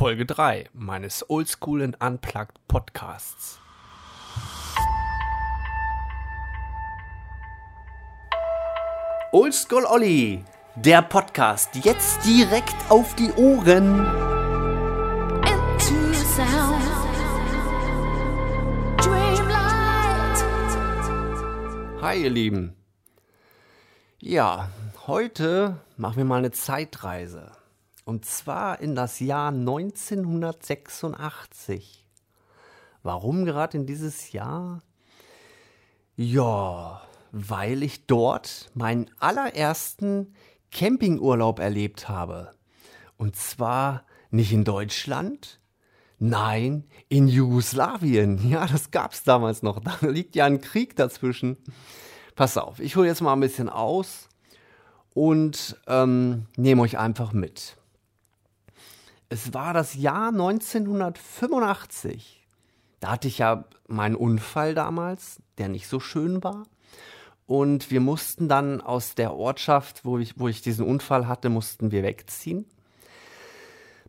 Folge 0.00 0.24
3 0.24 0.64
meines 0.72 1.28
Oldschool 1.28 1.82
and 1.82 2.02
Unplugged 2.02 2.58
Podcasts. 2.68 3.58
Oldschool 9.30 9.84
Olli, 9.84 10.42
der 10.74 11.02
Podcast 11.02 11.74
jetzt 11.84 12.24
direkt 12.24 12.76
auf 12.88 13.14
die 13.16 13.30
Ohren. 13.32 13.98
into 15.44 16.14
sound. 16.34 16.82
Dreamlight. 19.02 20.44
Hi 22.00 22.22
ihr 22.22 22.30
Lieben. 22.30 22.74
Ja, 24.18 24.70
heute 25.06 25.76
machen 25.98 26.16
wir 26.16 26.24
mal 26.24 26.38
eine 26.38 26.52
Zeitreise. 26.52 27.59
Und 28.04 28.24
zwar 28.24 28.80
in 28.80 28.94
das 28.94 29.18
Jahr 29.20 29.48
1986. 29.48 32.06
Warum 33.02 33.44
gerade 33.44 33.76
in 33.78 33.86
dieses 33.86 34.32
Jahr? 34.32 34.82
Ja, 36.16 37.02
weil 37.32 37.82
ich 37.82 38.06
dort 38.06 38.70
meinen 38.74 39.10
allerersten 39.18 40.34
Campingurlaub 40.70 41.58
erlebt 41.58 42.08
habe. 42.08 42.52
Und 43.16 43.36
zwar 43.36 44.04
nicht 44.30 44.52
in 44.52 44.64
Deutschland, 44.64 45.60
nein, 46.18 46.84
in 47.08 47.28
Jugoslawien. 47.28 48.38
Ja, 48.50 48.66
das 48.66 48.90
gab's 48.90 49.24
damals 49.24 49.62
noch. 49.62 49.80
Da 49.80 49.96
liegt 50.06 50.36
ja 50.36 50.46
ein 50.46 50.60
Krieg 50.60 50.96
dazwischen. 50.96 51.56
Pass 52.36 52.56
auf, 52.56 52.80
ich 52.80 52.96
hole 52.96 53.08
jetzt 53.08 53.20
mal 53.20 53.32
ein 53.32 53.40
bisschen 53.40 53.68
aus 53.68 54.28
und 55.14 55.76
ähm, 55.86 56.46
nehme 56.56 56.82
euch 56.82 56.98
einfach 56.98 57.32
mit. 57.32 57.76
Es 59.32 59.54
war 59.54 59.72
das 59.72 59.94
Jahr 59.94 60.30
1985. 60.30 62.44
Da 62.98 63.12
hatte 63.12 63.28
ich 63.28 63.38
ja 63.38 63.64
meinen 63.86 64.16
Unfall 64.16 64.74
damals, 64.74 65.40
der 65.56 65.68
nicht 65.68 65.86
so 65.86 66.00
schön 66.00 66.42
war. 66.42 66.64
Und 67.46 67.92
wir 67.92 68.00
mussten 68.00 68.48
dann 68.48 68.80
aus 68.80 69.14
der 69.14 69.34
Ortschaft, 69.34 70.04
wo 70.04 70.18
ich, 70.18 70.40
wo 70.40 70.48
ich 70.48 70.62
diesen 70.62 70.84
Unfall 70.84 71.28
hatte, 71.28 71.48
mussten 71.48 71.92
wir 71.92 72.02
wegziehen. 72.02 72.64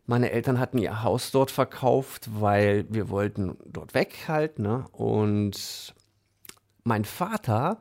Meine 0.07 0.31
Eltern 0.31 0.59
hatten 0.59 0.79
ihr 0.79 1.03
Haus 1.03 1.29
dort 1.29 1.51
verkauft, 1.51 2.27
weil 2.41 2.87
wir 2.89 3.09
wollten 3.09 3.57
dort 3.67 3.93
weg 3.93 4.25
halt. 4.27 4.57
Ne? 4.57 4.85
Und 4.91 5.93
mein 6.83 7.05
Vater 7.05 7.77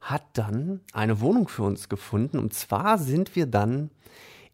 hat 0.00 0.22
dann 0.34 0.82
eine 0.92 1.20
Wohnung 1.20 1.48
für 1.48 1.64
uns 1.64 1.88
gefunden. 1.88 2.38
Und 2.38 2.54
zwar 2.54 2.98
sind 2.98 3.34
wir 3.34 3.46
dann 3.46 3.90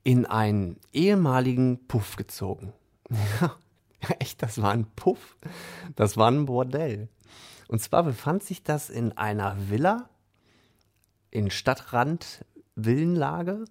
in 0.05 0.27
einen 0.27 0.79
ehemaligen 0.93 1.87
Puff 1.89 2.17
gezogen. 2.17 2.73
Ja, 3.41 3.57
echt, 4.19 4.43
das 4.43 4.61
war 4.61 4.71
ein 4.71 4.87
Puff. 4.97 5.39
Das 5.97 6.17
war 6.19 6.31
ein 6.31 6.45
Bordell. 6.45 7.09
Und 7.69 7.81
zwar 7.81 8.03
befand 8.03 8.43
sich 8.43 8.63
das 8.63 8.91
in 8.91 9.17
einer 9.17 9.57
Villa 9.71 10.11
in 11.31 11.51
Stadtrand 11.51 12.45
Villenlage. 12.77 13.65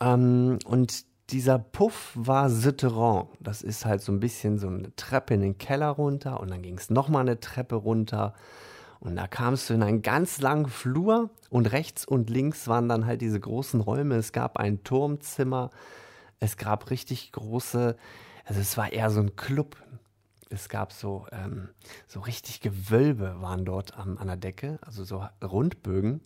Ähm, 0.00 0.58
und 0.64 1.04
dieser 1.30 1.58
Puff 1.58 2.12
war 2.14 2.50
Souterrain. 2.50 3.26
Das 3.40 3.62
ist 3.62 3.84
halt 3.84 4.02
so 4.02 4.12
ein 4.12 4.20
bisschen 4.20 4.58
so 4.58 4.68
eine 4.68 4.94
Treppe 4.94 5.34
in 5.34 5.40
den 5.40 5.58
Keller 5.58 5.88
runter 5.88 6.40
und 6.40 6.50
dann 6.50 6.62
ging 6.62 6.78
es 6.78 6.90
nochmal 6.90 7.22
eine 7.22 7.40
Treppe 7.40 7.74
runter. 7.74 8.34
Und 9.06 9.14
da 9.14 9.28
kamst 9.28 9.70
du 9.70 9.74
in 9.74 9.84
einen 9.84 10.02
ganz 10.02 10.40
langen 10.40 10.66
Flur 10.66 11.30
und 11.48 11.70
rechts 11.70 12.04
und 12.04 12.28
links 12.28 12.66
waren 12.66 12.88
dann 12.88 13.06
halt 13.06 13.20
diese 13.20 13.38
großen 13.38 13.80
Räume. 13.80 14.16
Es 14.16 14.32
gab 14.32 14.58
ein 14.58 14.82
Turmzimmer, 14.82 15.70
es 16.40 16.56
gab 16.56 16.90
richtig 16.90 17.30
große, 17.30 17.96
also 18.46 18.60
es 18.60 18.76
war 18.76 18.92
eher 18.92 19.10
so 19.10 19.20
ein 19.20 19.36
Club. 19.36 19.76
Es 20.50 20.68
gab 20.68 20.92
so, 20.92 21.26
ähm, 21.30 21.68
so 22.08 22.18
richtig 22.18 22.60
Gewölbe 22.60 23.36
waren 23.38 23.64
dort 23.64 23.96
am, 23.96 24.18
an 24.18 24.26
der 24.26 24.36
Decke, 24.36 24.80
also 24.82 25.04
so 25.04 25.24
Rundbögen. 25.40 26.20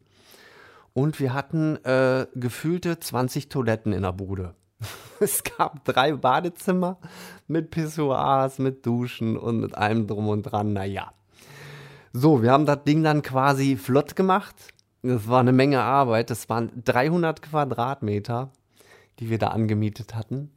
Und 0.95 1.21
wir 1.21 1.35
hatten 1.35 1.77
äh, 1.85 2.27
gefühlte 2.35 2.99
20 2.99 3.51
Toiletten 3.51 3.93
in 3.93 4.03
der 4.03 4.13
Bude. 4.13 4.55
Es 5.21 5.45
gab 5.45 5.85
drei 5.85 6.15
Badezimmer 6.15 6.97
mit 7.47 7.71
Pissoirs, 7.71 8.59
mit 8.59 8.87
Duschen 8.87 9.37
und 9.37 9.61
mit 9.61 9.75
allem 9.75 10.07
drum 10.07 10.29
und 10.29 10.45
dran. 10.45 10.73
Naja. 10.73 11.13
So, 12.13 12.43
wir 12.43 12.51
haben 12.51 12.67
das 12.67 12.83
Ding 12.83 13.05
dann 13.05 13.23
quasi 13.23 13.77
flott 13.77 14.17
gemacht. 14.17 14.57
Das 15.03 15.29
war 15.29 15.39
eine 15.39 15.53
Menge 15.53 15.81
Arbeit. 15.81 16.31
Das 16.31 16.49
waren 16.49 16.83
300 16.85 17.41
Quadratmeter, 17.41 18.51
die 19.21 19.31
wir 19.31 19.39
da 19.39 19.49
angemietet 19.49 20.17
hatten. 20.17 20.51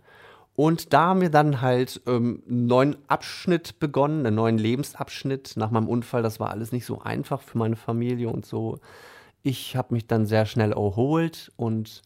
Und 0.55 0.93
da 0.93 1.07
haben 1.07 1.21
wir 1.21 1.29
dann 1.29 1.61
halt 1.61 2.01
ähm, 2.07 2.41
einen 2.47 2.65
neuen 2.65 2.97
Abschnitt 3.07 3.79
begonnen, 3.79 4.25
einen 4.25 4.35
neuen 4.35 4.57
Lebensabschnitt 4.57 5.53
nach 5.55 5.69
meinem 5.69 5.87
Unfall. 5.87 6.23
Das 6.23 6.39
war 6.39 6.49
alles 6.49 6.71
nicht 6.71 6.85
so 6.85 7.01
einfach 7.01 7.41
für 7.41 7.59
meine 7.59 7.75
Familie 7.75 8.29
und 8.29 8.47
so. 8.47 8.79
Ich 9.43 9.75
habe 9.75 9.93
mich 9.93 10.07
dann 10.07 10.25
sehr 10.25 10.47
schnell 10.47 10.71
erholt 10.71 11.51
und 11.55 12.01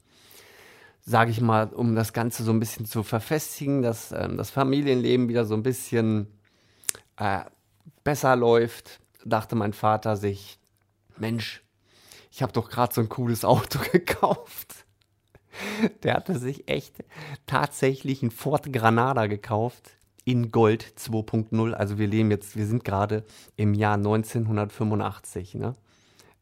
sage 1.01 1.31
ich 1.31 1.39
mal, 1.39 1.67
um 1.67 1.95
das 1.95 2.11
Ganze 2.11 2.43
so 2.43 2.51
ein 2.51 2.59
bisschen 2.59 2.85
zu 2.85 3.01
verfestigen, 3.01 3.81
dass 3.81 4.11
ähm, 4.11 4.35
das 4.35 4.49
Familienleben 4.49 5.29
wieder 5.29 5.45
so 5.45 5.53
ein 5.53 5.63
bisschen 5.63 6.27
äh, 7.15 7.41
besser 8.03 8.35
läuft, 8.35 8.99
dachte 9.29 9.55
mein 9.55 9.73
Vater 9.73 10.17
sich, 10.17 10.59
Mensch, 11.17 11.63
ich 12.31 12.41
habe 12.41 12.53
doch 12.53 12.69
gerade 12.69 12.93
so 12.93 13.01
ein 13.01 13.09
cooles 13.09 13.45
Auto 13.45 13.79
gekauft. 13.91 14.85
Der 16.03 16.13
hatte 16.13 16.37
sich 16.37 16.67
echt 16.69 17.03
tatsächlich 17.47 18.21
ein 18.21 18.31
Ford 18.31 18.71
Granada 18.71 19.25
gekauft 19.27 19.97
in 20.23 20.51
Gold 20.51 20.93
2.0. 20.97 21.73
Also 21.73 21.97
wir 21.97 22.07
leben 22.07 22.29
jetzt, 22.31 22.55
wir 22.55 22.67
sind 22.67 22.83
gerade 22.83 23.23
im 23.55 23.73
Jahr 23.73 23.95
1985, 23.95 25.55
ne? 25.55 25.75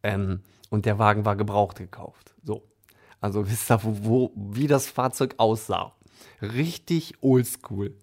Ähm, 0.04 0.42
und 0.70 0.86
der 0.86 1.00
Wagen 1.00 1.24
war 1.24 1.36
gebraucht 1.36 1.78
gekauft. 1.78 2.34
So. 2.44 2.64
Also 3.22 3.50
wisst 3.50 3.72
ihr, 3.72 3.84
wo, 3.84 3.98
wo, 4.02 4.32
wie 4.36 4.68
das 4.68 4.90
Fahrzeug 4.90 5.36
aussah. 5.38 5.94
Richtig 6.42 7.14
oldschool. 7.22 7.96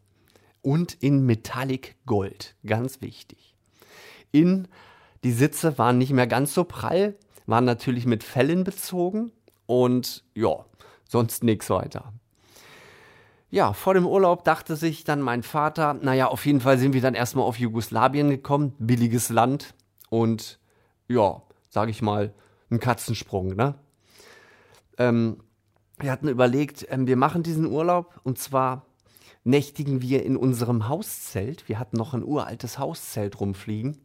Und 0.62 0.94
in 0.94 1.26
Metallic 1.26 1.96
Gold. 2.06 2.54
Ganz 2.64 3.00
wichtig. 3.00 3.51
In 4.32 4.68
die 5.24 5.32
Sitze 5.32 5.78
waren 5.78 5.98
nicht 5.98 6.12
mehr 6.12 6.26
ganz 6.26 6.52
so 6.52 6.64
prall, 6.64 7.14
waren 7.46 7.64
natürlich 7.64 8.06
mit 8.06 8.24
Fellen 8.24 8.64
bezogen 8.64 9.30
und 9.66 10.24
ja, 10.34 10.64
sonst 11.08 11.44
nichts 11.44 11.70
weiter. 11.70 12.12
Ja, 13.50 13.74
vor 13.74 13.94
dem 13.94 14.06
Urlaub 14.06 14.44
dachte 14.44 14.76
sich 14.76 15.04
dann 15.04 15.20
mein 15.20 15.42
Vater, 15.42 15.94
naja, 15.94 16.28
auf 16.28 16.46
jeden 16.46 16.60
Fall 16.60 16.78
sind 16.78 16.94
wir 16.94 17.02
dann 17.02 17.14
erstmal 17.14 17.44
auf 17.44 17.58
Jugoslawien 17.58 18.30
gekommen, 18.30 18.74
billiges 18.78 19.28
Land 19.28 19.74
und 20.08 20.58
ja, 21.06 21.42
sag 21.68 21.90
ich 21.90 22.00
mal, 22.00 22.32
ein 22.70 22.80
Katzensprung, 22.80 23.54
ne? 23.54 23.74
Ähm, 24.98 25.42
wir 25.98 26.10
hatten 26.10 26.28
überlegt, 26.28 26.86
ähm, 26.90 27.06
wir 27.06 27.16
machen 27.16 27.42
diesen 27.42 27.66
Urlaub 27.66 28.20
und 28.24 28.38
zwar 28.38 28.86
nächtigen 29.44 30.00
wir 30.00 30.24
in 30.24 30.36
unserem 30.36 30.88
Hauszelt. 30.88 31.68
Wir 31.68 31.78
hatten 31.78 31.96
noch 31.96 32.14
ein 32.14 32.24
uraltes 32.24 32.78
Hauszelt 32.78 33.40
rumfliegen. 33.40 34.01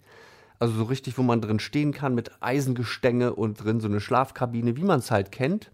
Also 0.60 0.74
so 0.74 0.84
richtig, 0.84 1.18
wo 1.18 1.24
man 1.24 1.42
drin 1.42 1.60
stehen 1.60 1.92
kann 1.92 2.16
mit 2.16 2.32
Eisengestänge 2.42 3.34
und 3.34 3.64
drin 3.64 3.80
so 3.80 3.88
eine 3.88 4.00
Schlafkabine, 4.00 4.76
wie 4.76 4.84
man 4.84 5.00
es 5.00 5.12
halt 5.12 5.32
kennt. 5.32 5.72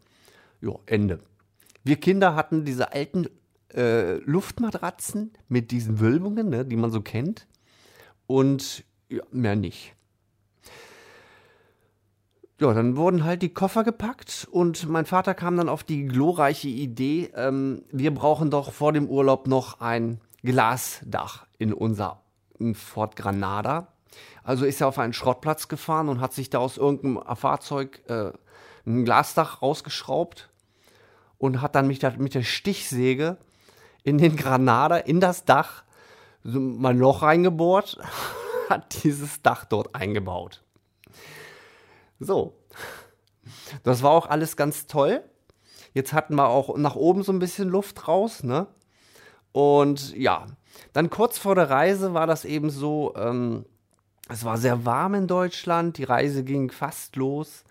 Ja, 0.61 0.73
Ende. 0.85 1.19
Wir 1.83 1.97
Kinder 1.97 2.35
hatten 2.35 2.65
diese 2.65 2.93
alten 2.93 3.27
äh, 3.73 4.15
Luftmatratzen 4.19 5.31
mit 5.47 5.71
diesen 5.71 5.99
Wölbungen, 5.99 6.49
ne, 6.49 6.65
die 6.65 6.75
man 6.75 6.91
so 6.91 7.01
kennt. 7.01 7.47
Und 8.27 8.83
ja, 9.09 9.23
mehr 9.31 9.55
nicht. 9.55 9.95
Ja, 12.59 12.73
dann 12.73 12.95
wurden 12.95 13.23
halt 13.23 13.41
die 13.41 13.53
Koffer 13.53 13.83
gepackt 13.83 14.47
und 14.49 14.87
mein 14.87 15.05
Vater 15.05 15.33
kam 15.33 15.57
dann 15.57 15.69
auf 15.69 15.83
die 15.83 16.05
glorreiche 16.05 16.69
Idee, 16.69 17.31
ähm, 17.35 17.83
wir 17.91 18.13
brauchen 18.13 18.51
doch 18.51 18.71
vor 18.71 18.93
dem 18.93 19.09
Urlaub 19.09 19.47
noch 19.47 19.81
ein 19.81 20.21
Glasdach 20.43 21.45
in 21.57 21.73
unser 21.73 22.21
Ford 22.73 23.15
Granada. 23.15 23.92
Also 24.43 24.65
ist 24.65 24.81
er 24.81 24.87
auf 24.87 24.99
einen 24.99 25.13
Schrottplatz 25.13 25.67
gefahren 25.67 26.09
und 26.09 26.19
hat 26.19 26.33
sich 26.33 26.49
da 26.49 26.59
aus 26.59 26.77
irgendeinem 26.77 27.35
Fahrzeug 27.35 28.01
äh, 28.07 28.31
ein 28.85 29.05
Glasdach 29.05 29.61
rausgeschraubt 29.61 30.49
und 31.37 31.61
hat 31.61 31.75
dann 31.75 31.87
mit 31.87 32.01
der, 32.01 32.17
mit 32.17 32.33
der 32.33 32.43
Stichsäge 32.43 33.37
in 34.03 34.17
den 34.17 34.35
Granada, 34.35 34.97
in 34.97 35.19
das 35.19 35.45
Dach, 35.45 35.83
so 36.43 36.59
mal 36.59 36.89
ein 36.89 36.99
Loch 36.99 37.21
reingebohrt, 37.21 37.97
hat 38.69 39.03
dieses 39.03 39.41
Dach 39.41 39.65
dort 39.65 39.95
eingebaut. 39.95 40.61
So. 42.19 42.57
Das 43.83 44.03
war 44.03 44.11
auch 44.11 44.27
alles 44.27 44.55
ganz 44.57 44.87
toll. 44.87 45.23
Jetzt 45.93 46.13
hatten 46.13 46.35
wir 46.35 46.47
auch 46.47 46.75
nach 46.77 46.95
oben 46.95 47.23
so 47.23 47.31
ein 47.31 47.39
bisschen 47.39 47.69
Luft 47.69 48.07
raus, 48.07 48.43
ne? 48.43 48.67
Und 49.51 50.15
ja, 50.15 50.47
dann 50.93 51.09
kurz 51.09 51.37
vor 51.37 51.55
der 51.55 51.69
Reise 51.69 52.13
war 52.13 52.25
das 52.25 52.45
eben 52.45 52.69
so, 52.71 53.13
ähm, 53.15 53.65
es 54.33 54.43
war 54.43 54.57
sehr 54.57 54.83
warm 54.83 55.13
in 55.13 55.27
Deutschland, 55.27 55.99
die 55.99 56.03
Reise 56.03 56.43
ging 56.43 56.71
fast 56.71 57.15
los. 57.15 57.63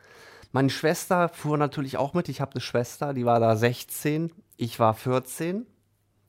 Meine 0.52 0.70
Schwester 0.70 1.28
fuhr 1.28 1.58
natürlich 1.58 1.96
auch 1.96 2.14
mit, 2.14 2.28
ich 2.28 2.40
habe 2.40 2.52
eine 2.52 2.60
Schwester, 2.60 3.14
die 3.14 3.24
war 3.24 3.40
da 3.40 3.56
16, 3.56 4.30
ich 4.56 4.78
war 4.78 4.94
14. 4.94 5.66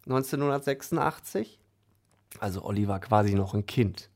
1986. 0.05 1.59
Also 2.39 2.65
Olli 2.65 2.87
war 2.87 2.99
quasi 2.99 3.35
noch 3.35 3.53
ein 3.53 3.67
Kind. 3.67 4.09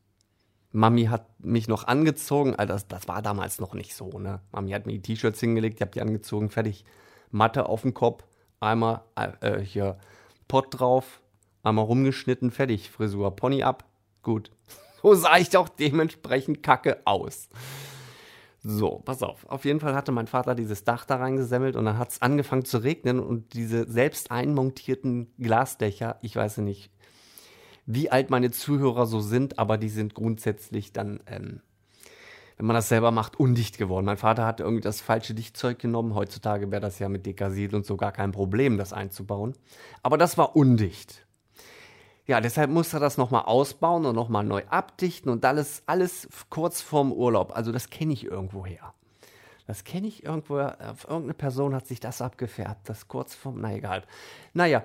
Mami 0.72 1.04
hat 1.04 1.26
mich 1.38 1.68
noch 1.68 1.86
angezogen, 1.86 2.56
also 2.56 2.72
das, 2.72 2.88
das 2.88 3.06
war 3.06 3.22
damals 3.22 3.60
noch 3.60 3.74
nicht 3.74 3.94
so, 3.94 4.18
ne? 4.18 4.40
Mami 4.50 4.72
hat 4.72 4.86
mir 4.86 4.92
die 4.94 5.02
T-Shirts 5.02 5.38
hingelegt, 5.38 5.76
ich 5.76 5.82
hab 5.82 5.92
die 5.92 6.02
angezogen, 6.02 6.50
fertig. 6.50 6.84
Matte 7.30 7.66
auf 7.66 7.82
dem 7.82 7.94
Kopf, 7.94 8.24
einmal 8.58 9.02
äh, 9.14 9.60
hier 9.60 9.98
Pott 10.48 10.78
drauf, 10.78 11.20
einmal 11.62 11.84
rumgeschnitten, 11.84 12.50
fertig. 12.50 12.90
Frisur, 12.90 13.36
Pony 13.36 13.62
ab, 13.62 13.84
gut. 14.22 14.50
Sah 15.14 15.38
ich 15.38 15.50
doch 15.50 15.68
dementsprechend 15.68 16.62
kacke 16.62 16.98
aus. 17.04 17.48
So, 18.62 19.00
pass 19.04 19.22
auf. 19.22 19.46
Auf 19.46 19.64
jeden 19.64 19.80
Fall 19.80 19.94
hatte 19.94 20.10
mein 20.10 20.26
Vater 20.26 20.54
dieses 20.54 20.84
Dach 20.84 21.04
da 21.04 21.16
reingesemmelt 21.16 21.76
und 21.76 21.84
dann 21.84 21.96
hat 21.96 22.10
es 22.10 22.22
angefangen 22.22 22.64
zu 22.64 22.78
regnen 22.78 23.20
und 23.20 23.54
diese 23.54 23.88
selbst 23.90 24.30
einmontierten 24.30 25.32
Glasdächer, 25.38 26.18
ich 26.22 26.34
weiß 26.34 26.58
nicht, 26.58 26.90
wie 27.86 28.10
alt 28.10 28.30
meine 28.30 28.50
Zuhörer 28.50 29.06
so 29.06 29.20
sind, 29.20 29.58
aber 29.58 29.78
die 29.78 29.88
sind 29.88 30.14
grundsätzlich 30.14 30.92
dann, 30.92 31.20
ähm, 31.26 31.62
wenn 32.56 32.66
man 32.66 32.74
das 32.74 32.88
selber 32.88 33.12
macht, 33.12 33.38
undicht 33.38 33.78
geworden. 33.78 34.04
Mein 34.04 34.16
Vater 34.16 34.44
hatte 34.44 34.64
irgendwie 34.64 34.82
das 34.82 35.00
falsche 35.00 35.32
Dichtzeug 35.32 35.78
genommen. 35.78 36.14
Heutzutage 36.14 36.70
wäre 36.72 36.82
das 36.82 36.98
ja 36.98 37.08
mit 37.08 37.24
Dekasil 37.24 37.74
und 37.74 37.86
so 37.86 37.96
gar 37.96 38.12
kein 38.12 38.32
Problem, 38.32 38.76
das 38.76 38.92
einzubauen. 38.92 39.54
Aber 40.02 40.18
das 40.18 40.36
war 40.36 40.56
undicht. 40.56 41.27
Ja, 42.28 42.42
deshalb 42.42 42.70
musste 42.70 42.98
er 42.98 43.00
das 43.00 43.16
nochmal 43.16 43.46
ausbauen 43.46 44.04
und 44.04 44.14
nochmal 44.14 44.44
neu 44.44 44.62
abdichten 44.68 45.32
und 45.32 45.46
alles, 45.46 45.82
alles 45.86 46.28
kurz 46.50 46.82
vorm 46.82 47.10
Urlaub. 47.10 47.56
Also 47.56 47.72
das 47.72 47.88
kenne 47.88 48.12
ich 48.12 48.26
irgendwoher. 48.26 48.92
Das 49.66 49.82
kenne 49.82 50.08
ich 50.08 50.24
irgendwoher. 50.24 50.76
Auf 50.90 51.04
irgendeine 51.04 51.32
Person 51.32 51.74
hat 51.74 51.86
sich 51.86 52.00
das 52.00 52.20
abgefärbt. 52.20 52.86
Das 52.86 53.08
kurz 53.08 53.34
vorm, 53.34 53.62
na 53.62 53.72
egal. 53.74 54.04
Naja, 54.52 54.82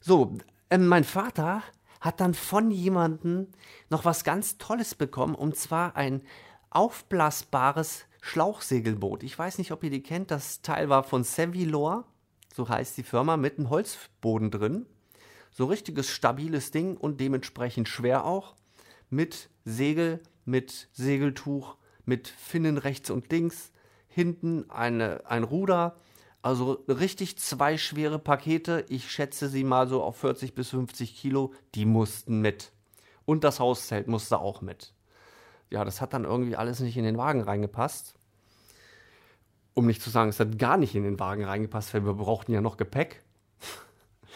so, 0.00 0.36
ähm, 0.68 0.88
mein 0.88 1.04
Vater 1.04 1.62
hat 2.00 2.20
dann 2.20 2.34
von 2.34 2.72
jemandem 2.72 3.46
noch 3.88 4.04
was 4.04 4.24
ganz 4.24 4.58
Tolles 4.58 4.96
bekommen 4.96 5.36
und 5.36 5.54
zwar 5.54 5.94
ein 5.94 6.22
aufblasbares 6.70 8.04
Schlauchsegelboot. 8.20 9.22
Ich 9.22 9.38
weiß 9.38 9.58
nicht, 9.58 9.70
ob 9.70 9.84
ihr 9.84 9.90
die 9.90 10.02
kennt. 10.02 10.32
Das 10.32 10.60
Teil 10.60 10.88
war 10.88 11.04
von 11.04 11.22
Sevilor, 11.22 12.04
so 12.52 12.68
heißt 12.68 12.96
die 12.96 13.04
Firma, 13.04 13.36
mit 13.36 13.58
einem 13.58 13.70
Holzboden 13.70 14.50
drin. 14.50 14.86
So 15.56 15.66
richtiges 15.66 16.10
stabiles 16.10 16.72
Ding 16.72 16.96
und 16.96 17.20
dementsprechend 17.20 17.88
schwer 17.88 18.24
auch. 18.24 18.56
Mit 19.08 19.50
Segel, 19.64 20.20
mit 20.44 20.88
Segeltuch, 20.92 21.76
mit 22.04 22.26
Finnen 22.26 22.76
rechts 22.76 23.08
und 23.08 23.30
links. 23.30 23.70
Hinten 24.08 24.68
eine, 24.68 25.22
ein 25.26 25.44
Ruder. 25.44 25.94
Also 26.42 26.84
richtig 26.88 27.38
zwei 27.38 27.78
schwere 27.78 28.18
Pakete. 28.18 28.84
Ich 28.88 29.12
schätze 29.12 29.48
sie 29.48 29.62
mal 29.62 29.86
so 29.86 30.02
auf 30.02 30.16
40 30.16 30.56
bis 30.56 30.70
50 30.70 31.16
Kilo. 31.16 31.54
Die 31.76 31.86
mussten 31.86 32.40
mit. 32.40 32.72
Und 33.24 33.44
das 33.44 33.60
Hauszelt 33.60 34.08
musste 34.08 34.40
auch 34.40 34.60
mit. 34.60 34.92
Ja, 35.70 35.84
das 35.84 36.00
hat 36.00 36.14
dann 36.14 36.24
irgendwie 36.24 36.56
alles 36.56 36.80
nicht 36.80 36.96
in 36.96 37.04
den 37.04 37.16
Wagen 37.16 37.42
reingepasst. 37.42 38.16
Um 39.72 39.86
nicht 39.86 40.02
zu 40.02 40.10
sagen, 40.10 40.30
es 40.30 40.40
hat 40.40 40.58
gar 40.58 40.78
nicht 40.78 40.96
in 40.96 41.04
den 41.04 41.20
Wagen 41.20 41.44
reingepasst, 41.44 41.94
weil 41.94 42.04
wir 42.04 42.14
brauchten 42.14 42.52
ja 42.52 42.60
noch 42.60 42.76
Gepäck. 42.76 43.22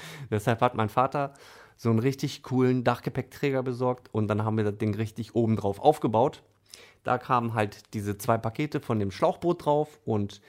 Deshalb 0.30 0.60
hat 0.60 0.74
mein 0.74 0.88
Vater 0.88 1.34
so 1.76 1.90
einen 1.90 2.00
richtig 2.00 2.42
coolen 2.42 2.84
Dachgepäckträger 2.84 3.62
besorgt 3.62 4.12
und 4.12 4.28
dann 4.28 4.44
haben 4.44 4.56
wir 4.56 4.64
das 4.64 4.78
Ding 4.78 4.94
richtig 4.94 5.34
oben 5.34 5.56
drauf 5.56 5.80
aufgebaut. 5.80 6.42
Da 7.04 7.18
kamen 7.18 7.54
halt 7.54 7.94
diese 7.94 8.18
zwei 8.18 8.36
Pakete 8.36 8.80
von 8.80 8.98
dem 8.98 9.10
Schlauchboot 9.10 9.64
drauf 9.64 10.00
und 10.04 10.40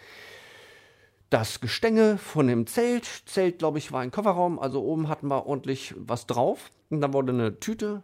das 1.30 1.62
Gestänge 1.62 2.18
von 2.18 2.48
dem 2.48 2.66
Zelt. 2.66 3.06
Zelt, 3.25 3.60
glaube 3.60 3.78
ich, 3.78 3.92
war 3.92 4.01
ein 4.01 4.12
Kofferraum. 4.12 4.60
Also 4.60 4.84
oben 4.84 5.07
hatten 5.07 5.28
wir 5.28 5.46
ordentlich 5.46 5.94
was 5.98 6.25
drauf. 6.25 6.72
Und 6.90 7.02
dann 7.02 7.13
wurde 7.13 7.31
eine 7.31 7.60
Tüte, 7.60 8.02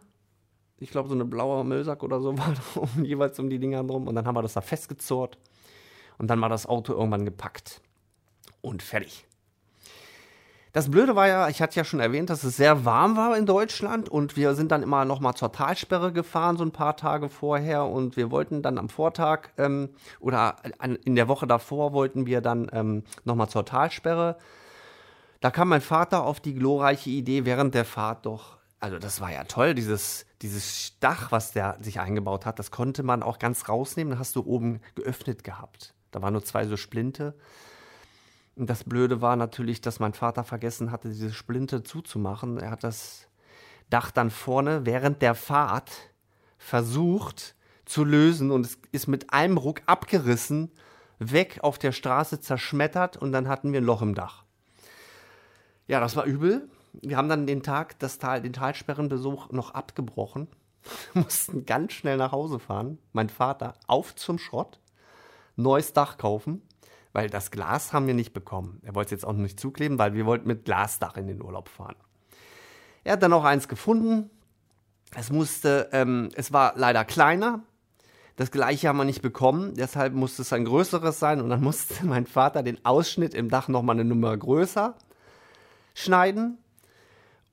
ich 0.78 0.90
glaube, 0.90 1.08
so 1.08 1.14
eine 1.14 1.24
blaue 1.24 1.64
Müllsack 1.64 2.02
oder 2.02 2.20
so, 2.20 2.38
war 2.38 2.54
oben 2.76 3.04
jeweils 3.04 3.38
um 3.38 3.50
die 3.50 3.58
Dinger 3.58 3.82
drum. 3.84 4.06
Und 4.06 4.14
dann 4.14 4.26
haben 4.26 4.36
wir 4.36 4.42
das 4.42 4.54
da 4.54 4.60
festgezurrt. 4.60 5.38
Und 6.18 6.28
dann 6.28 6.40
war 6.40 6.48
das 6.48 6.66
Auto 6.66 6.92
irgendwann 6.92 7.24
gepackt. 7.24 7.80
Und 8.62 8.82
fertig. 8.82 9.26
Das 10.76 10.90
Blöde 10.90 11.16
war 11.16 11.26
ja, 11.26 11.48
ich 11.48 11.62
hatte 11.62 11.74
ja 11.76 11.84
schon 11.84 12.00
erwähnt, 12.00 12.28
dass 12.28 12.44
es 12.44 12.58
sehr 12.58 12.84
warm 12.84 13.16
war 13.16 13.34
in 13.38 13.46
Deutschland 13.46 14.10
und 14.10 14.36
wir 14.36 14.54
sind 14.54 14.70
dann 14.70 14.82
immer 14.82 15.06
noch 15.06 15.20
mal 15.20 15.34
zur 15.34 15.50
Talsperre 15.50 16.12
gefahren, 16.12 16.58
so 16.58 16.64
ein 16.64 16.70
paar 16.70 16.98
Tage 16.98 17.30
vorher 17.30 17.86
und 17.86 18.18
wir 18.18 18.30
wollten 18.30 18.60
dann 18.60 18.76
am 18.76 18.90
Vortag 18.90 19.48
ähm, 19.56 19.88
oder 20.20 20.56
an, 20.76 20.96
in 20.96 21.14
der 21.14 21.28
Woche 21.28 21.46
davor 21.46 21.94
wollten 21.94 22.26
wir 22.26 22.42
dann 22.42 22.68
ähm, 22.74 23.04
noch 23.24 23.36
mal 23.36 23.48
zur 23.48 23.64
Talsperre. 23.64 24.36
Da 25.40 25.50
kam 25.50 25.70
mein 25.70 25.80
Vater 25.80 26.24
auf 26.24 26.40
die 26.40 26.52
glorreiche 26.52 27.08
Idee 27.08 27.46
während 27.46 27.74
der 27.74 27.86
Fahrt 27.86 28.26
doch, 28.26 28.58
also 28.78 28.98
das 28.98 29.22
war 29.22 29.32
ja 29.32 29.44
toll, 29.44 29.74
dieses, 29.74 30.26
dieses 30.42 30.98
Dach, 31.00 31.32
was 31.32 31.52
der 31.52 31.78
sich 31.80 32.00
eingebaut 32.00 32.44
hat, 32.44 32.58
das 32.58 32.70
konnte 32.70 33.02
man 33.02 33.22
auch 33.22 33.38
ganz 33.38 33.66
rausnehmen, 33.70 34.10
dann 34.10 34.18
hast 34.18 34.36
du 34.36 34.44
oben 34.44 34.82
geöffnet 34.94 35.42
gehabt. 35.42 35.94
Da 36.10 36.20
waren 36.20 36.34
nur 36.34 36.44
zwei 36.44 36.66
so 36.66 36.76
Splinte. 36.76 37.34
Das 38.58 38.84
Blöde 38.84 39.20
war 39.20 39.36
natürlich, 39.36 39.82
dass 39.82 40.00
mein 40.00 40.14
Vater 40.14 40.42
vergessen 40.42 40.90
hatte, 40.90 41.08
diese 41.08 41.30
Splinte 41.30 41.82
zuzumachen. 41.82 42.56
Er 42.56 42.70
hat 42.70 42.84
das 42.84 43.28
Dach 43.90 44.10
dann 44.10 44.30
vorne 44.30 44.86
während 44.86 45.20
der 45.20 45.34
Fahrt 45.34 45.92
versucht 46.56 47.54
zu 47.84 48.02
lösen 48.02 48.50
und 48.50 48.64
es 48.64 48.78
ist 48.92 49.08
mit 49.08 49.32
einem 49.32 49.58
Ruck 49.58 49.82
abgerissen, 49.84 50.72
weg 51.18 51.58
auf 51.62 51.78
der 51.78 51.92
Straße 51.92 52.40
zerschmettert 52.40 53.18
und 53.18 53.30
dann 53.30 53.46
hatten 53.46 53.72
wir 53.72 53.80
ein 53.82 53.84
Loch 53.84 54.00
im 54.00 54.14
Dach. 54.14 54.44
Ja, 55.86 56.00
das 56.00 56.16
war 56.16 56.24
übel. 56.24 56.68
Wir 56.94 57.18
haben 57.18 57.28
dann 57.28 57.46
den 57.46 57.62
Tag, 57.62 57.98
das 57.98 58.18
Tal, 58.18 58.40
den 58.40 58.54
Talsperrenbesuch 58.54 59.50
noch 59.50 59.72
abgebrochen, 59.72 60.48
mussten 61.14 61.66
ganz 61.66 61.92
schnell 61.92 62.16
nach 62.16 62.32
Hause 62.32 62.58
fahren. 62.58 62.98
Mein 63.12 63.28
Vater 63.28 63.74
auf 63.86 64.16
zum 64.16 64.38
Schrott, 64.38 64.80
neues 65.56 65.92
Dach 65.92 66.16
kaufen 66.16 66.62
weil 67.16 67.30
das 67.30 67.50
Glas 67.50 67.94
haben 67.94 68.06
wir 68.06 68.12
nicht 68.12 68.34
bekommen. 68.34 68.78
Er 68.82 68.94
wollte 68.94 69.06
es 69.06 69.22
jetzt 69.22 69.26
auch 69.26 69.32
nicht 69.32 69.58
zukleben, 69.58 69.98
weil 69.98 70.12
wir 70.12 70.26
wollten 70.26 70.46
mit 70.46 70.66
Glasdach 70.66 71.16
in 71.16 71.26
den 71.26 71.42
Urlaub 71.42 71.70
fahren. 71.70 71.96
Er 73.04 73.14
hat 73.14 73.22
dann 73.22 73.32
auch 73.32 73.44
eins 73.44 73.68
gefunden. 73.68 74.28
Es 75.14 75.30
musste, 75.30 75.88
ähm, 75.92 76.28
es 76.34 76.52
war 76.52 76.74
leider 76.76 77.06
kleiner. 77.06 77.62
Das 78.36 78.50
gleiche 78.50 78.88
haben 78.88 78.98
wir 78.98 79.06
nicht 79.06 79.22
bekommen, 79.22 79.72
deshalb 79.76 80.12
musste 80.12 80.42
es 80.42 80.52
ein 80.52 80.66
größeres 80.66 81.18
sein 81.18 81.40
und 81.40 81.48
dann 81.48 81.62
musste 81.62 82.04
mein 82.04 82.26
Vater 82.26 82.62
den 82.62 82.84
Ausschnitt 82.84 83.32
im 83.32 83.48
Dach 83.48 83.68
nochmal 83.68 83.96
eine 83.96 84.04
Nummer 84.04 84.36
größer 84.36 84.94
schneiden. 85.94 86.58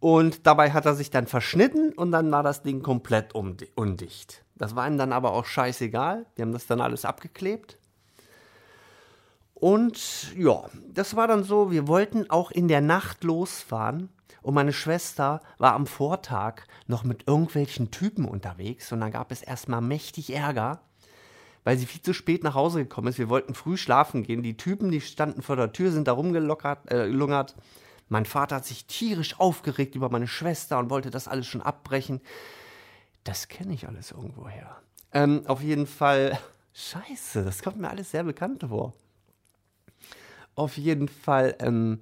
Und 0.02 0.46
dabei 0.46 0.74
hat 0.74 0.86
er 0.86 0.96
sich 0.96 1.10
dann 1.10 1.26
verschnitten 1.26 1.94
und 1.94 2.12
dann 2.12 2.30
war 2.34 2.44
das 2.44 2.64
Ding 2.64 2.82
komplett 2.82 3.34
undicht. 3.34 4.44
Das 4.56 4.76
war 4.76 4.86
ihm 4.88 4.98
dann 4.98 5.14
aber 5.14 5.32
auch 5.32 5.46
scheißegal. 5.46 6.26
Wir 6.36 6.44
haben 6.44 6.52
das 6.52 6.68
dann 6.68 6.82
alles 6.82 7.06
abgeklebt. 7.06 7.78
Und 9.64 10.36
ja, 10.36 10.66
das 10.94 11.16
war 11.16 11.26
dann 11.26 11.46
so, 11.46 11.72
wir 11.72 11.88
wollten 11.88 12.30
auch 12.30 12.52
in 12.52 12.68
der 12.68 12.82
Nacht 12.82 13.24
losfahren. 13.24 14.10
Und 14.42 14.56
meine 14.56 14.74
Schwester 14.74 15.40
war 15.58 15.72
am 15.72 15.88
Vortag 15.88 16.64
noch 16.86 17.06
mit 17.06 17.30
irgendwelchen 17.30 17.90
Typen 17.90 18.26
unterwegs. 18.26 18.92
Und 18.92 19.00
dann 19.00 19.14
gab 19.14 19.32
es 19.32 19.42
erstmal 19.42 19.80
mächtig 19.80 20.34
Ärger, 20.34 20.82
weil 21.64 21.78
sie 21.78 21.86
viel 21.86 22.02
zu 22.02 22.14
spät 22.14 22.44
nach 22.44 22.56
Hause 22.56 22.80
gekommen 22.80 23.08
ist. 23.08 23.20
Wir 23.20 23.30
wollten 23.30 23.54
früh 23.54 23.78
schlafen 23.78 24.24
gehen. 24.24 24.44
Die 24.44 24.58
Typen, 24.58 24.92
die 24.92 25.00
standen 25.00 25.42
vor 25.42 25.56
der 25.56 25.72
Tür, 25.72 25.94
sind 25.94 26.10
da 26.10 26.12
rumgelungert. 26.12 26.92
Äh, 26.92 27.64
mein 28.10 28.26
Vater 28.26 28.58
hat 28.58 28.66
sich 28.66 28.86
tierisch 28.86 29.40
aufgeregt 29.40 29.96
über 29.96 30.10
meine 30.10 30.28
Schwester 30.28 30.78
und 30.78 30.90
wollte 30.90 31.10
das 31.10 31.30
alles 31.30 31.48
schon 31.48 31.62
abbrechen. 31.62 32.20
Das 33.24 33.48
kenne 33.48 33.74
ich 33.74 33.88
alles 33.88 34.12
irgendwoher. 34.12 34.76
Ähm, 35.14 35.44
auf 35.48 35.62
jeden 35.62 35.88
Fall, 35.88 36.38
scheiße, 36.74 37.46
das 37.46 37.64
kommt 37.64 37.78
mir 37.78 37.90
alles 37.90 38.12
sehr 38.12 38.26
bekannt 38.26 38.66
vor. 38.68 38.94
Auf 40.56 40.78
jeden 40.78 41.08
Fall, 41.08 41.56
ähm, 41.60 42.00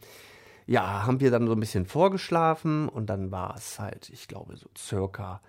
ja, 0.67 1.05
haben 1.05 1.19
wir 1.19 1.31
dann 1.31 1.47
so 1.47 1.53
ein 1.53 1.59
bisschen 1.59 1.85
vorgeschlafen 1.85 2.89
und 2.89 3.07
dann 3.07 3.31
war 3.31 3.55
es 3.55 3.79
halt, 3.79 4.09
ich 4.09 4.27
glaube, 4.27 4.57
so 4.57 4.67
circa 4.77 5.41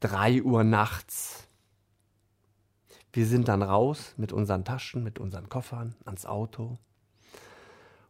3 0.00 0.42
Uhr 0.42 0.64
nachts. 0.64 1.48
Wir 3.12 3.26
sind 3.26 3.48
dann 3.48 3.62
raus 3.62 4.14
mit 4.16 4.32
unseren 4.32 4.64
Taschen, 4.64 5.02
mit 5.04 5.18
unseren 5.18 5.48
Koffern 5.48 5.94
ans 6.04 6.26
Auto. 6.26 6.78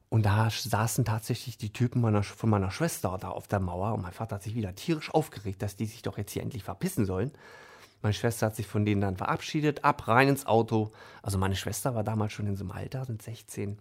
Und 0.09 0.27
da 0.27 0.49
saßen 0.49 1.05
tatsächlich 1.05 1.59
die 1.59 1.73
Typen 1.73 2.01
meiner, 2.01 2.23
von 2.23 2.49
meiner 2.49 2.71
Schwester 2.71 3.19
da 3.21 3.31
auf 3.31 3.49
der 3.49 3.61
Mauer 3.61 3.95
und 3.95 4.03
mein 4.03 4.13
Vater 4.13 4.37
hat 4.37 4.43
sich 4.43 4.55
wieder 4.55 4.75
tierisch 4.75 5.13
aufgeregt, 5.13 5.61
dass 5.61 5.77
die 5.77 5.87
sich 5.87 6.03
doch 6.03 6.19
jetzt 6.19 6.33
hier 6.33 6.43
endlich 6.43 6.63
verpissen 6.63 7.05
sollen. 7.05 7.33
Meine 8.01 8.13
Schwester 8.13 8.47
hat 8.47 8.57
sich 8.57 8.67
von 8.67 8.85
denen 8.85 9.01
dann 9.01 9.17
verabschiedet, 9.17 9.83
ab 9.83 10.07
rein 10.07 10.29
ins 10.29 10.47
Auto. 10.47 10.93
Also 11.23 11.39
meine 11.39 11.57
Schwester 11.57 11.95
war 11.95 12.05
damals 12.05 12.33
schon 12.33 12.47
in 12.47 12.55
so 12.55 12.63
einem 12.63 12.73
Alter, 12.73 13.05
sind 13.07 13.23
16. 13.23 13.79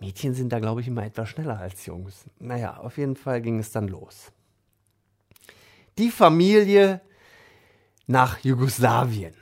Mädchen 0.00 0.34
sind 0.34 0.50
da, 0.50 0.58
glaube 0.58 0.80
ich, 0.80 0.88
immer 0.88 1.04
etwas 1.04 1.28
schneller 1.28 1.58
als 1.58 1.84
Jungs. 1.86 2.24
Naja, 2.38 2.78
auf 2.78 2.96
jeden 2.96 3.16
Fall 3.16 3.42
ging 3.42 3.58
es 3.58 3.70
dann 3.70 3.86
los. 3.86 4.32
Die 5.98 6.10
Familie 6.10 7.02
nach 8.06 8.38
Jugoslawien. 8.38 9.34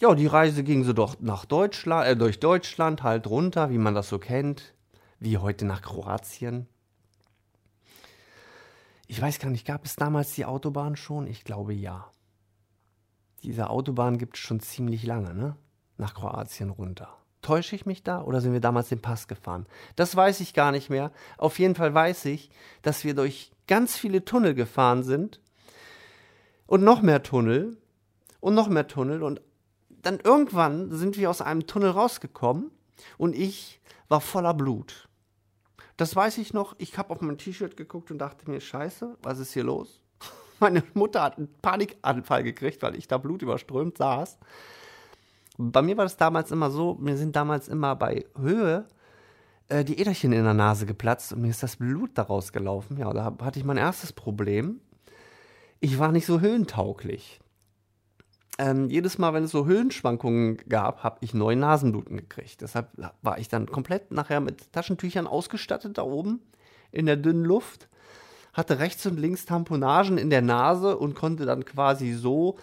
Ja, 0.00 0.14
die 0.14 0.26
Reise 0.26 0.62
ging 0.62 0.84
so 0.84 0.92
doch 0.92 1.20
nach 1.20 1.44
Deutschland, 1.44 2.06
äh, 2.06 2.16
durch 2.16 2.40
Deutschland 2.40 3.02
halt 3.02 3.26
runter, 3.26 3.70
wie 3.70 3.78
man 3.78 3.94
das 3.94 4.08
so 4.08 4.18
kennt, 4.18 4.74
wie 5.18 5.38
heute 5.38 5.64
nach 5.64 5.82
Kroatien. 5.82 6.66
Ich 9.06 9.20
weiß 9.20 9.38
gar 9.38 9.50
nicht, 9.50 9.66
gab 9.66 9.84
es 9.84 9.96
damals 9.96 10.34
die 10.34 10.44
Autobahn 10.44 10.96
schon? 10.96 11.26
Ich 11.26 11.44
glaube 11.44 11.74
ja. 11.74 12.10
Diese 13.42 13.70
Autobahn 13.70 14.18
gibt 14.18 14.36
es 14.36 14.42
schon 14.42 14.60
ziemlich 14.60 15.04
lange, 15.04 15.34
ne? 15.34 15.56
Nach 15.98 16.14
Kroatien 16.14 16.70
runter. 16.70 17.23
Täusche 17.44 17.76
ich 17.76 17.84
mich 17.84 18.02
da 18.02 18.22
oder 18.22 18.40
sind 18.40 18.54
wir 18.54 18.60
damals 18.60 18.88
den 18.88 19.02
Pass 19.02 19.28
gefahren? 19.28 19.66
Das 19.96 20.16
weiß 20.16 20.40
ich 20.40 20.54
gar 20.54 20.72
nicht 20.72 20.88
mehr. 20.88 21.12
Auf 21.36 21.58
jeden 21.58 21.74
Fall 21.74 21.92
weiß 21.92 22.24
ich, 22.24 22.48
dass 22.80 23.04
wir 23.04 23.14
durch 23.14 23.52
ganz 23.66 23.96
viele 23.98 24.24
Tunnel 24.24 24.54
gefahren 24.54 25.02
sind 25.02 25.40
und 26.66 26.82
noch 26.82 27.02
mehr 27.02 27.22
Tunnel 27.22 27.76
und 28.40 28.54
noch 28.54 28.68
mehr 28.68 28.86
Tunnel 28.86 29.22
und 29.22 29.42
dann 29.90 30.20
irgendwann 30.20 30.90
sind 30.90 31.18
wir 31.18 31.28
aus 31.28 31.42
einem 31.42 31.66
Tunnel 31.66 31.90
rausgekommen 31.90 32.70
und 33.18 33.36
ich 33.36 33.78
war 34.08 34.22
voller 34.22 34.54
Blut. 34.54 35.08
Das 35.98 36.16
weiß 36.16 36.38
ich 36.38 36.54
noch. 36.54 36.74
Ich 36.78 36.96
habe 36.96 37.10
auf 37.10 37.20
mein 37.20 37.36
T-Shirt 37.36 37.76
geguckt 37.76 38.10
und 38.10 38.18
dachte 38.18 38.50
mir, 38.50 38.60
scheiße, 38.60 39.18
was 39.22 39.38
ist 39.38 39.52
hier 39.52 39.64
los? 39.64 40.00
Meine 40.60 40.82
Mutter 40.94 41.22
hat 41.22 41.36
einen 41.36 41.52
Panikanfall 41.60 42.42
gekriegt, 42.42 42.82
weil 42.82 42.96
ich 42.96 43.06
da 43.06 43.18
blutüberströmt 43.18 43.98
saß. 43.98 44.38
Bei 45.56 45.82
mir 45.82 45.96
war 45.96 46.04
das 46.04 46.16
damals 46.16 46.50
immer 46.50 46.70
so, 46.70 46.94
mir 47.00 47.16
sind 47.16 47.36
damals 47.36 47.68
immer 47.68 47.94
bei 47.94 48.26
Höhe 48.36 48.86
äh, 49.68 49.84
die 49.84 49.98
Äderchen 49.98 50.32
in 50.32 50.44
der 50.44 50.54
Nase 50.54 50.86
geplatzt 50.86 51.32
und 51.32 51.42
mir 51.42 51.50
ist 51.50 51.62
das 51.62 51.76
Blut 51.76 52.10
daraus 52.14 52.52
gelaufen. 52.52 52.98
Ja, 52.98 53.12
da 53.12 53.36
hatte 53.40 53.58
ich 53.58 53.64
mein 53.64 53.76
erstes 53.76 54.12
Problem. 54.12 54.80
Ich 55.80 55.98
war 55.98 56.12
nicht 56.12 56.26
so 56.26 56.40
höhentauglich. 56.40 57.40
Ähm, 58.58 58.88
jedes 58.88 59.18
Mal, 59.18 59.34
wenn 59.34 59.44
es 59.44 59.50
so 59.50 59.66
Höhenschwankungen 59.66 60.58
gab, 60.68 61.02
habe 61.02 61.18
ich 61.22 61.34
neue 61.34 61.56
Nasenbluten 61.56 62.16
gekriegt. 62.16 62.60
Deshalb 62.60 62.88
war 63.22 63.38
ich 63.38 63.48
dann 63.48 63.66
komplett 63.66 64.12
nachher 64.12 64.40
mit 64.40 64.72
Taschentüchern 64.72 65.26
ausgestattet 65.26 65.98
da 65.98 66.02
oben 66.02 66.40
in 66.92 67.06
der 67.06 67.16
dünnen 67.16 67.44
Luft, 67.44 67.88
hatte 68.52 68.78
rechts 68.78 69.04
und 69.06 69.18
links 69.18 69.46
Tamponagen 69.46 70.18
in 70.18 70.30
der 70.30 70.42
Nase 70.42 70.96
und 70.96 71.16
konnte 71.16 71.44
dann 71.44 71.64
quasi 71.64 72.12
so 72.12 72.56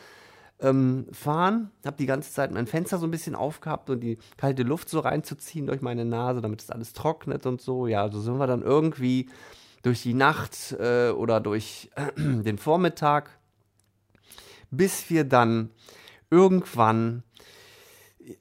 ähm, 0.61 1.07
fahren. 1.11 1.71
Habe 1.85 1.97
die 1.97 2.05
ganze 2.05 2.31
Zeit 2.31 2.51
mein 2.51 2.67
Fenster 2.67 2.97
so 2.97 3.07
ein 3.07 3.11
bisschen 3.11 3.35
aufgehabt 3.35 3.89
und 3.89 3.99
die 4.01 4.17
kalte 4.37 4.63
Luft 4.63 4.89
so 4.89 4.99
reinzuziehen 4.99 5.67
durch 5.67 5.81
meine 5.81 6.05
Nase, 6.05 6.41
damit 6.41 6.61
es 6.61 6.69
alles 6.69 6.93
trocknet 6.93 7.45
und 7.45 7.61
so. 7.61 7.87
Ja, 7.87 8.09
so 8.11 8.21
sind 8.21 8.37
wir 8.37 8.47
dann 8.47 8.61
irgendwie 8.61 9.29
durch 9.81 10.03
die 10.03 10.13
Nacht 10.13 10.75
äh, 10.79 11.09
oder 11.09 11.39
durch 11.39 11.89
äh, 11.95 12.11
den 12.17 12.57
Vormittag, 12.57 13.39
bis 14.69 15.09
wir 15.09 15.23
dann 15.23 15.71
irgendwann 16.29 17.23
äh, 18.19 18.35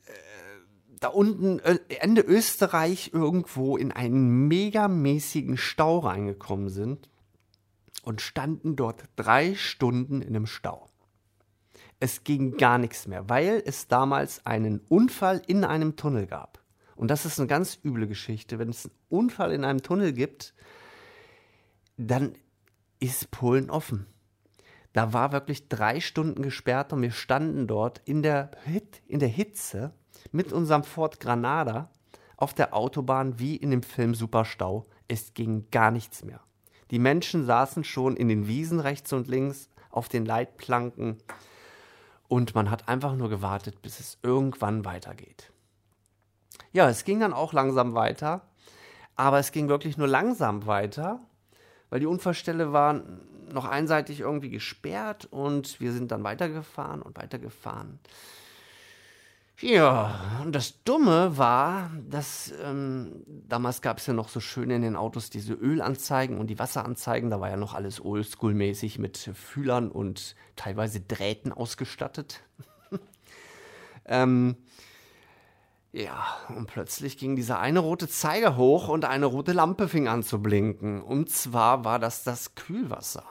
da 1.01 1.09
unten 1.09 1.59
äh, 1.61 1.79
Ende 2.01 2.21
Österreich 2.21 3.11
irgendwo 3.15 3.77
in 3.79 3.91
einen 3.91 4.49
megamäßigen 4.49 5.57
Stau 5.57 6.01
reingekommen 6.01 6.69
sind 6.69 7.09
und 8.03 8.21
standen 8.21 8.77
dort 8.77 9.05
drei 9.17 9.55
Stunden 9.55 10.21
in 10.21 10.37
einem 10.37 10.47
Stau. 10.47 10.90
Es 12.01 12.25
ging 12.25 12.57
gar 12.57 12.79
nichts 12.79 13.07
mehr, 13.07 13.29
weil 13.29 13.63
es 13.65 13.87
damals 13.87 14.45
einen 14.47 14.81
Unfall 14.89 15.43
in 15.47 15.65
einem 15.65 15.97
Tunnel 15.97 16.27
gab. 16.27 16.59
Und 16.97 17.11
das 17.11 17.27
ist 17.27 17.39
eine 17.39 17.47
ganz 17.47 17.79
üble 17.85 18.09
Geschichte. 18.09 18.59
Wenn 18.59 18.71
es 18.71 18.87
einen 18.87 18.95
Unfall 19.11 19.53
in 19.53 19.65
einem 19.65 19.83
Tunnel 19.83 20.13
gibt, 20.15 20.55
dann 21.99 22.35
ist 22.99 23.31
Polen 23.31 23.71
offen. 23.71 24.07
Da 24.93 25.13
war 25.13 25.33
wirklich 25.33 25.69
drei 25.69 26.01
Stunden 26.01 26.43
gesperrt 26.43 26.93
und 26.93 27.03
wir 27.03 27.13
standen 27.13 27.67
dort 27.67 28.01
in 28.07 28.23
der, 28.23 28.51
Hit, 28.65 29.03
in 29.07 29.21
der 29.21 29.29
Hitze 29.29 29.93
mit 30.33 30.53
unserem 30.53 30.85
Ford 30.85 31.21
Granada 31.21 31.91
auf 32.37 32.55
der 32.55 32.75
Autobahn 32.75 33.39
wie 33.39 33.57
in 33.57 33.71
dem 33.71 33.83
Film 33.83 34.15
Superstau. 34.15 34.87
Es 35.07 35.35
ging 35.35 35.71
gar 35.71 35.91
nichts 35.91 36.25
mehr. 36.25 36.41
Die 36.91 36.99
Menschen 36.99 37.45
saßen 37.45 37.85
schon 37.85 38.17
in 38.17 38.29
den 38.29 38.49
Wiesen 38.49 38.81
rechts 38.81 39.13
und 39.13 39.29
links 39.29 39.69
auf 39.91 40.09
den 40.09 40.25
Leitplanken 40.25 41.19
und 42.31 42.55
man 42.55 42.71
hat 42.71 42.89
einfach 42.89 43.17
nur 43.17 43.29
gewartet, 43.29 43.83
bis 43.83 43.99
es 43.99 44.17
irgendwann 44.23 44.85
weitergeht. 44.85 45.51
Ja, 46.73 46.89
es 46.89 47.05
ging 47.05 47.19
dann 47.19 47.33
auch 47.33 47.53
langsam 47.53 47.95
weiter, 47.95 48.43
aber 49.17 49.41
es 49.41 49.51
ging 49.51 49.69
wirklich 49.69 49.99
nur 49.99 50.07
langsam 50.07 50.65
weiter, 50.65 51.19
weil 51.91 51.99
die 51.99 52.07
Unfallstelle 52.07 52.73
war 52.73 53.03
noch 53.53 53.65
einseitig 53.65 54.21
irgendwie 54.21 54.51
gesperrt 54.51 55.27
und 55.33 55.81
wir 55.81 55.93
sind 55.93 56.13
dann 56.13 56.23
weitergefahren 56.23 57.03
und 57.03 57.19
weitergefahren. 57.19 57.99
Ja, 59.61 60.41
und 60.43 60.55
das 60.55 60.83
Dumme 60.85 61.37
war, 61.37 61.91
dass 62.09 62.53
ähm, 62.65 63.23
damals 63.27 63.83
gab 63.83 63.99
es 63.99 64.07
ja 64.07 64.15
noch 64.15 64.31
so 64.31 64.41
schön 64.41 64.71
in 64.71 64.81
den 64.81 64.97
Autos 64.97 65.29
diese 65.29 65.53
Ölanzeigen 65.53 66.39
und 66.39 66.47
die 66.47 66.59
Wasseranzeigen. 66.59 67.29
Da 67.29 67.41
war 67.41 67.51
ja 67.51 67.59
noch 67.59 67.75
alles 67.75 68.01
oldschool-mäßig 68.01 68.99
mit 68.99 69.19
Fühlern 69.35 69.91
und 69.91 70.35
teilweise 70.57 71.03
Drähten 71.03 71.53
ausgestattet. 71.53 72.43
ähm, 74.07 74.57
ja, 75.93 76.25
und 76.49 76.67
plötzlich 76.67 77.19
ging 77.19 77.37
dieser 77.37 77.59
eine 77.59 77.81
rote 77.81 78.09
Zeiger 78.09 78.57
hoch 78.57 78.89
und 78.89 79.05
eine 79.05 79.27
rote 79.27 79.53
Lampe 79.53 79.89
fing 79.89 80.09
an 80.09 80.23
zu 80.23 80.41
blinken. 80.41 81.03
Und 81.03 81.29
zwar 81.29 81.85
war 81.85 81.99
das 81.99 82.25
das 82.25 82.55
Kühlwasser. 82.55 83.25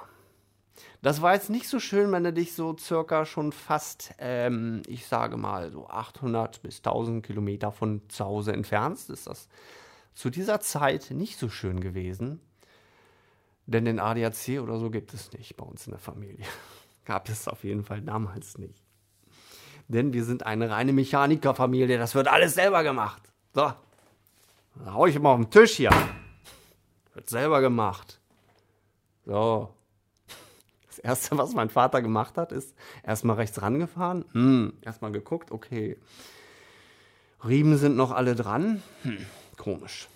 Das 1.02 1.22
war 1.22 1.34
jetzt 1.34 1.50
nicht 1.50 1.70
so 1.70 1.80
schön, 1.80 2.12
wenn 2.12 2.26
du 2.26 2.34
dich 2.34 2.54
so 2.54 2.76
circa 2.78 3.26
schon 3.26 3.54
fast, 3.54 4.14
ähm, 4.18 4.82
ich 4.86 5.08
sage 5.08 5.38
mal, 5.38 5.72
so 5.72 5.88
800 5.88 6.62
bis 6.62 6.78
1000 6.78 7.26
Kilometer 7.26 7.72
von 7.72 8.02
zu 8.10 8.26
Hause 8.26 8.52
entfernst. 8.52 9.10
Ist 9.10 9.28
das 9.28 9.48
zu 10.14 10.30
dieser 10.30 10.60
Zeit 10.60 11.12
nicht 11.12 11.40
so 11.40 11.48
schön 11.48 11.80
gewesen. 11.80 12.42
Denn 13.66 13.86
den 13.86 14.00
ADAC 14.00 14.60
oder 14.62 14.78
so 14.78 14.90
gibt 14.90 15.14
es 15.14 15.32
nicht 15.32 15.56
bei 15.56 15.64
uns 15.64 15.88
in 15.88 15.92
der 15.92 16.00
Familie. 16.00 16.46
Gab 17.06 17.30
es 17.30 17.48
auf 17.48 17.64
jeden 17.64 17.84
Fall 17.84 18.02
damals 18.02 18.58
nicht. 18.58 18.84
Denn 19.88 20.12
wir 20.12 20.26
sind 20.26 20.46
eine 20.46 20.70
reine 20.70 20.92
Mechanikerfamilie, 20.92 21.98
das 21.98 22.16
wird 22.16 22.28
alles 22.28 22.56
selber 22.56 22.84
gemacht. 22.84 23.24
So, 23.54 23.72
da 24.76 24.94
hau 24.94 25.06
ich 25.06 25.16
immer 25.16 25.30
auf 25.30 25.40
den 25.40 25.50
Tisch 25.50 25.78
hier. 25.78 25.92
Wird 27.14 27.30
selber 27.30 27.62
gemacht. 27.62 28.20
So, 29.26 29.74
das 31.02 31.12
Erste, 31.12 31.38
was 31.38 31.54
mein 31.54 31.70
Vater 31.70 32.02
gemacht 32.02 32.38
hat, 32.38 32.52
ist 32.52 32.76
erstmal 33.04 33.38
rechts 33.38 33.62
rangefahren, 33.62 34.26
hm, 34.34 34.74
erstmal 34.82 35.12
geguckt, 35.12 35.52
okay. 35.52 35.98
Riemen 37.46 37.78
sind 37.78 37.96
noch 37.96 38.12
alle 38.12 38.36
dran. 38.36 38.84
Hm, 39.04 39.26
komisch. 39.58 40.10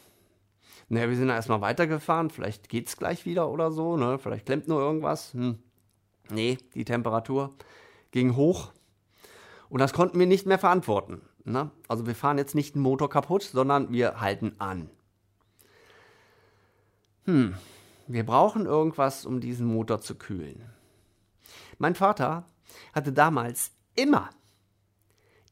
Naja, 0.90 1.10
wir 1.10 1.16
sind 1.16 1.30
da 1.30 1.36
erstmal 1.36 1.62
weitergefahren, 1.62 2.30
vielleicht 2.30 2.68
geht's 2.68 2.98
gleich 2.98 3.26
wieder 3.26 3.50
oder 3.50 3.72
so, 3.72 3.96
ne? 3.96 4.20
Vielleicht 4.20 4.46
klemmt 4.46 4.68
nur 4.68 4.82
irgendwas. 4.82 5.34
Hm. 5.34 5.58
Nee, 6.30 6.58
die 6.76 6.86
Temperatur 6.86 7.54
ging 8.12 8.36
hoch. 8.36 8.72
Und 9.70 9.80
das 9.80 9.94
konnten 9.94 10.20
wir 10.20 10.28
nicht 10.28 10.46
mehr 10.46 10.60
verantworten. 10.60 11.22
Ne? 11.46 11.72
Also 11.88 12.06
wir 12.06 12.16
fahren 12.16 12.38
jetzt 12.38 12.56
nicht 12.56 12.76
den 12.76 12.82
Motor 12.82 13.10
kaputt, 13.10 13.44
sondern 13.44 13.92
wir 13.92 14.22
halten 14.22 14.56
an. 14.60 14.90
Hm, 17.26 17.56
wir 18.08 18.26
brauchen 18.26 18.66
irgendwas, 18.66 19.26
um 19.26 19.40
diesen 19.40 19.68
Motor 19.68 20.02
zu 20.02 20.16
kühlen. 20.16 20.64
Mein 21.78 21.96
Vater 21.96 22.46
hatte 22.94 23.14
damals 23.14 23.72
immer, 23.96 24.30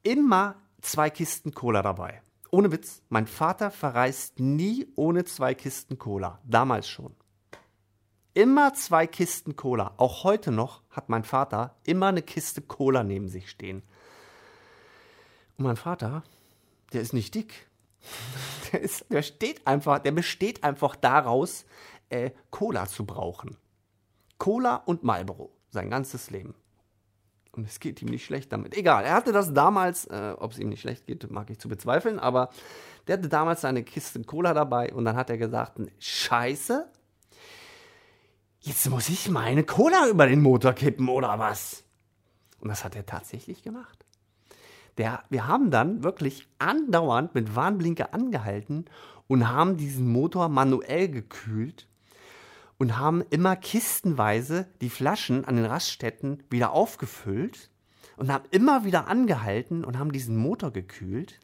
immer 0.03 0.55
zwei 0.81 1.10
Kisten 1.10 1.53
Cola 1.53 1.81
dabei. 1.81 2.22
Ohne 2.50 2.72
Witz, 2.72 3.01
mein 3.10 3.27
Vater 3.27 3.72
verreist 3.72 4.39
nie 4.39 4.88
ohne 4.96 5.24
zwei 5.24 5.53
Kisten 5.55 5.98
Cola. 5.98 6.39
Damals 6.43 6.89
schon. 6.89 7.15
Immer 8.34 8.74
zwei 8.74 9.08
Kisten 9.08 9.55
Cola. 9.55 9.93
Auch 9.98 10.24
heute 10.24 10.51
noch 10.51 10.81
hat 10.89 11.10
mein 11.10 11.24
Vater 11.24 11.75
immer 11.86 12.08
eine 12.08 12.22
Kiste 12.22 12.62
Cola 12.62 13.03
neben 13.03 13.29
sich 13.29 13.50
stehen. 13.50 13.84
Und 15.58 15.65
mein 15.65 15.77
Vater, 15.77 16.24
der 16.93 17.01
ist 17.01 17.13
nicht 17.13 17.36
dick. 17.36 17.67
Der, 18.72 18.79
ist, 18.79 19.05
der 19.10 19.22
steht 19.22 19.67
einfach, 19.67 20.00
der 20.00 20.13
besteht 20.13 20.63
einfach 20.63 20.96
daraus, 20.96 21.65
äh, 22.11 22.31
Cola 22.49 22.87
zu 22.87 23.05
brauchen. 23.05 23.57
Cola 24.37 24.75
und 24.75 25.03
Marlboro, 25.03 25.51
sein 25.69 25.89
ganzes 25.89 26.31
Leben. 26.31 26.55
Und 27.53 27.67
es 27.67 27.79
geht 27.79 28.01
ihm 28.01 28.07
nicht 28.07 28.25
schlecht 28.25 28.51
damit. 28.53 28.75
Egal, 28.77 29.03
er 29.03 29.13
hatte 29.13 29.33
das 29.33 29.53
damals, 29.53 30.05
äh, 30.05 30.35
ob 30.37 30.51
es 30.51 30.59
ihm 30.59 30.69
nicht 30.69 30.81
schlecht 30.81 31.05
geht, 31.05 31.29
mag 31.29 31.49
ich 31.49 31.59
zu 31.59 31.67
bezweifeln, 31.67 32.17
aber 32.17 32.49
der 33.07 33.17
hatte 33.17 33.29
damals 33.29 33.61
seine 33.61 33.83
Kiste 33.83 34.23
Cola 34.23 34.53
dabei 34.53 34.93
und 34.93 35.05
dann 35.05 35.17
hat 35.17 35.29
er 35.29 35.37
gesagt, 35.37 35.79
Scheiße, 35.99 36.89
jetzt 38.61 38.89
muss 38.89 39.09
ich 39.09 39.29
meine 39.29 39.63
Cola 39.63 40.07
über 40.07 40.27
den 40.27 40.41
Motor 40.41 40.73
kippen 40.73 41.09
oder 41.09 41.37
was? 41.39 41.83
Und 42.59 42.69
das 42.69 42.85
hat 42.85 42.95
er 42.95 43.05
tatsächlich 43.05 43.63
gemacht. 43.63 44.05
Der, 44.97 45.23
wir 45.29 45.47
haben 45.47 45.71
dann 45.71 46.03
wirklich 46.03 46.47
andauernd 46.59 47.35
mit 47.35 47.55
Warnblinker 47.55 48.13
angehalten 48.13 48.85
und 49.27 49.49
haben 49.49 49.77
diesen 49.77 50.07
Motor 50.11 50.47
manuell 50.47 51.09
gekühlt 51.09 51.87
und 52.81 52.97
haben 52.97 53.23
immer 53.29 53.55
kistenweise 53.55 54.65
die 54.81 54.89
Flaschen 54.89 55.45
an 55.45 55.55
den 55.55 55.65
Raststätten 55.65 56.41
wieder 56.50 56.71
aufgefüllt 56.71 57.69
und 58.17 58.33
haben 58.33 58.45
immer 58.50 58.83
wieder 58.83 59.07
angehalten 59.07 59.85
und 59.85 60.00
haben 60.00 60.11
diesen 60.11 60.35
Motor 60.35 60.71
gekühlt. 60.71 61.39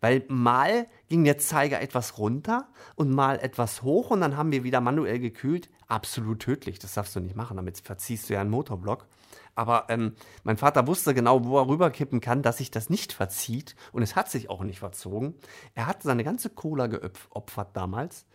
Weil 0.00 0.24
mal 0.26 0.88
ging 1.08 1.22
der 1.22 1.38
Zeiger 1.38 1.80
etwas 1.80 2.18
runter 2.18 2.66
und 2.96 3.12
mal 3.12 3.38
etwas 3.38 3.82
hoch 3.82 4.10
und 4.10 4.20
dann 4.20 4.36
haben 4.36 4.50
wir 4.50 4.64
wieder 4.64 4.80
manuell 4.80 5.20
gekühlt. 5.20 5.70
Absolut 5.86 6.40
tödlich, 6.40 6.80
das 6.80 6.94
darfst 6.94 7.14
du 7.14 7.20
nicht 7.20 7.36
machen, 7.36 7.56
damit 7.56 7.78
verziehst 7.78 8.28
du 8.28 8.34
ja 8.34 8.40
einen 8.40 8.50
Motorblock. 8.50 9.06
Aber 9.54 9.86
ähm, 9.88 10.14
mein 10.42 10.56
Vater 10.56 10.86
wusste 10.86 11.14
genau, 11.14 11.44
wo 11.44 11.58
er 11.58 11.68
rüberkippen 11.68 12.20
kann, 12.20 12.42
dass 12.42 12.58
sich 12.58 12.70
das 12.70 12.90
nicht 12.90 13.12
verzieht. 13.12 13.76
Und 13.92 14.02
es 14.02 14.16
hat 14.16 14.30
sich 14.30 14.50
auch 14.50 14.64
nicht 14.64 14.80
verzogen. 14.80 15.34
Er 15.74 15.86
hat 15.86 16.02
seine 16.02 16.24
ganze 16.24 16.50
Cola 16.50 16.88
geopfert 16.88 17.68
damals. 17.74 18.26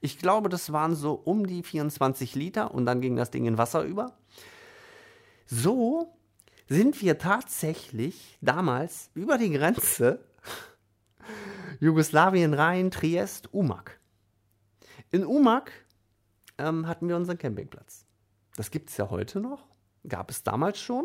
Ich 0.00 0.18
glaube, 0.18 0.48
das 0.48 0.72
waren 0.72 0.94
so 0.94 1.14
um 1.14 1.46
die 1.46 1.62
24 1.62 2.34
Liter 2.34 2.74
und 2.74 2.84
dann 2.84 3.00
ging 3.00 3.16
das 3.16 3.30
Ding 3.30 3.46
in 3.46 3.58
Wasser 3.58 3.82
über. 3.82 4.18
So 5.46 6.12
sind 6.68 7.00
wir 7.00 7.18
tatsächlich 7.18 8.36
damals 8.42 9.10
über 9.14 9.38
die 9.38 9.50
Grenze 9.50 10.20
Jugoslawien 11.80 12.52
rein, 12.52 12.90
Triest, 12.90 13.54
Umag. 13.54 13.92
In 15.10 15.24
Umag 15.24 15.70
ähm, 16.58 16.86
hatten 16.86 17.08
wir 17.08 17.16
unseren 17.16 17.38
Campingplatz. 17.38 18.04
Das 18.56 18.70
gibt 18.70 18.90
es 18.90 18.96
ja 18.96 19.08
heute 19.08 19.40
noch 19.40 19.75
gab 20.08 20.30
es 20.30 20.42
damals 20.42 20.80
schon. 20.80 21.04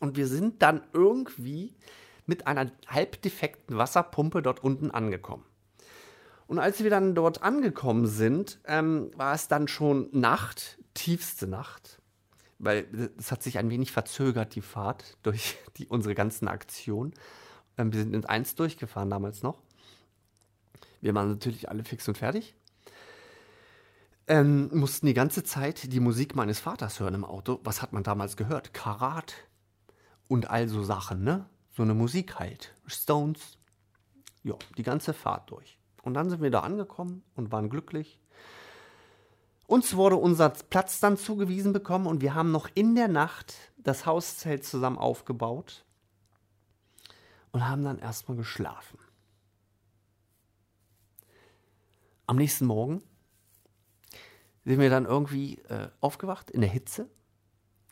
Und 0.00 0.16
wir 0.16 0.26
sind 0.26 0.62
dann 0.62 0.82
irgendwie 0.92 1.74
mit 2.26 2.46
einer 2.46 2.70
halbdefekten 2.86 3.76
Wasserpumpe 3.76 4.42
dort 4.42 4.62
unten 4.62 4.90
angekommen. 4.90 5.44
Und 6.46 6.58
als 6.58 6.82
wir 6.82 6.90
dann 6.90 7.14
dort 7.14 7.42
angekommen 7.42 8.06
sind, 8.06 8.58
ähm, 8.66 9.10
war 9.16 9.34
es 9.34 9.48
dann 9.48 9.68
schon 9.68 10.08
Nacht, 10.12 10.78
tiefste 10.92 11.46
Nacht, 11.46 12.00
weil 12.58 12.86
es 13.18 13.32
hat 13.32 13.42
sich 13.42 13.58
ein 13.58 13.70
wenig 13.70 13.92
verzögert, 13.92 14.54
die 14.54 14.60
Fahrt 14.60 15.16
durch 15.22 15.56
die, 15.76 15.86
unsere 15.86 16.14
ganzen 16.14 16.48
Aktionen. 16.48 17.14
Ähm, 17.78 17.92
wir 17.92 18.00
sind 18.00 18.14
ins 18.14 18.26
Eins 18.26 18.54
durchgefahren 18.54 19.10
damals 19.10 19.42
noch. 19.42 19.62
Wir 21.00 21.14
waren 21.14 21.30
natürlich 21.30 21.68
alle 21.68 21.84
fix 21.84 22.08
und 22.08 22.18
fertig 22.18 22.54
ähm, 24.26 24.70
mussten 24.72 25.06
die 25.06 25.14
ganze 25.14 25.44
Zeit 25.44 25.92
die 25.92 26.00
Musik 26.00 26.34
meines 26.34 26.60
Vaters 26.60 27.00
hören 27.00 27.14
im 27.14 27.24
Auto. 27.24 27.60
Was 27.64 27.82
hat 27.82 27.92
man 27.92 28.02
damals 28.02 28.36
gehört? 28.36 28.72
Karat 28.72 29.34
und 30.28 30.50
all 30.50 30.68
so 30.68 30.82
Sachen, 30.82 31.22
ne? 31.22 31.46
So 31.70 31.82
eine 31.82 31.94
Musik 31.94 32.38
halt. 32.38 32.74
Stones. 32.86 33.58
Ja, 34.42 34.54
die 34.76 34.82
ganze 34.82 35.12
Fahrt 35.12 35.50
durch. 35.50 35.78
Und 36.02 36.14
dann 36.14 36.30
sind 36.30 36.42
wir 36.42 36.50
da 36.50 36.60
angekommen 36.60 37.22
und 37.34 37.50
waren 37.50 37.70
glücklich. 37.70 38.18
Uns 39.66 39.96
wurde 39.96 40.16
unser 40.16 40.50
Platz 40.50 41.00
dann 41.00 41.16
zugewiesen 41.16 41.72
bekommen 41.72 42.06
und 42.06 42.20
wir 42.20 42.34
haben 42.34 42.50
noch 42.50 42.68
in 42.74 42.94
der 42.94 43.08
Nacht 43.08 43.54
das 43.78 44.04
Hauszelt 44.04 44.64
zusammen 44.64 44.98
aufgebaut 44.98 45.84
und 47.52 47.66
haben 47.66 47.84
dann 47.84 47.98
erstmal 47.98 48.36
geschlafen. 48.36 48.98
Am 52.26 52.36
nächsten 52.36 52.66
Morgen 52.66 53.02
sind 54.64 54.80
wir 54.80 54.90
dann 54.90 55.04
irgendwie 55.04 55.58
äh, 55.68 55.88
aufgewacht 56.00 56.50
in 56.50 56.60
der 56.60 56.70
Hitze. 56.70 57.08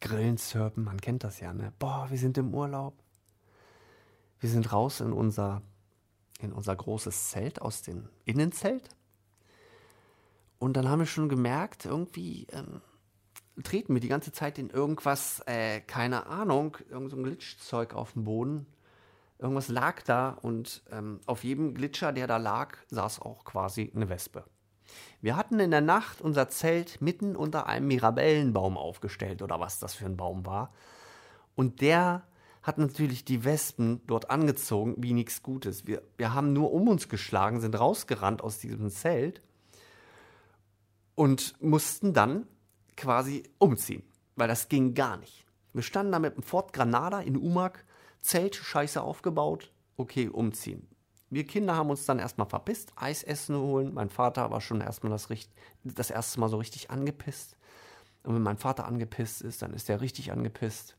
Grillen, 0.01 0.37
Zirpen, 0.37 0.85
man 0.85 1.01
kennt 1.01 1.23
das 1.23 1.41
ja, 1.41 1.53
ne? 1.53 1.73
Boah, 1.79 2.07
wir 2.11 2.19
sind 2.19 2.39
im 2.39 2.55
Urlaub. 2.55 2.95
Wir 4.41 4.49
sind 4.49 4.73
raus 4.73 5.01
in 5.01 5.13
unser, 5.13 5.63
in 6.41 6.53
unser 6.53 6.75
großes 6.75 7.31
Zelt 7.31 7.63
aus 7.63 7.83
dem 7.83 8.09
Innenzelt. 8.25 8.89
Und 10.59 10.77
dann 10.77 10.89
haben 10.89 11.01
wir 11.01 11.07
schon 11.07 11.29
gemerkt, 11.29 11.85
irgendwie 11.85 12.47
ähm, 12.53 12.81
treten 13.63 13.95
wir 13.95 14.01
die 14.01 14.09
ganze 14.09 14.33
Zeit 14.33 14.59
in 14.59 14.71
irgendwas, 14.71 15.41
äh, 15.47 15.81
keine 15.81 16.27
Ahnung, 16.27 16.79
irgend 16.89 17.11
so 17.11 17.17
ein 17.17 17.23
Glitchzeug 17.23 17.95
auf 17.95 18.15
dem 18.15 18.25
Boden. 18.25 18.67
Irgendwas 19.39 19.69
lag 19.69 20.03
da 20.03 20.31
und 20.31 20.83
ähm, 20.91 21.21
auf 21.27 21.45
jedem 21.45 21.75
Glitscher, 21.75 22.13
der 22.13 22.27
da 22.27 22.37
lag, 22.37 22.77
saß 22.89 23.21
auch 23.21 23.45
quasi 23.45 23.91
eine 23.95 24.09
Wespe. 24.09 24.45
Wir 25.21 25.37
hatten 25.37 25.61
in 25.61 25.71
der 25.71 25.81
Nacht 25.81 26.21
unser 26.21 26.49
Zelt 26.49 27.01
mitten 27.01 27.37
unter 27.37 27.67
einem 27.67 27.89
Mirabellenbaum 27.89 28.77
aufgestellt 28.77 29.43
oder 29.43 29.61
was 29.61 29.79
das 29.79 29.95
für 29.95 30.07
ein 30.07 30.17
Baum 30.17 30.45
war. 30.47 30.73
Und 31.55 31.81
der 31.81 32.25
hat 32.63 32.79
natürlich 32.79 33.25
die 33.25 33.45
Wespen 33.45 34.01
dort 34.07 34.31
angezogen 34.31 34.95
wie 34.99 35.13
nichts 35.13 35.43
Gutes. 35.43 35.87
Wir, 35.87 36.03
wir 36.17 36.33
haben 36.33 36.53
nur 36.53 36.73
um 36.73 36.89
uns 36.89 37.09
geschlagen, 37.09 37.61
sind 37.61 37.79
rausgerannt 37.79 38.43
aus 38.43 38.59
diesem 38.59 38.89
Zelt 38.91 39.43
und 41.15 41.61
mussten 41.61 42.15
dann 42.15 42.47
quasi 42.97 43.43
umziehen, 43.59 44.05
weil 44.37 44.49
das 44.49 44.69
ging 44.69 44.95
gar 44.95 45.17
nicht. 45.17 45.45
Wir 45.73 45.83
standen 45.83 46.13
da 46.13 46.19
mit 46.19 46.37
dem 46.37 46.43
Fort 46.43 46.73
Granada 46.73 47.21
in 47.21 47.37
Umag, 47.37 47.79
Zelt 48.21 48.55
scheiße 48.55 49.03
aufgebaut, 49.03 49.73
okay, 49.97 50.29
umziehen. 50.29 50.87
Wir 51.33 51.47
Kinder 51.47 51.75
haben 51.75 51.89
uns 51.89 52.05
dann 52.05 52.19
erstmal 52.19 52.47
verpisst, 52.47 52.93
Eis 52.95 53.23
essen 53.23 53.57
holen. 53.57 53.95
Mein 53.95 54.11
Vater 54.11 54.51
war 54.51 54.61
schon 54.61 54.83
erstmal 54.83 55.11
das, 55.11 55.29
das 55.83 56.11
erste 56.11 56.39
Mal 56.39 56.51
so 56.51 56.59
richtig 56.59 56.91
angepisst. 56.91 57.57
Und 58.23 58.35
wenn 58.35 58.43
mein 58.43 58.59
Vater 58.59 58.85
angepisst 58.85 59.41
ist, 59.41 59.63
dann 59.63 59.73
ist 59.73 59.89
er 59.89 60.03
richtig 60.03 60.31
angepisst. 60.31 60.95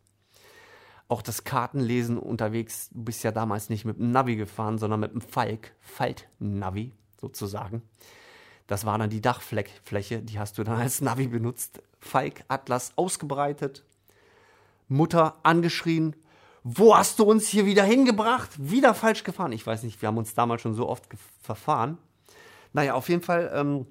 Auch 1.08 1.22
das 1.22 1.43
Kartenlesen 1.43 2.17
unterwegs, 2.17 2.89
du 2.89 3.04
bist 3.04 3.24
ja 3.24 3.32
damals 3.32 3.69
nicht 3.69 3.86
mit 3.86 4.00
dem 4.00 4.10
Navi 4.10 4.36
gefahren, 4.36 4.80
sondern 4.80 5.02
mit 5.02 5.13
dem 5.13 5.22
Falk, 5.22 5.76
Falt-Navi 5.82 6.93
sozusagen. 7.22 7.84
Das 8.65 8.88
war 8.88 8.98
dann 8.98 9.12
die 9.12 9.22
Dachfläche, 9.22 10.24
die 10.24 10.39
hast 10.39 10.58
du 10.58 10.63
dann 10.63 10.80
als 10.80 11.00
Navi 11.00 11.28
benutzt. 11.28 11.84
Falk, 12.00 12.43
Atlas 12.48 12.93
ausgebreitet, 12.96 13.86
Mutter 14.88 15.38
angeschrien, 15.43 16.15
wo 16.63 16.95
hast 16.95 17.19
du 17.19 17.26
uns 17.26 17.47
hier 17.47 17.65
wieder 17.65 17.84
hingebracht? 17.84 18.49
Wieder 18.58 18.93
falsch 18.93 19.23
gefahren. 19.23 19.52
Ich 19.52 19.67
weiß 19.67 19.84
nicht, 19.84 20.02
wir 20.02 20.08
haben 20.08 20.17
uns 20.17 20.34
damals 20.34 20.62
schon 20.62 20.76
so 20.76 20.88
oft 20.88 21.04
verfahren. 21.41 21.97
Naja, 22.71 22.93
auf 22.93 23.10
jeden 23.10 23.21
Fall, 23.21 23.52
ähm, 23.54 23.86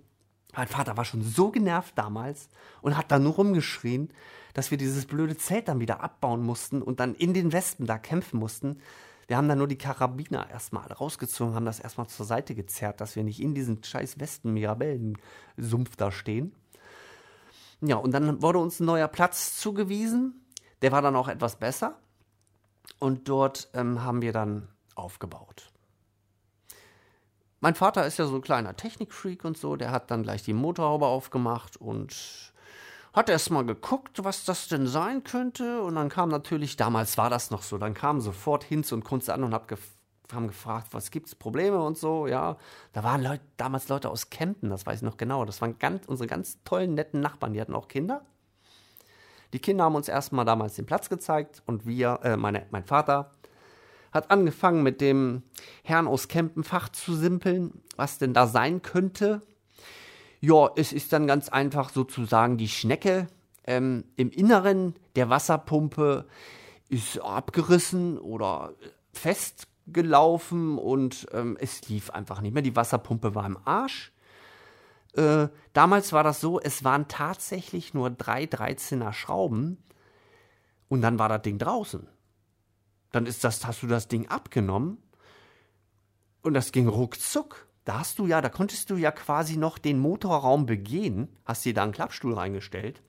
mein 0.54 0.68
Vater 0.68 0.96
war 0.96 1.04
schon 1.04 1.22
so 1.22 1.50
genervt 1.50 1.96
damals 1.96 2.48
und 2.80 2.96
hat 2.96 3.10
dann 3.12 3.22
nur 3.22 3.34
rumgeschrien, 3.34 4.10
dass 4.54 4.70
wir 4.70 4.78
dieses 4.78 5.06
blöde 5.06 5.36
Zelt 5.36 5.68
dann 5.68 5.80
wieder 5.80 6.02
abbauen 6.02 6.42
mussten 6.42 6.82
und 6.82 7.00
dann 7.00 7.14
in 7.14 7.34
den 7.34 7.52
Wespen 7.52 7.86
da 7.86 7.98
kämpfen 7.98 8.38
mussten. 8.38 8.78
Wir 9.28 9.36
haben 9.36 9.48
dann 9.48 9.58
nur 9.58 9.68
die 9.68 9.78
Karabiner 9.78 10.50
erstmal 10.50 10.90
rausgezogen, 10.92 11.54
haben 11.54 11.64
das 11.64 11.78
erstmal 11.78 12.08
zur 12.08 12.26
Seite 12.26 12.54
gezerrt, 12.54 13.00
dass 13.00 13.16
wir 13.16 13.22
nicht 13.22 13.40
in 13.40 13.54
diesem 13.54 13.82
scheiß 13.82 14.18
Westen-Mirabellen-Sumpf 14.18 15.96
da 15.96 16.10
stehen. 16.10 16.54
Ja, 17.80 17.96
und 17.96 18.12
dann 18.12 18.42
wurde 18.42 18.58
uns 18.58 18.80
ein 18.80 18.86
neuer 18.86 19.08
Platz 19.08 19.58
zugewiesen. 19.58 20.44
Der 20.82 20.92
war 20.92 21.02
dann 21.02 21.16
auch 21.16 21.28
etwas 21.28 21.56
besser. 21.56 21.98
Und 22.98 23.28
dort 23.28 23.68
ähm, 23.74 24.02
haben 24.02 24.22
wir 24.22 24.32
dann 24.32 24.68
aufgebaut. 24.94 25.70
Mein 27.60 27.74
Vater 27.74 28.06
ist 28.06 28.18
ja 28.18 28.26
so 28.26 28.36
ein 28.36 28.42
kleiner 28.42 28.76
Technikfreak 28.76 29.44
und 29.44 29.56
so, 29.56 29.76
der 29.76 29.92
hat 29.92 30.10
dann 30.10 30.24
gleich 30.24 30.42
die 30.42 30.52
Motorhaube 30.52 31.06
aufgemacht 31.06 31.76
und 31.76 32.52
hat 33.12 33.28
erst 33.28 33.50
mal 33.50 33.64
geguckt, 33.64 34.24
was 34.24 34.44
das 34.44 34.68
denn 34.68 34.86
sein 34.86 35.22
könnte. 35.22 35.82
Und 35.82 35.94
dann 35.94 36.08
kam 36.08 36.28
natürlich, 36.28 36.76
damals 36.76 37.18
war 37.18 37.30
das 37.30 37.50
noch 37.50 37.62
so, 37.62 37.78
dann 37.78 37.94
kam 37.94 38.20
sofort 38.20 38.64
Hinz 38.64 38.90
und 38.90 39.04
Kunst 39.04 39.30
an 39.30 39.44
und 39.44 39.54
hab 39.54 39.68
gef 39.68 39.80
haben 40.32 40.48
gefragt, 40.48 40.88
was 40.92 41.10
gibt's 41.10 41.34
Probleme 41.34 41.82
und 41.82 41.98
so, 41.98 42.26
ja. 42.26 42.56
Da 42.94 43.04
waren 43.04 43.22
Leute, 43.22 43.42
damals 43.58 43.88
Leute 43.88 44.08
aus 44.08 44.30
Kempten, 44.30 44.70
das 44.70 44.86
weiß 44.86 45.00
ich 45.00 45.02
noch 45.02 45.18
genau. 45.18 45.44
Das 45.44 45.60
waren 45.60 45.78
ganz, 45.78 46.06
unsere 46.06 46.26
ganz 46.26 46.58
tollen, 46.64 46.94
netten 46.94 47.20
Nachbarn, 47.20 47.52
die 47.52 47.60
hatten 47.60 47.74
auch 47.74 47.86
Kinder. 47.86 48.22
Die 49.52 49.58
Kinder 49.58 49.84
haben 49.84 49.94
uns 49.94 50.08
erstmal 50.08 50.44
damals 50.44 50.74
den 50.74 50.86
Platz 50.86 51.08
gezeigt 51.08 51.62
und 51.66 51.86
wir, 51.86 52.20
äh, 52.22 52.36
meine, 52.36 52.66
mein 52.70 52.84
Vater, 52.84 53.32
hat 54.12 54.30
angefangen 54.30 54.82
mit 54.82 55.00
dem 55.00 55.42
Herrn 55.82 56.06
aus 56.06 56.28
Kempenfach 56.28 56.90
zu 56.90 57.14
simpeln, 57.14 57.82
was 57.96 58.18
denn 58.18 58.34
da 58.34 58.46
sein 58.46 58.82
könnte. 58.82 59.42
Ja, 60.40 60.70
es 60.76 60.92
ist 60.92 61.12
dann 61.12 61.26
ganz 61.26 61.48
einfach 61.48 61.90
sozusagen 61.90 62.58
die 62.58 62.68
Schnecke 62.68 63.28
ähm, 63.64 64.04
im 64.16 64.30
Inneren 64.30 64.94
der 65.16 65.30
Wasserpumpe 65.30 66.26
ist 66.88 67.20
abgerissen 67.20 68.18
oder 68.18 68.74
festgelaufen 69.12 70.78
und 70.78 71.26
ähm, 71.32 71.56
es 71.60 71.88
lief 71.88 72.10
einfach 72.10 72.40
nicht 72.40 72.52
mehr. 72.52 72.62
Die 72.62 72.76
Wasserpumpe 72.76 73.34
war 73.34 73.46
im 73.46 73.58
Arsch. 73.64 74.12
Äh, 75.14 75.48
damals 75.72 76.12
war 76.12 76.24
das 76.24 76.40
so, 76.40 76.60
es 76.60 76.84
waren 76.84 77.08
tatsächlich 77.08 77.92
nur 77.94 78.10
drei 78.10 78.44
13er 78.44 79.12
Schrauben 79.12 79.78
und 80.88 81.02
dann 81.02 81.18
war 81.18 81.28
das 81.28 81.42
Ding 81.42 81.58
draußen. 81.58 82.08
Dann 83.12 83.26
ist 83.26 83.44
das, 83.44 83.66
hast 83.66 83.82
du 83.82 83.86
das 83.86 84.08
Ding 84.08 84.28
abgenommen 84.28 84.98
und 86.42 86.54
das 86.54 86.72
ging 86.72 86.88
ruckzuck. 86.88 87.68
Da 87.84 87.98
hast 87.98 88.18
du 88.18 88.26
ja, 88.26 88.40
da 88.40 88.48
konntest 88.48 88.88
du 88.90 88.96
ja 88.96 89.10
quasi 89.10 89.56
noch 89.56 89.76
den 89.76 89.98
Motorraum 89.98 90.66
begehen, 90.66 91.28
hast 91.44 91.64
dir 91.64 91.74
da 91.74 91.82
einen 91.82 91.92
Klappstuhl 91.92 92.34
reingestellt 92.34 93.02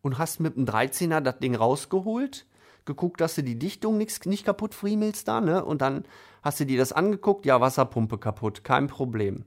und 0.00 0.18
hast 0.18 0.40
mit 0.40 0.56
dem 0.56 0.64
13er 0.64 1.20
das 1.20 1.38
Ding 1.38 1.54
rausgeholt, 1.54 2.46
geguckt, 2.84 3.20
dass 3.20 3.36
du 3.36 3.44
die 3.44 3.58
Dichtung 3.58 3.98
nix, 3.98 4.24
nicht 4.24 4.44
kaputt 4.44 4.74
friemelst 4.74 5.28
da, 5.28 5.40
ne? 5.40 5.64
Und 5.64 5.82
dann 5.82 6.04
hast 6.42 6.58
du 6.58 6.66
dir 6.66 6.78
das 6.78 6.92
angeguckt, 6.92 7.46
ja, 7.46 7.60
Wasserpumpe 7.60 8.18
kaputt, 8.18 8.64
kein 8.64 8.88
Problem 8.88 9.44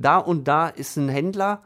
da 0.00 0.18
und 0.18 0.48
da 0.48 0.68
ist 0.68 0.96
ein 0.96 1.08
Händler, 1.08 1.62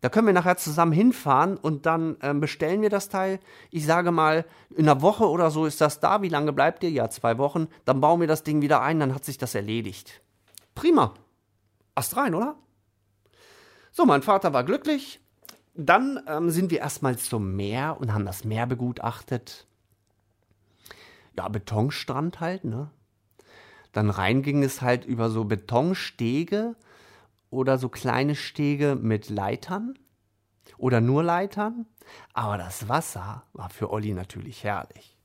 Da 0.00 0.08
können 0.08 0.26
wir 0.26 0.34
nachher 0.34 0.56
zusammen 0.56 0.92
hinfahren 0.92 1.58
und 1.58 1.84
dann 1.84 2.16
ähm, 2.22 2.40
bestellen 2.40 2.80
wir 2.80 2.88
das 2.88 3.10
Teil. 3.10 3.38
Ich 3.70 3.84
sage 3.84 4.12
mal, 4.12 4.46
in 4.70 4.88
einer 4.88 5.02
Woche 5.02 5.28
oder 5.28 5.50
so 5.50 5.66
ist 5.66 5.80
das 5.80 6.00
da. 6.00 6.22
Wie 6.22 6.30
lange 6.30 6.52
bleibt 6.52 6.82
ihr? 6.82 6.90
Ja, 6.90 7.10
zwei 7.10 7.36
Wochen. 7.36 7.68
Dann 7.84 8.00
bauen 8.00 8.20
wir 8.20 8.26
das 8.26 8.42
Ding 8.42 8.62
wieder 8.62 8.80
ein, 8.80 8.98
dann 8.98 9.14
hat 9.14 9.24
sich 9.24 9.36
das 9.36 9.54
erledigt. 9.54 10.22
Prima. 10.74 11.14
Ast 11.94 12.16
rein, 12.16 12.34
oder? 12.34 12.56
So, 13.92 14.06
mein 14.06 14.22
Vater 14.22 14.54
war 14.54 14.64
glücklich. 14.64 15.20
Dann 15.74 16.20
ähm, 16.26 16.50
sind 16.50 16.70
wir 16.70 16.78
erstmal 16.78 17.18
zum 17.18 17.54
Meer 17.54 17.98
und 18.00 18.14
haben 18.14 18.24
das 18.24 18.44
Meer 18.44 18.66
begutachtet. 18.66 19.66
Ja, 21.36 21.48
Betonstrand 21.48 22.40
halt, 22.40 22.64
ne? 22.64 22.90
Dann 23.92 24.08
rein 24.08 24.42
ging 24.42 24.62
es 24.62 24.82
halt 24.82 25.04
über 25.04 25.30
so 25.30 25.44
Betonstege 25.44 26.76
oder 27.50 27.78
so 27.78 27.88
kleine 27.88 28.34
Stege 28.34 28.96
mit 29.00 29.28
Leitern 29.28 29.98
oder 30.78 31.00
nur 31.00 31.22
Leitern. 31.22 31.86
Aber 32.32 32.58
das 32.58 32.88
Wasser 32.88 33.44
war 33.52 33.70
für 33.70 33.90
Olli 33.90 34.12
natürlich 34.12 34.64
herrlich. 34.64 35.16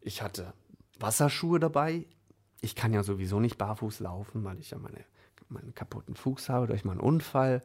Ich 0.00 0.22
hatte 0.22 0.52
Wasserschuhe 0.98 1.58
dabei. 1.58 2.06
Ich 2.60 2.74
kann 2.74 2.94
ja 2.94 3.02
sowieso 3.02 3.40
nicht 3.40 3.58
barfuß 3.58 4.00
laufen, 4.00 4.44
weil 4.44 4.58
ich 4.58 4.70
ja 4.70 4.78
meine, 4.78 5.04
meinen 5.48 5.74
kaputten 5.74 6.14
Fuß 6.14 6.48
habe 6.48 6.66
durch 6.66 6.84
meinen 6.84 7.00
Unfall. 7.00 7.62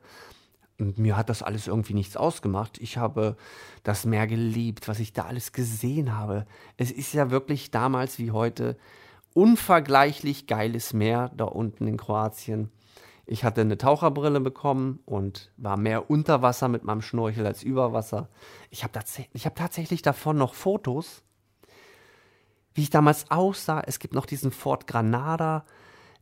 Und 0.80 0.98
mir 0.98 1.18
hat 1.18 1.30
das 1.30 1.44
alles 1.44 1.68
irgendwie 1.68 1.94
nichts 1.94 2.16
ausgemacht. 2.16 2.78
Ich 2.80 2.98
habe 2.98 3.36
das 3.84 4.06
Meer 4.06 4.28
geliebt, 4.28 4.88
was 4.88 5.00
ich 5.00 5.12
da 5.12 5.26
alles 5.26 5.52
gesehen 5.52 6.16
habe. 6.18 6.46
Es 6.78 6.92
ist 6.92 7.14
ja 7.14 7.32
wirklich 7.32 7.72
damals 7.72 8.18
wie 8.18 8.32
heute 8.32 8.78
unvergleichlich 9.34 10.48
geiles 10.48 10.94
Meer 10.94 11.32
da 11.36 11.46
unten 11.46 11.86
in 11.88 11.98
Kroatien. 11.98 12.72
Ich 13.32 13.44
hatte 13.44 13.62
eine 13.62 13.78
Taucherbrille 13.78 14.40
bekommen 14.40 15.02
und 15.06 15.52
war 15.56 15.78
mehr 15.78 16.10
unter 16.10 16.42
Wasser 16.42 16.68
mit 16.68 16.84
meinem 16.84 17.04
Schnorchel 17.04 17.46
als 17.46 17.62
über 17.62 17.94
Wasser. 17.94 18.28
Ich 18.72 18.82
habe 18.82 18.92
tats 18.92 19.20
hab 19.20 19.56
tatsächlich 19.56 20.02
davon 20.02 20.36
noch 20.36 20.56
Fotos, 20.56 21.22
wie 22.74 22.82
ich 22.82 22.90
damals 22.90 23.30
aussah. 23.30 23.84
Es 23.86 24.00
gibt 24.00 24.16
noch 24.16 24.26
diesen 24.26 24.50
Fort 24.50 24.88
Granada. 24.88 25.64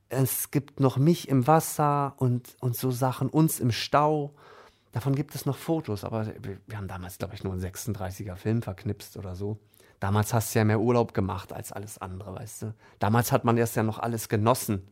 Es 0.09 0.51
gibt 0.51 0.81
noch 0.81 0.97
mich 0.97 1.29
im 1.29 1.47
Wasser 1.47 2.13
und, 2.17 2.57
und 2.59 2.75
so 2.75 2.91
Sachen, 2.91 3.29
uns 3.29 3.61
im 3.61 3.71
Stau. 3.71 4.35
Davon 4.91 5.15
gibt 5.15 5.33
es 5.33 5.45
noch 5.45 5.55
Fotos, 5.55 6.03
aber 6.03 6.27
wir, 6.41 6.77
haben 6.77 6.89
damals, 6.89 7.19
glaube 7.19 7.35
ich, 7.35 7.43
nur 7.45 7.53
einen 7.53 7.63
36er 7.63 8.35
Film 8.35 8.61
verknipst 8.61 9.15
oder 9.15 9.33
so. 9.33 9.59
Damals 10.01 10.33
hast 10.33 10.53
du 10.53 10.59
ja 10.59 10.65
mehr 10.65 10.81
Urlaub 10.81 11.13
gemacht 11.13 11.53
als 11.53 11.71
alles 11.71 11.99
andere, 11.99 12.35
weißt 12.35 12.63
du. 12.63 12.73
Damals 12.99 13.31
hat 13.31 13.45
man 13.45 13.55
erst 13.55 13.77
ja 13.77 13.83
noch 13.83 13.97
alles 13.97 14.27
genossen. 14.27 14.91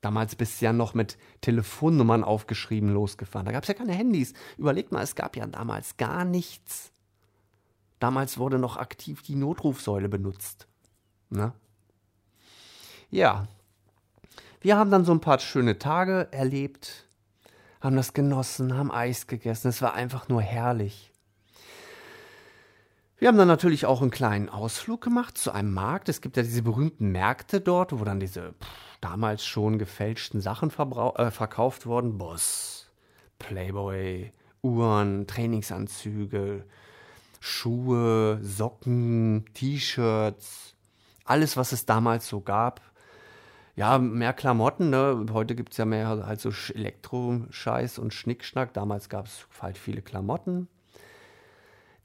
Damals 0.00 0.34
bist 0.34 0.60
du 0.60 0.64
ja 0.64 0.72
noch 0.72 0.94
mit 0.94 1.18
Telefonnummern 1.42 2.24
aufgeschrieben 2.24 2.92
losgefahren. 2.92 3.44
Da 3.44 3.52
gab 3.52 3.64
es 3.64 3.68
ja 3.68 3.74
keine 3.74 3.92
Handys. 3.92 4.32
Überleg 4.56 4.92
mal, 4.92 5.02
es 5.02 5.14
gab 5.14 5.36
ja 5.36 5.46
damals 5.46 5.96
gar 5.98 6.24
nichts. 6.24 6.92
Damals 7.98 8.38
wurde 8.38 8.58
noch 8.58 8.78
aktiv 8.78 9.22
die 9.22 9.34
Notrufsäule 9.34 10.08
benutzt. 10.08 10.66
Ne? 11.28 11.52
Ja. 13.10 13.46
Wir 14.62 14.76
haben 14.76 14.90
dann 14.90 15.04
so 15.04 15.12
ein 15.12 15.20
paar 15.20 15.38
schöne 15.38 15.78
Tage 15.78 16.28
erlebt, 16.32 17.06
haben 17.80 17.96
das 17.96 18.12
genossen, 18.14 18.76
haben 18.76 18.90
Eis 18.90 19.26
gegessen. 19.26 19.68
Es 19.68 19.82
war 19.82 19.94
einfach 19.94 20.28
nur 20.28 20.42
herrlich. 20.42 21.12
Wir 23.18 23.28
haben 23.28 23.36
dann 23.36 23.48
natürlich 23.48 23.84
auch 23.84 24.00
einen 24.00 24.10
kleinen 24.10 24.48
Ausflug 24.48 25.02
gemacht 25.02 25.36
zu 25.36 25.52
einem 25.52 25.74
Markt. 25.74 26.08
Es 26.08 26.22
gibt 26.22 26.38
ja 26.38 26.42
diese 26.42 26.62
berühmten 26.62 27.12
Märkte 27.12 27.60
dort, 27.60 27.98
wo 27.98 28.02
dann 28.04 28.18
diese 28.18 28.54
pff, 28.54 28.89
damals 29.00 29.44
schon 29.44 29.78
gefälschten 29.78 30.40
Sachen 30.40 30.70
äh, 30.70 31.30
verkauft 31.30 31.86
wurden. 31.86 32.18
Boss, 32.18 32.90
Playboy, 33.38 34.32
Uhren, 34.62 35.26
Trainingsanzüge, 35.26 36.64
Schuhe, 37.40 38.38
Socken, 38.42 39.46
T-Shirts, 39.54 40.74
alles, 41.24 41.56
was 41.56 41.72
es 41.72 41.86
damals 41.86 42.28
so 42.28 42.40
gab. 42.40 42.80
Ja, 43.76 43.98
mehr 43.98 44.32
Klamotten, 44.32 44.90
ne? 44.90 45.26
Heute 45.32 45.54
gibt 45.54 45.72
es 45.72 45.78
ja 45.78 45.84
mehr 45.84 46.08
halt 46.08 46.40
so 46.40 46.50
Elektroscheiß 46.50 47.98
und 47.98 48.12
Schnickschnack. 48.12 48.74
Damals 48.74 49.08
gab 49.08 49.26
es 49.26 49.46
halt 49.60 49.78
viele 49.78 50.02
Klamotten 50.02 50.68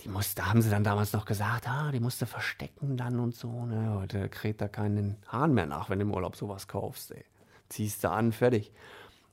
die 0.01 0.10
musste, 0.10 0.47
haben 0.47 0.62
sie 0.62 0.69
dann 0.69 0.84
damals 0.84 1.13
noch 1.13 1.25
gesagt, 1.25 1.67
ah, 1.67 1.91
die 1.91 1.99
musste 1.99 2.25
verstecken 2.25 2.97
dann 2.97 3.19
und 3.19 3.36
so. 3.36 3.65
Ne? 3.65 3.95
Heute 3.99 4.29
kräht 4.29 4.62
da 4.62 4.67
keinen 4.67 5.17
Hahn 5.27 5.53
mehr 5.53 5.65
nach, 5.65 5.89
wenn 5.89 5.99
du 5.99 6.05
im 6.05 6.13
Urlaub 6.13 6.36
sowas 6.36 6.67
kaufst. 6.67 7.12
Ey. 7.12 7.23
Ziehst 7.69 8.03
du 8.03 8.12
an, 8.12 8.31
fertig. 8.31 8.71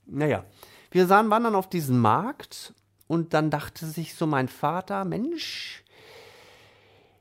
Naja, 0.05 0.43
wir 0.91 1.05
sahen, 1.07 1.29
waren 1.29 1.43
dann 1.43 1.55
auf 1.55 1.69
diesen 1.69 1.99
Markt 1.99 2.73
und 3.07 3.33
dann 3.33 3.49
dachte 3.49 3.85
sich 3.85 4.15
so 4.15 4.25
mein 4.25 4.47
Vater, 4.47 5.05
Mensch, 5.05 5.83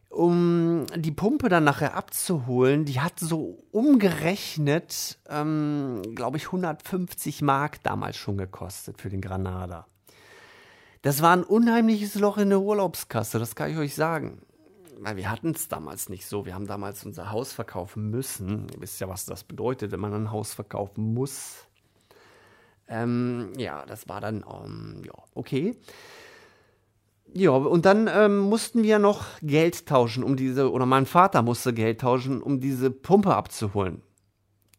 um 0.08 0.86
die 0.94 1.10
Pumpe 1.10 1.48
dann 1.48 1.64
nachher 1.64 1.94
abzuholen, 1.94 2.84
die 2.84 3.00
hat 3.00 3.18
so 3.18 3.58
umgerechnet, 3.70 5.18
ähm, 5.28 6.02
glaube 6.14 6.36
ich, 6.36 6.46
150 6.46 7.42
Mark 7.42 7.82
damals 7.82 8.16
schon 8.16 8.36
gekostet 8.36 9.00
für 9.00 9.08
den 9.08 9.22
Granada. 9.22 9.86
Das 11.02 11.20
war 11.20 11.36
ein 11.36 11.42
unheimliches 11.44 12.14
Loch 12.14 12.38
in 12.38 12.48
der 12.48 12.60
Urlaubskasse, 12.60 13.40
das 13.40 13.56
kann 13.56 13.70
ich 13.70 13.76
euch 13.76 13.94
sagen. 13.94 14.40
Weil 15.00 15.16
wir 15.16 15.30
hatten 15.30 15.50
es 15.50 15.66
damals 15.66 16.08
nicht 16.08 16.26
so. 16.26 16.46
Wir 16.46 16.54
haben 16.54 16.68
damals 16.68 17.04
unser 17.04 17.32
Haus 17.32 17.52
verkaufen 17.52 18.10
müssen. 18.10 18.68
Ihr 18.72 18.80
wisst 18.80 19.00
ja, 19.00 19.08
was 19.08 19.24
das 19.24 19.42
bedeutet, 19.42 19.90
wenn 19.90 19.98
man 19.98 20.14
ein 20.14 20.30
Haus 20.30 20.54
verkaufen 20.54 21.12
muss. 21.12 21.66
Ähm, 22.86 23.52
ja, 23.56 23.84
das 23.84 24.08
war 24.08 24.20
dann, 24.20 24.44
ähm, 24.48 25.02
ja, 25.04 25.14
okay. 25.34 25.76
Ja, 27.34 27.50
und 27.50 27.84
dann 27.84 28.08
ähm, 28.12 28.38
mussten 28.38 28.84
wir 28.84 29.00
noch 29.00 29.24
Geld 29.40 29.86
tauschen, 29.86 30.22
um 30.22 30.36
diese, 30.36 30.70
oder 30.70 30.86
mein 30.86 31.06
Vater 31.06 31.42
musste 31.42 31.72
Geld 31.72 32.02
tauschen, 32.02 32.40
um 32.40 32.60
diese 32.60 32.90
Pumpe 32.92 33.34
abzuholen 33.34 34.02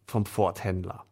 vom 0.05 0.25
Ford-Händler. 0.25 1.03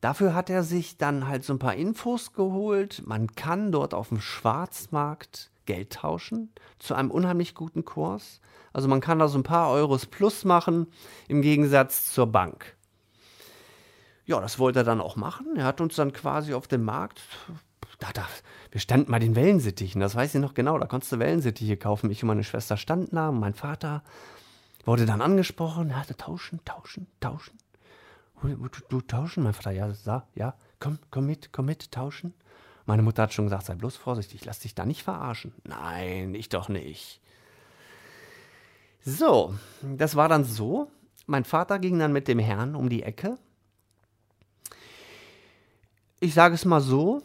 Dafür 0.00 0.34
hat 0.34 0.48
er 0.48 0.62
sich 0.62 0.96
dann 0.96 1.26
halt 1.26 1.44
so 1.44 1.52
ein 1.52 1.58
paar 1.58 1.74
Infos 1.74 2.32
geholt. 2.32 3.02
Man 3.04 3.34
kann 3.34 3.72
dort 3.72 3.94
auf 3.94 4.08
dem 4.08 4.20
Schwarzmarkt 4.20 5.50
Geld 5.66 5.92
tauschen 5.92 6.50
zu 6.78 6.94
einem 6.94 7.10
unheimlich 7.10 7.54
guten 7.54 7.84
Kurs. 7.84 8.40
Also 8.72 8.88
man 8.88 9.00
kann 9.00 9.18
da 9.18 9.28
so 9.28 9.38
ein 9.38 9.42
paar 9.42 9.70
Euros 9.70 10.06
plus 10.06 10.44
machen 10.44 10.86
im 11.26 11.42
Gegensatz 11.42 12.12
zur 12.12 12.26
Bank. 12.26 12.76
Ja, 14.24 14.40
das 14.40 14.58
wollte 14.58 14.80
er 14.80 14.84
dann 14.84 15.00
auch 15.00 15.16
machen. 15.16 15.56
Er 15.56 15.64
hat 15.64 15.80
uns 15.80 15.96
dann 15.96 16.12
quasi 16.12 16.54
auf 16.54 16.68
dem 16.68 16.84
Markt, 16.84 17.20
da, 17.98 18.08
da, 18.12 18.24
wir 18.70 18.80
standen 18.80 19.10
mal 19.10 19.20
den 19.20 19.34
Wellensittichen, 19.34 20.00
das 20.00 20.14
weiß 20.14 20.34
ich 20.34 20.40
noch 20.40 20.54
genau, 20.54 20.78
da 20.78 20.86
konntest 20.86 21.12
du 21.12 21.18
Wellensittiche 21.18 21.76
kaufen. 21.76 22.10
Ich 22.10 22.22
und 22.22 22.28
meine 22.28 22.44
Schwester 22.44 22.76
standen 22.76 23.16
da, 23.16 23.32
mein 23.32 23.54
Vater 23.54 24.04
wurde 24.84 25.06
dann 25.06 25.22
angesprochen, 25.22 25.90
er 25.90 26.00
hatte 26.00 26.16
tauschen, 26.16 26.60
tauschen, 26.64 27.06
tauschen. 27.20 27.58
Du, 28.42 28.68
du 28.88 29.00
tauschen? 29.00 29.42
Mein 29.42 29.52
Vater, 29.52 29.72
ja, 29.72 29.92
sah, 29.92 30.26
ja, 30.34 30.54
komm, 30.78 30.98
komm 31.10 31.26
mit, 31.26 31.52
komm 31.52 31.66
mit, 31.66 31.90
tauschen. 31.90 32.34
Meine 32.86 33.02
Mutter 33.02 33.24
hat 33.24 33.32
schon 33.32 33.46
gesagt, 33.46 33.66
sei 33.66 33.74
bloß 33.74 33.96
vorsichtig, 33.96 34.44
lass 34.44 34.60
dich 34.60 34.74
da 34.74 34.86
nicht 34.86 35.02
verarschen. 35.02 35.52
Nein, 35.64 36.34
ich 36.34 36.48
doch 36.48 36.68
nicht. 36.68 37.20
So, 39.04 39.54
das 39.82 40.16
war 40.16 40.28
dann 40.28 40.44
so. 40.44 40.90
Mein 41.26 41.44
Vater 41.44 41.78
ging 41.78 41.98
dann 41.98 42.12
mit 42.12 42.28
dem 42.28 42.38
Herrn 42.38 42.74
um 42.74 42.88
die 42.88 43.02
Ecke. 43.02 43.38
Ich 46.20 46.34
sage 46.34 46.54
es 46.54 46.64
mal 46.64 46.80
so, 46.80 47.22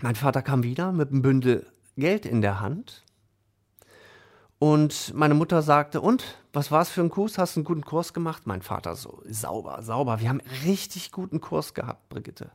mein 0.00 0.14
Vater 0.14 0.42
kam 0.42 0.62
wieder 0.62 0.92
mit 0.92 1.10
einem 1.10 1.22
Bündel 1.22 1.66
Geld 1.96 2.26
in 2.26 2.42
der 2.42 2.60
Hand 2.60 3.04
und 4.58 5.14
meine 5.14 5.34
Mutter 5.34 5.62
sagte, 5.62 6.00
und, 6.00 6.24
was 6.52 6.70
war 6.70 6.82
es 6.82 6.88
für 6.88 7.02
ein 7.02 7.10
Kurs? 7.10 7.38
Hast 7.38 7.56
du 7.56 7.60
einen 7.60 7.64
guten 7.64 7.84
Kurs 7.84 8.12
gemacht? 8.12 8.46
Mein 8.46 8.62
Vater 8.62 8.96
so, 8.96 9.22
sauber, 9.28 9.82
sauber. 9.82 10.20
Wir 10.20 10.28
haben 10.28 10.40
richtig 10.64 11.12
guten 11.12 11.40
Kurs 11.40 11.74
gehabt, 11.74 12.08
Brigitte. 12.08 12.50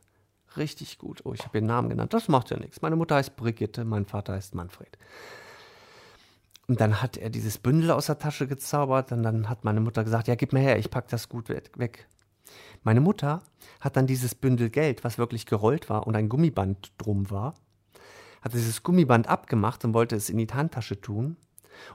Richtig 0.56 0.98
gut. 0.98 1.22
Oh, 1.24 1.32
ich 1.32 1.44
habe 1.44 1.58
ihren 1.58 1.66
Namen 1.66 1.88
genannt. 1.88 2.12
Das 2.12 2.28
macht 2.28 2.50
ja 2.50 2.58
nichts. 2.58 2.82
Meine 2.82 2.96
Mutter 2.96 3.16
heißt 3.16 3.36
Brigitte, 3.36 3.84
mein 3.84 4.06
Vater 4.06 4.34
heißt 4.34 4.54
Manfred. 4.54 4.98
Und 6.66 6.80
dann 6.80 7.02
hat 7.02 7.16
er 7.16 7.30
dieses 7.30 7.58
Bündel 7.58 7.90
aus 7.90 8.06
der 8.06 8.18
Tasche 8.18 8.46
gezaubert 8.46 9.12
und 9.12 9.22
dann 9.22 9.48
hat 9.48 9.64
meine 9.64 9.80
Mutter 9.80 10.02
gesagt, 10.02 10.28
ja, 10.28 10.34
gib 10.34 10.52
mir 10.52 10.60
her, 10.60 10.78
ich 10.78 10.90
pack 10.90 11.08
das 11.08 11.28
gut 11.28 11.48
weg. 11.48 12.08
Meine 12.82 13.00
Mutter 13.00 13.42
hat 13.80 13.96
dann 13.96 14.06
dieses 14.06 14.34
Bündel 14.34 14.70
Geld, 14.70 15.04
was 15.04 15.18
wirklich 15.18 15.46
gerollt 15.46 15.90
war 15.90 16.06
und 16.06 16.16
ein 16.16 16.28
Gummiband 16.28 16.92
drum 16.98 17.30
war, 17.30 17.54
hat 18.40 18.54
dieses 18.54 18.82
Gummiband 18.82 19.28
abgemacht 19.28 19.84
und 19.84 19.92
wollte 19.94 20.16
es 20.16 20.30
in 20.30 20.38
die 20.38 20.46
Handtasche 20.46 21.00
tun 21.00 21.36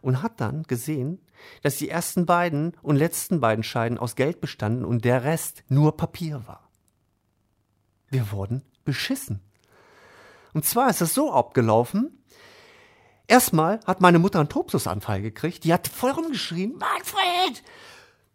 und 0.01 0.21
hat 0.21 0.39
dann 0.41 0.63
gesehen, 0.63 1.19
dass 1.61 1.77
die 1.77 1.89
ersten 1.89 2.25
beiden 2.25 2.75
und 2.81 2.95
letzten 2.95 3.39
beiden 3.39 3.63
Scheiden 3.63 3.97
aus 3.97 4.15
Geld 4.15 4.41
bestanden 4.41 4.85
und 4.85 5.05
der 5.05 5.23
Rest 5.23 5.63
nur 5.67 5.95
Papier 5.97 6.47
war. 6.47 6.69
Wir 8.09 8.31
wurden 8.31 8.63
beschissen. 8.85 9.41
Und 10.53 10.65
zwar 10.65 10.89
ist 10.89 11.01
es 11.01 11.13
so 11.13 11.31
abgelaufen, 11.31 12.19
Erstmal 13.29 13.79
hat 13.85 14.01
meine 14.01 14.17
Mutter 14.17 14.39
einen 14.39 14.49
Tobsusanfall 14.49 15.21
gekriegt. 15.21 15.63
Die 15.63 15.71
hat 15.71 15.87
voll 15.87 16.09
rumgeschrien, 16.09 16.75
Manfred, 16.79 17.63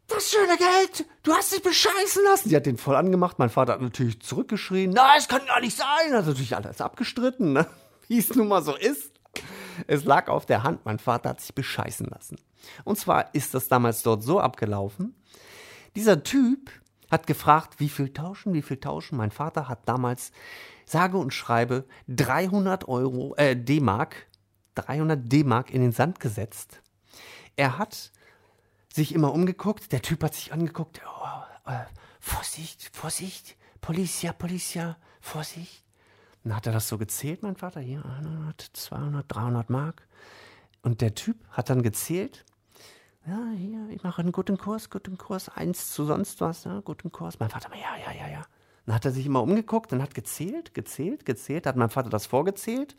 das 0.06 0.30
schöne 0.30 0.56
Geld, 0.56 1.04
du 1.24 1.32
hast 1.32 1.52
dich 1.52 1.62
bescheißen 1.62 2.22
lassen. 2.24 2.48
Sie 2.48 2.54
hat 2.54 2.64
den 2.64 2.78
voll 2.78 2.94
angemacht. 2.94 3.40
Mein 3.40 3.50
Vater 3.50 3.72
hat 3.72 3.80
natürlich 3.80 4.20
zurückgeschrien, 4.20 4.92
nein, 4.92 5.18
es 5.18 5.26
kann 5.26 5.44
gar 5.46 5.60
nicht 5.60 5.76
sein. 5.76 6.12
Hat 6.12 6.26
natürlich 6.26 6.54
alles 6.54 6.80
abgestritten, 6.80 7.52
ne? 7.52 7.66
wie 8.06 8.18
es 8.18 8.32
nun 8.36 8.46
mal 8.46 8.62
so 8.62 8.76
ist. 8.76 9.10
Es 9.86 10.04
lag 10.04 10.28
auf 10.28 10.46
der 10.46 10.62
Hand, 10.62 10.84
mein 10.84 10.98
Vater 10.98 11.30
hat 11.30 11.40
sich 11.40 11.54
bescheißen 11.54 12.06
lassen. 12.06 12.36
Und 12.84 12.98
zwar 12.98 13.34
ist 13.34 13.54
das 13.54 13.68
damals 13.68 14.02
dort 14.02 14.22
so 14.22 14.40
abgelaufen. 14.40 15.14
Dieser 15.96 16.22
Typ 16.22 16.70
hat 17.10 17.26
gefragt, 17.26 17.78
wie 17.78 17.88
viel 17.88 18.12
tauschen, 18.12 18.54
wie 18.54 18.62
viel 18.62 18.78
tauschen. 18.78 19.16
Mein 19.16 19.30
Vater 19.30 19.68
hat 19.68 19.88
damals 19.88 20.32
sage 20.84 21.16
und 21.16 21.32
schreibe 21.32 21.84
300 22.08 22.88
Euro, 22.88 23.34
äh, 23.36 23.56
D-Mark, 23.56 24.26
300 24.74 25.20
D-Mark 25.32 25.70
in 25.70 25.82
den 25.82 25.92
Sand 25.92 26.20
gesetzt. 26.20 26.82
Er 27.56 27.78
hat 27.78 28.10
sich 28.92 29.14
immer 29.14 29.32
umgeguckt, 29.32 29.92
der 29.92 30.02
Typ 30.02 30.22
hat 30.24 30.34
sich 30.34 30.52
angeguckt, 30.52 31.00
oh, 31.06 31.70
äh, 31.70 31.84
Vorsicht, 32.20 32.90
Vorsicht, 32.92 33.56
Policia, 33.80 34.32
Policia, 34.32 34.96
Vorsicht. 35.20 35.83
Dann 36.44 36.54
hat 36.54 36.66
er 36.66 36.72
das 36.72 36.88
so 36.88 36.98
gezählt, 36.98 37.42
mein 37.42 37.56
Vater, 37.56 37.80
hier 37.80 38.04
100, 38.04 38.60
200, 38.74 39.24
300 39.28 39.70
Mark. 39.70 40.06
Und 40.82 41.00
der 41.00 41.14
Typ 41.14 41.36
hat 41.50 41.70
dann 41.70 41.82
gezählt, 41.82 42.44
ja, 43.26 43.40
hier, 43.56 43.88
ich 43.88 44.02
mache 44.02 44.20
einen 44.20 44.32
guten 44.32 44.58
Kurs, 44.58 44.90
guten 44.90 45.16
Kurs, 45.16 45.48
eins 45.48 45.92
zu 45.92 46.04
sonst 46.04 46.42
was, 46.42 46.64
ja, 46.64 46.80
guten 46.80 47.10
Kurs. 47.10 47.40
Mein 47.40 47.48
Vater, 47.48 47.70
ja, 47.74 47.96
ja, 47.96 48.12
ja, 48.12 48.30
ja. 48.30 48.42
Dann 48.84 48.94
hat 48.94 49.06
er 49.06 49.12
sich 49.12 49.24
immer 49.24 49.42
umgeguckt 49.42 49.94
und 49.94 50.02
hat 50.02 50.14
gezählt, 50.14 50.74
gezählt, 50.74 51.24
gezählt, 51.24 51.66
hat 51.66 51.76
mein 51.76 51.88
Vater 51.88 52.10
das 52.10 52.26
vorgezählt. 52.26 52.96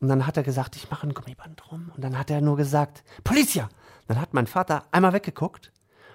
Und 0.00 0.06
dann 0.06 0.24
hat 0.28 0.36
er 0.36 0.44
gesagt, 0.44 0.76
ich 0.76 0.90
mache 0.92 1.08
ein 1.08 1.14
Gummiband 1.14 1.60
drum. 1.60 1.90
Und 1.96 2.04
dann 2.04 2.16
hat 2.16 2.30
er 2.30 2.40
nur 2.40 2.56
gesagt, 2.56 3.02
Policia! 3.24 3.68
Dann 4.06 4.20
hat 4.20 4.32
mein 4.32 4.46
Vater 4.46 4.84
einmal 4.92 5.12
weggeguckt 5.12 5.72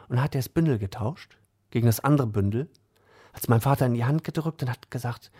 und 0.08 0.22
hat 0.22 0.34
das 0.34 0.48
Bündel 0.48 0.80
getauscht 0.80 1.38
gegen 1.70 1.86
das 1.86 2.00
andere 2.00 2.28
Bündel. 2.28 2.70
Hat 3.34 3.42
es 3.44 3.50
mein 3.50 3.62
Vater 3.62 3.86
in 3.86 3.94
die 3.94 4.06
Hand 4.06 4.24
gedrückt 4.24 4.64
und 4.64 4.70
hat 4.70 4.90
gesagt, 4.90 5.32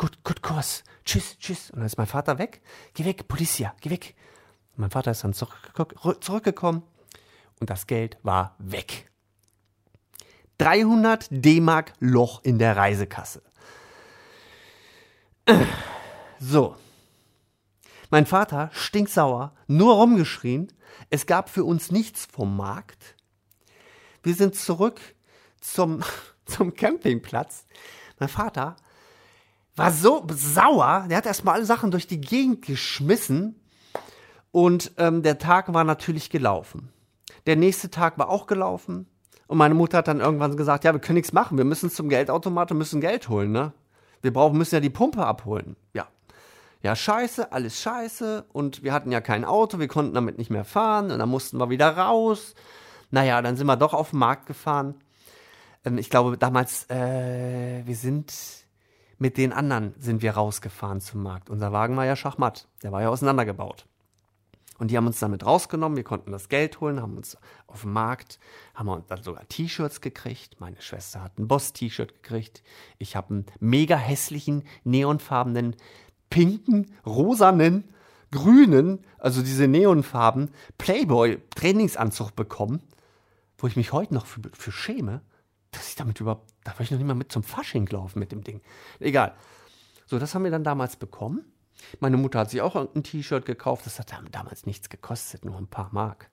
gut, 0.00 0.24
gut 0.24 0.40
Kurs, 0.40 0.82
tschüss, 1.04 1.36
tschüss. 1.38 1.70
Und 1.70 1.80
dann 1.80 1.86
ist 1.86 1.98
mein 1.98 2.06
Vater 2.06 2.38
weg, 2.38 2.62
geh 2.94 3.04
weg, 3.04 3.28
Policia, 3.28 3.74
geh 3.82 3.90
weg. 3.90 4.14
Und 4.72 4.78
mein 4.78 4.90
Vater 4.90 5.10
ist 5.10 5.22
dann 5.22 5.34
zurückgekommen 5.34 6.82
und 7.60 7.68
das 7.68 7.86
Geld 7.86 8.16
war 8.22 8.56
weg. 8.58 9.10
300 10.56 11.26
D-Mark 11.30 11.92
Loch 12.00 12.42
in 12.44 12.58
der 12.58 12.76
Reisekasse. 12.76 13.42
So. 16.38 16.76
Mein 18.08 18.24
Vater 18.24 18.70
stinksauer, 18.72 19.54
nur 19.66 19.96
rumgeschrien. 19.96 20.72
Es 21.10 21.26
gab 21.26 21.50
für 21.50 21.64
uns 21.64 21.90
nichts 21.90 22.24
vom 22.24 22.56
Markt. 22.56 23.16
Wir 24.22 24.34
sind 24.34 24.56
zurück 24.56 24.98
zum, 25.60 26.02
zum 26.46 26.72
Campingplatz. 26.72 27.66
Mein 28.18 28.30
Vater 28.30 28.76
war 29.76 29.92
so 29.92 30.26
sauer, 30.32 31.06
der 31.08 31.16
hat 31.16 31.26
erstmal 31.26 31.54
alle 31.54 31.64
Sachen 31.64 31.90
durch 31.90 32.06
die 32.06 32.20
Gegend 32.20 32.62
geschmissen 32.62 33.60
und 34.52 34.92
ähm, 34.98 35.22
der 35.22 35.38
Tag 35.38 35.72
war 35.72 35.84
natürlich 35.84 36.30
gelaufen. 36.30 36.92
Der 37.46 37.56
nächste 37.56 37.90
Tag 37.90 38.18
war 38.18 38.28
auch 38.28 38.46
gelaufen. 38.46 39.06
Und 39.46 39.58
meine 39.58 39.74
Mutter 39.74 39.98
hat 39.98 40.08
dann 40.08 40.20
irgendwann 40.20 40.56
gesagt, 40.56 40.84
ja, 40.84 40.92
wir 40.92 41.00
können 41.00 41.16
nichts 41.16 41.32
machen, 41.32 41.58
wir 41.58 41.64
müssen 41.64 41.90
zum 41.90 42.08
Geldautomat 42.08 42.70
und 42.70 42.78
müssen 42.78 43.00
Geld 43.00 43.28
holen, 43.28 43.50
ne? 43.50 43.72
Wir 44.22 44.32
brauchen, 44.32 44.58
müssen 44.58 44.76
ja 44.76 44.80
die 44.80 44.90
Pumpe 44.90 45.24
abholen. 45.26 45.76
Ja. 45.92 46.06
Ja, 46.82 46.96
scheiße, 46.96 47.52
alles 47.52 47.80
scheiße. 47.80 48.44
Und 48.52 48.82
wir 48.82 48.92
hatten 48.92 49.12
ja 49.12 49.20
kein 49.20 49.44
Auto, 49.44 49.78
wir 49.78 49.88
konnten 49.88 50.14
damit 50.14 50.38
nicht 50.38 50.50
mehr 50.50 50.64
fahren. 50.64 51.10
Und 51.10 51.18
dann 51.18 51.28
mussten 51.28 51.58
wir 51.58 51.68
wieder 51.68 51.96
raus. 51.96 52.54
Naja, 53.10 53.42
dann 53.42 53.56
sind 53.56 53.66
wir 53.66 53.76
doch 53.76 53.92
auf 53.92 54.10
den 54.10 54.18
Markt 54.18 54.46
gefahren. 54.46 54.94
Ähm, 55.84 55.98
ich 55.98 56.10
glaube, 56.10 56.38
damals, 56.38 56.88
äh, 56.88 57.82
wir 57.84 57.96
sind 57.96 58.32
mit 59.20 59.36
den 59.36 59.52
anderen 59.52 59.94
sind 59.98 60.22
wir 60.22 60.32
rausgefahren 60.32 61.02
zum 61.02 61.22
Markt. 61.22 61.50
Unser 61.50 61.72
Wagen 61.72 61.94
war 61.96 62.06
ja 62.06 62.16
Schachmatt. 62.16 62.66
Der 62.82 62.90
war 62.90 63.02
ja 63.02 63.10
auseinandergebaut. 63.10 63.84
Und 64.78 64.90
die 64.90 64.96
haben 64.96 65.06
uns 65.06 65.20
damit 65.20 65.44
rausgenommen, 65.44 65.96
wir 65.96 66.04
konnten 66.04 66.32
das 66.32 66.48
Geld 66.48 66.80
holen, 66.80 67.02
haben 67.02 67.18
uns 67.18 67.36
auf 67.66 67.82
dem 67.82 67.92
Markt, 67.92 68.38
haben 68.74 68.86
wir 68.86 69.04
dann 69.08 69.22
sogar 69.22 69.46
T-Shirts 69.46 70.00
gekriegt. 70.00 70.58
Meine 70.58 70.80
Schwester 70.80 71.22
hat 71.22 71.38
ein 71.38 71.48
Boss-T-Shirt 71.48 72.22
gekriegt. 72.22 72.62
Ich 72.96 73.14
habe 73.14 73.34
einen 73.34 73.46
mega 73.60 73.96
hässlichen, 73.96 74.62
neonfarbenen, 74.84 75.76
pinken, 76.30 76.94
rosanen, 77.04 77.92
grünen, 78.30 79.04
also 79.18 79.42
diese 79.42 79.68
Neonfarben, 79.68 80.48
Playboy-Trainingsanzug 80.78 82.34
bekommen, 82.34 82.80
wo 83.58 83.66
ich 83.66 83.76
mich 83.76 83.92
heute 83.92 84.14
noch 84.14 84.24
für, 84.24 84.40
für 84.54 84.72
schäme, 84.72 85.20
dass 85.70 85.88
ich 85.88 85.94
damit 85.94 86.20
überhaupt, 86.20 86.52
da 86.64 86.72
war 86.72 86.80
ich 86.80 86.90
noch 86.90 86.98
nicht 86.98 87.06
mal 87.06 87.14
mit 87.14 87.32
zum 87.32 87.42
Fasching 87.42 87.86
laufen 87.86 88.18
mit 88.18 88.32
dem 88.32 88.42
Ding. 88.42 88.60
Egal. 88.98 89.34
So, 90.06 90.18
das 90.18 90.34
haben 90.34 90.44
wir 90.44 90.50
dann 90.50 90.64
damals 90.64 90.96
bekommen. 90.96 91.44
Meine 92.00 92.16
Mutter 92.16 92.40
hat 92.40 92.50
sich 92.50 92.60
auch 92.60 92.76
ein 92.76 93.02
T-Shirt 93.02 93.46
gekauft. 93.46 93.86
Das 93.86 93.98
hat 93.98 94.12
damals 94.32 94.66
nichts 94.66 94.88
gekostet, 94.88 95.44
nur 95.44 95.56
ein 95.56 95.68
paar 95.68 95.88
Mark. 95.92 96.30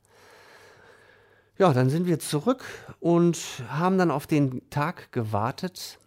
Ja, 1.58 1.74
dann 1.74 1.90
sind 1.90 2.06
wir 2.06 2.20
zurück 2.20 2.64
und 3.00 3.40
haben 3.70 3.98
dann 3.98 4.12
auf 4.12 4.28
den 4.28 4.70
Tag 4.70 5.12
gewartet, 5.12 5.98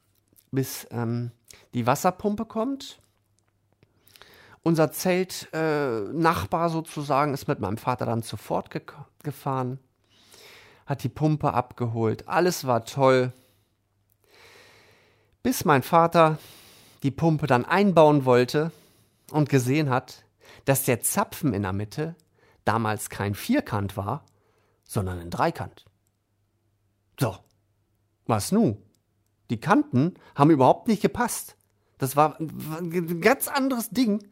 bis 0.53 0.87
ähm, 0.93 1.33
die 1.75 1.87
Wasserpumpe 1.87 2.45
kommt. 2.45 3.01
Unser 4.63 4.93
Zeltnachbar 4.93 6.67
äh, 6.67 6.71
sozusagen 6.71 7.35
ist 7.35 7.49
mit 7.49 7.61
meinem 7.61 7.79
Vater 7.79 8.07
dann 8.07 8.23
sofort 8.23 8.71
ge 8.71 8.83
gefahren, 9.23 9.81
hat 10.91 11.05
die 11.05 11.09
Pumpe 11.09 11.55
abgeholt. 11.55 12.27
Alles 12.27 12.67
war 12.67 12.85
toll. 12.85 13.33
Bis 15.41 15.65
mein 15.65 15.85
Vater 15.85 16.39
die 17.05 17.13
Pumpe 17.13 17.47
dann 17.47 17.65
einbauen 17.65 18.25
wollte 18.25 18.73
und 19.31 19.49
gesehen 19.49 19.89
hat, 19.89 20.25
dass 20.65 20.83
der 20.83 21.01
Zapfen 21.01 21.55
in 21.55 21.63
der 21.63 21.73
Mitte 21.73 22.17
damals 22.65 23.09
kein 23.09 23.37
Vierkant 23.37 23.97
war, 23.97 24.27
sondern 24.83 25.21
ein 25.21 25.31
Dreikant. 25.31 25.85
So, 27.21 27.39
was 28.27 28.51
nun? 28.51 28.83
Die 29.49 29.61
Kanten 29.61 30.15
haben 30.35 30.51
überhaupt 30.51 30.89
nicht 30.89 31.03
gepasst. 31.03 31.57
Das 31.99 32.17
war 32.17 32.41
ein 32.41 33.21
ganz 33.21 33.47
anderes 33.47 33.91
Ding. 33.91 34.29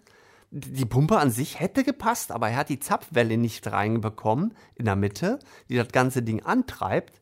Die 0.51 0.87
Pumpe 0.87 1.19
an 1.19 1.31
sich 1.31 1.61
hätte 1.61 1.85
gepasst, 1.85 2.33
aber 2.33 2.49
er 2.49 2.57
hat 2.57 2.69
die 2.71 2.81
Zapfwelle 2.81 3.37
nicht 3.37 3.71
reinbekommen 3.71 4.55
in 4.77 4.87
der 4.87 4.97
Mitte, 4.97 5.39
die 5.69 5.77
das 5.77 5.89
ganze 5.89 6.23
Ding 6.23 6.43
antreibt. 6.43 7.21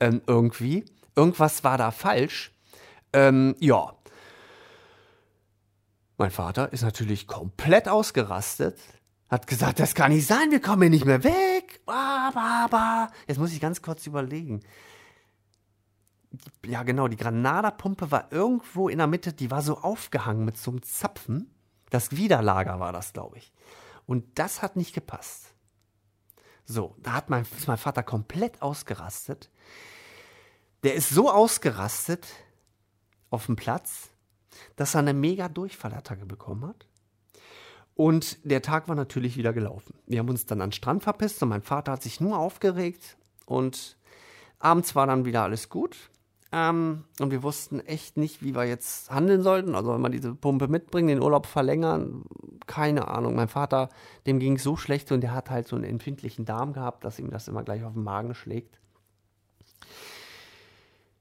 Ähm, 0.00 0.22
irgendwie. 0.26 0.84
Irgendwas 1.14 1.62
war 1.62 1.78
da 1.78 1.92
falsch. 1.92 2.52
Ähm, 3.12 3.54
ja, 3.60 3.94
mein 6.16 6.30
Vater 6.30 6.72
ist 6.72 6.82
natürlich 6.82 7.26
komplett 7.26 7.88
ausgerastet, 7.88 8.78
hat 9.28 9.46
gesagt, 9.48 9.80
das 9.80 9.94
kann 9.94 10.12
nicht 10.12 10.26
sein, 10.26 10.50
wir 10.50 10.60
kommen 10.60 10.82
hier 10.82 10.90
nicht 10.90 11.04
mehr 11.04 11.24
weg. 11.24 11.80
Aber, 11.86 12.40
aber. 12.40 13.10
Jetzt 13.26 13.38
muss 13.38 13.52
ich 13.52 13.60
ganz 13.60 13.82
kurz 13.82 14.06
überlegen. 14.06 14.60
Ja, 16.64 16.82
genau, 16.82 17.08
die 17.08 17.16
Granada-Pumpe 17.16 18.10
war 18.10 18.32
irgendwo 18.32 18.88
in 18.88 18.98
der 18.98 19.06
Mitte, 19.06 19.32
die 19.32 19.50
war 19.50 19.62
so 19.62 19.78
aufgehangen 19.78 20.44
mit 20.44 20.56
so 20.56 20.70
einem 20.70 20.82
Zapfen. 20.82 21.53
Das 21.94 22.16
Widerlager 22.16 22.80
war 22.80 22.92
das, 22.92 23.12
glaube 23.12 23.38
ich. 23.38 23.52
Und 24.04 24.36
das 24.40 24.62
hat 24.62 24.74
nicht 24.74 24.96
gepasst. 24.96 25.54
So, 26.64 26.96
da 26.98 27.12
hat 27.12 27.30
mein, 27.30 27.46
ist 27.56 27.68
mein 27.68 27.78
Vater 27.78 28.02
komplett 28.02 28.62
ausgerastet. 28.62 29.48
Der 30.82 30.94
ist 30.94 31.10
so 31.10 31.30
ausgerastet 31.30 32.26
auf 33.30 33.46
dem 33.46 33.54
Platz, 33.54 34.10
dass 34.74 34.96
er 34.96 35.02
eine 35.02 35.14
mega 35.14 35.48
Durchfallattacke 35.48 36.26
bekommen 36.26 36.66
hat. 36.66 36.88
Und 37.94 38.44
der 38.44 38.60
Tag 38.60 38.88
war 38.88 38.96
natürlich 38.96 39.36
wieder 39.36 39.52
gelaufen. 39.52 39.94
Wir 40.08 40.18
haben 40.18 40.28
uns 40.28 40.46
dann 40.46 40.62
an 40.62 40.70
den 40.70 40.74
Strand 40.76 41.04
verpisst 41.04 41.40
und 41.44 41.50
mein 41.50 41.62
Vater 41.62 41.92
hat 41.92 42.02
sich 42.02 42.20
nur 42.20 42.40
aufgeregt. 42.40 43.16
Und 43.46 43.96
abends 44.58 44.96
war 44.96 45.06
dann 45.06 45.26
wieder 45.26 45.44
alles 45.44 45.68
gut. 45.68 46.10
Ähm, 46.56 47.02
und 47.18 47.32
wir 47.32 47.42
wussten 47.42 47.80
echt 47.80 48.16
nicht, 48.16 48.44
wie 48.44 48.54
wir 48.54 48.62
jetzt 48.62 49.10
handeln 49.10 49.42
sollten. 49.42 49.74
Also, 49.74 49.92
wenn 49.92 50.00
wir 50.00 50.08
diese 50.08 50.36
Pumpe 50.36 50.68
mitbringen, 50.68 51.08
den 51.08 51.20
Urlaub 51.20 51.46
verlängern, 51.46 52.22
keine 52.68 53.08
Ahnung. 53.08 53.34
Mein 53.34 53.48
Vater, 53.48 53.88
dem 54.28 54.38
ging 54.38 54.54
es 54.54 54.62
so 54.62 54.76
schlecht 54.76 55.10
und 55.10 55.20
der 55.20 55.34
hat 55.34 55.50
halt 55.50 55.66
so 55.66 55.74
einen 55.74 55.84
empfindlichen 55.84 56.44
Darm 56.44 56.72
gehabt, 56.72 57.02
dass 57.02 57.18
ihm 57.18 57.30
das 57.30 57.48
immer 57.48 57.64
gleich 57.64 57.82
auf 57.82 57.94
den 57.94 58.04
Magen 58.04 58.36
schlägt. 58.36 58.78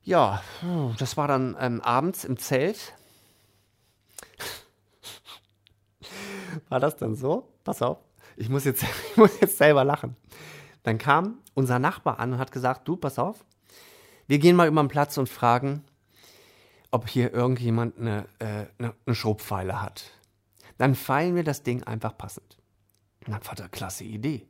Ja, 0.04 0.44
das 1.00 1.18
war 1.18 1.28
dann 1.28 1.58
ähm, 1.60 1.82
abends 1.82 2.26
im 2.26 2.38
Zelt. 2.38 2.94
War 6.70 6.80
das 6.80 6.96
dann 6.98 7.16
so? 7.16 7.48
Pass 7.64 7.82
auf, 7.82 7.98
ich 8.36 8.50
muss 8.50 8.66
jetzt, 8.66 8.84
ich 9.12 9.18
muss 9.18 9.40
jetzt 9.40 9.58
selber 9.58 9.84
lachen. 9.84 10.16
Dann 10.84 11.00
kam 11.00 11.40
unser 11.56 11.80
Nachbar 11.80 12.20
an 12.20 12.34
und 12.34 12.40
hat 12.40 12.52
gesagt, 12.52 12.88
du, 12.88 12.98
pass 12.98 13.18
auf, 13.18 13.44
wir 14.34 14.40
gehen 14.40 14.56
mal 14.56 14.68
über 14.68 14.82
den 14.82 14.88
Platz 14.88 15.20
und 15.20 15.30
fragen, 15.30 15.84
ob 16.90 17.08
hier 17.08 17.32
irgendjemand 17.32 18.00
eine, 18.00 18.26
äh, 18.40 18.66
eine, 18.80 18.96
eine 19.06 19.16
Schrotpfeile 19.16 19.80
hat. 19.80 20.10
Dann 20.80 20.96
feilen 20.96 21.36
wir 21.36 21.44
das 21.44 21.62
Ding 21.62 21.84
einfach 21.84 22.18
passend. 22.18 22.58
Dann 23.28 23.44
Vater, 23.44 23.70
klasse 23.70 24.06
Idee. 24.06 24.48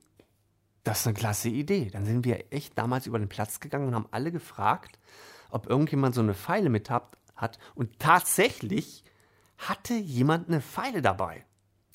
das 0.85 1.01
ist 1.01 1.07
eine 1.07 1.15
klasse 1.15 1.49
Idee. 1.49 1.89
Dann 1.91 2.05
sind 2.05 2.23
wir 2.23 2.45
echt 2.53 2.77
damals 2.77 3.07
über 3.07 3.19
den 3.19 3.27
Platz 3.27 3.59
gegangen 3.59 3.89
und 3.89 3.93
haben 3.93 4.07
alle 4.11 4.31
gefragt, 4.31 4.99
ob 5.49 5.69
irgendjemand 5.69 6.15
so 6.15 6.21
eine 6.21 6.33
Pfeile 6.33 6.69
mit 6.69 6.89
hat. 6.89 7.59
Und 7.75 7.99
tatsächlich 7.99 9.03
hatte 9.57 9.95
jemand 9.95 10.47
eine 10.47 10.61
Pfeile 10.61 11.01
dabei. 11.01 11.43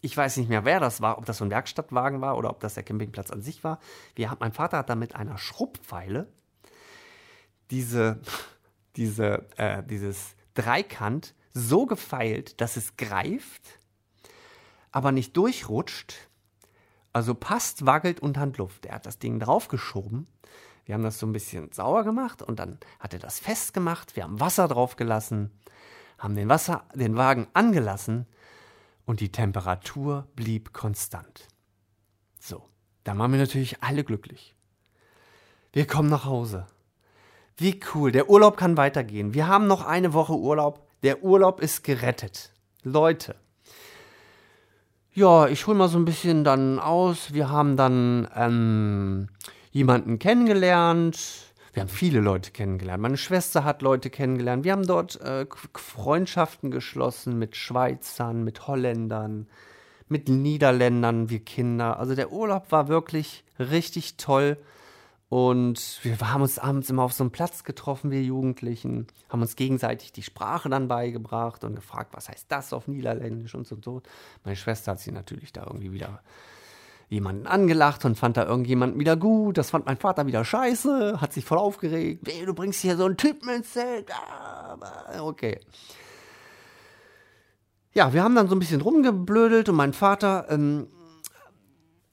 Ich 0.03 0.15
weiß 0.15 0.37
nicht 0.37 0.51
mehr, 0.51 0.67
wer 0.67 0.79
das 0.79 1.01
war, 1.01 1.17
ob 1.17 1.25
das 1.25 1.39
so 1.39 1.45
ein 1.47 1.51
Werkstattwagen 1.51 2.21
war 2.21 2.37
oder 2.37 2.51
ob 2.51 2.61
das 2.61 2.75
der 2.75 2.83
Campingplatz 2.83 3.31
an 3.31 3.41
sich 3.41 3.65
war. 3.65 3.79
Wir, 4.15 4.37
mein 4.41 4.53
Vater 4.53 4.77
hat 4.77 4.91
da 4.91 4.95
mit 4.95 5.15
einer 5.15 5.39
Schrubbpfeile 5.39 6.31
diese, 7.71 8.21
diese, 8.97 9.47
äh, 9.57 9.83
dieses 9.83 10.35
Dreikant 10.55 11.35
so 11.53 11.87
gefeilt, 11.87 12.61
dass 12.61 12.77
es 12.77 12.97
greift, 12.97 13.79
aber 14.91 15.13
nicht 15.13 15.37
durchrutscht. 15.37 16.15
Also 17.13 17.35
passt, 17.35 17.87
wackelt 17.87 18.21
und 18.21 18.39
Handluft. 18.39 18.87
Er 18.87 18.97
hat 18.97 19.07
das 19.07 19.19
Ding 19.19 19.41
draufgeschoben. 19.41 20.27
Wir 20.85 20.95
haben 20.95 21.03
das 21.03 21.19
so 21.19 21.27
ein 21.27 21.33
bisschen 21.33 21.71
sauer 21.73 22.05
gemacht 22.05 22.43
und 22.43 22.59
dann 22.59 22.79
hat 22.99 23.13
er 23.13 23.19
das 23.19 23.41
festgemacht. 23.41 24.17
Wir 24.17 24.25
haben 24.25 24.41
Wasser 24.41 24.69
draufgelassen, 24.69 25.51
haben 26.17 26.35
den 26.35 26.49
Wasser, 26.49 26.85
den 26.95 27.17
Wagen 27.17 27.47
angelassen 27.53 28.27
und 29.05 29.21
die 29.21 29.33
Temperatur 29.33 30.29
blieb 30.35 30.73
konstant. 30.73 31.49
So, 32.41 32.69
dann 33.05 33.19
waren 33.19 33.33
wir 33.33 33.39
natürlich 33.39 33.83
alle 33.83 34.05
glücklich. 34.05 34.55
Wir 35.73 35.87
kommen 35.87 36.09
nach 36.09 36.25
Hause. 36.25 36.67
Wie 37.61 37.81
cool, 37.93 38.13
der 38.13 38.31
Urlaub 38.31 38.57
kann 38.57 38.77
weitergehen. 38.77 39.35
Wir 39.35 39.49
haben 39.49 39.67
noch 39.67 39.85
eine 39.85 40.13
Woche 40.13 40.35
Urlaub. 40.35 40.87
Der 41.03 41.25
Urlaub 41.25 41.61
ist 41.61 41.83
gerettet. 41.83 42.53
Leute. 42.85 43.35
Ja, 45.13 45.49
ich 45.49 45.67
hole 45.67 45.77
mal 45.77 45.89
so 45.89 45.99
ein 45.99 46.05
bisschen 46.05 46.45
dann 46.45 46.79
aus. 46.79 47.35
Wir 47.35 47.51
haben 47.51 47.77
dann 47.77 48.29
ähm, 48.37 49.29
jemanden 49.73 50.21
kennengelernt. 50.21 51.19
Wir 51.73 51.83
haben 51.83 51.89
viele 51.89 52.21
Leute 52.21 52.53
kennengelernt. 52.53 53.03
Meine 53.03 53.17
Schwester 53.17 53.65
hat 53.65 53.83
Leute 53.83 54.09
kennengelernt. 54.09 54.63
Wir 54.63 54.71
haben 54.71 54.87
dort 54.87 55.21
äh, 55.21 55.45
Freundschaften 55.75 56.71
geschlossen 56.71 57.41
mit 57.41 57.57
Schweizern, 57.57 58.45
mit 58.45 58.69
Holländern, 58.69 59.49
mit 60.07 60.29
Niederländern, 60.29 61.29
wir 61.29 61.41
Kinder. 61.41 61.99
Also 61.99 62.15
der 62.15 62.31
Urlaub 62.31 62.71
war 62.71 62.87
wirklich 62.87 63.43
richtig 63.59 64.17
toll. 64.17 64.59
Und 65.29 66.01
wir 66.03 66.19
haben 66.21 66.41
uns 66.41 66.59
abends 66.59 66.89
immer 66.89 67.03
auf 67.03 67.13
so 67.13 67.23
einem 67.23 67.31
Platz 67.31 67.63
getroffen, 67.63 68.11
wir 68.11 68.23
Jugendlichen, 68.23 69.09
haben 69.29 69.43
uns 69.43 69.57
gegenseitig 69.57 70.11
die 70.13 70.23
Sprache 70.23 70.71
dann 70.71 70.89
beigebracht 70.89 71.65
und 71.65 71.75
gefragt, 71.75 72.15
was 72.15 72.31
heißt 72.31 72.47
das 72.49 72.73
auf 72.73 72.89
Niederländisch 72.89 73.55
und 73.55 73.67
so 73.67 73.75
und 73.75 73.85
so. 73.85 74.03
Meine 74.45 74.57
Schwester 74.57 74.93
hat 74.93 75.01
sich 75.01 75.13
natürlich 75.13 75.53
da 75.53 75.65
irgendwie 75.65 75.93
wieder 75.93 76.23
jemanden 77.11 77.47
angelacht 77.47 78.07
und 78.07 78.17
fand 78.17 78.39
da 78.39 78.45
irgendjemanden 78.45 78.99
wieder 78.99 79.17
gut. 79.17 79.59
Das 79.59 79.71
fand 79.71 79.85
mein 79.85 79.99
Vater 79.99 80.27
wieder 80.27 80.45
scheiße, 80.47 81.21
hat 81.21 81.35
sich 81.35 81.45
voll 81.45 81.59
aufgeregt. 81.59 82.27
Hey, 82.27 82.47
du 82.47 82.55
bringst 82.55 82.81
hier 82.81 82.97
so 82.97 83.05
einen 83.05 83.19
Typen 83.19 83.51
ins 83.51 83.73
Zelt. 83.73 84.11
Ah, 84.11 84.77
okay. 85.21 85.61
Ja, 87.93 88.15
wir 88.15 88.23
haben 88.23 88.35
dann 88.35 88.49
so 88.49 88.55
ein 88.55 88.61
bisschen 88.61 88.81
rumgeblödelt 88.81 89.69
und 89.69 89.75
mein 89.75 89.93
Vater 89.93 90.47
ähm, 90.49 90.87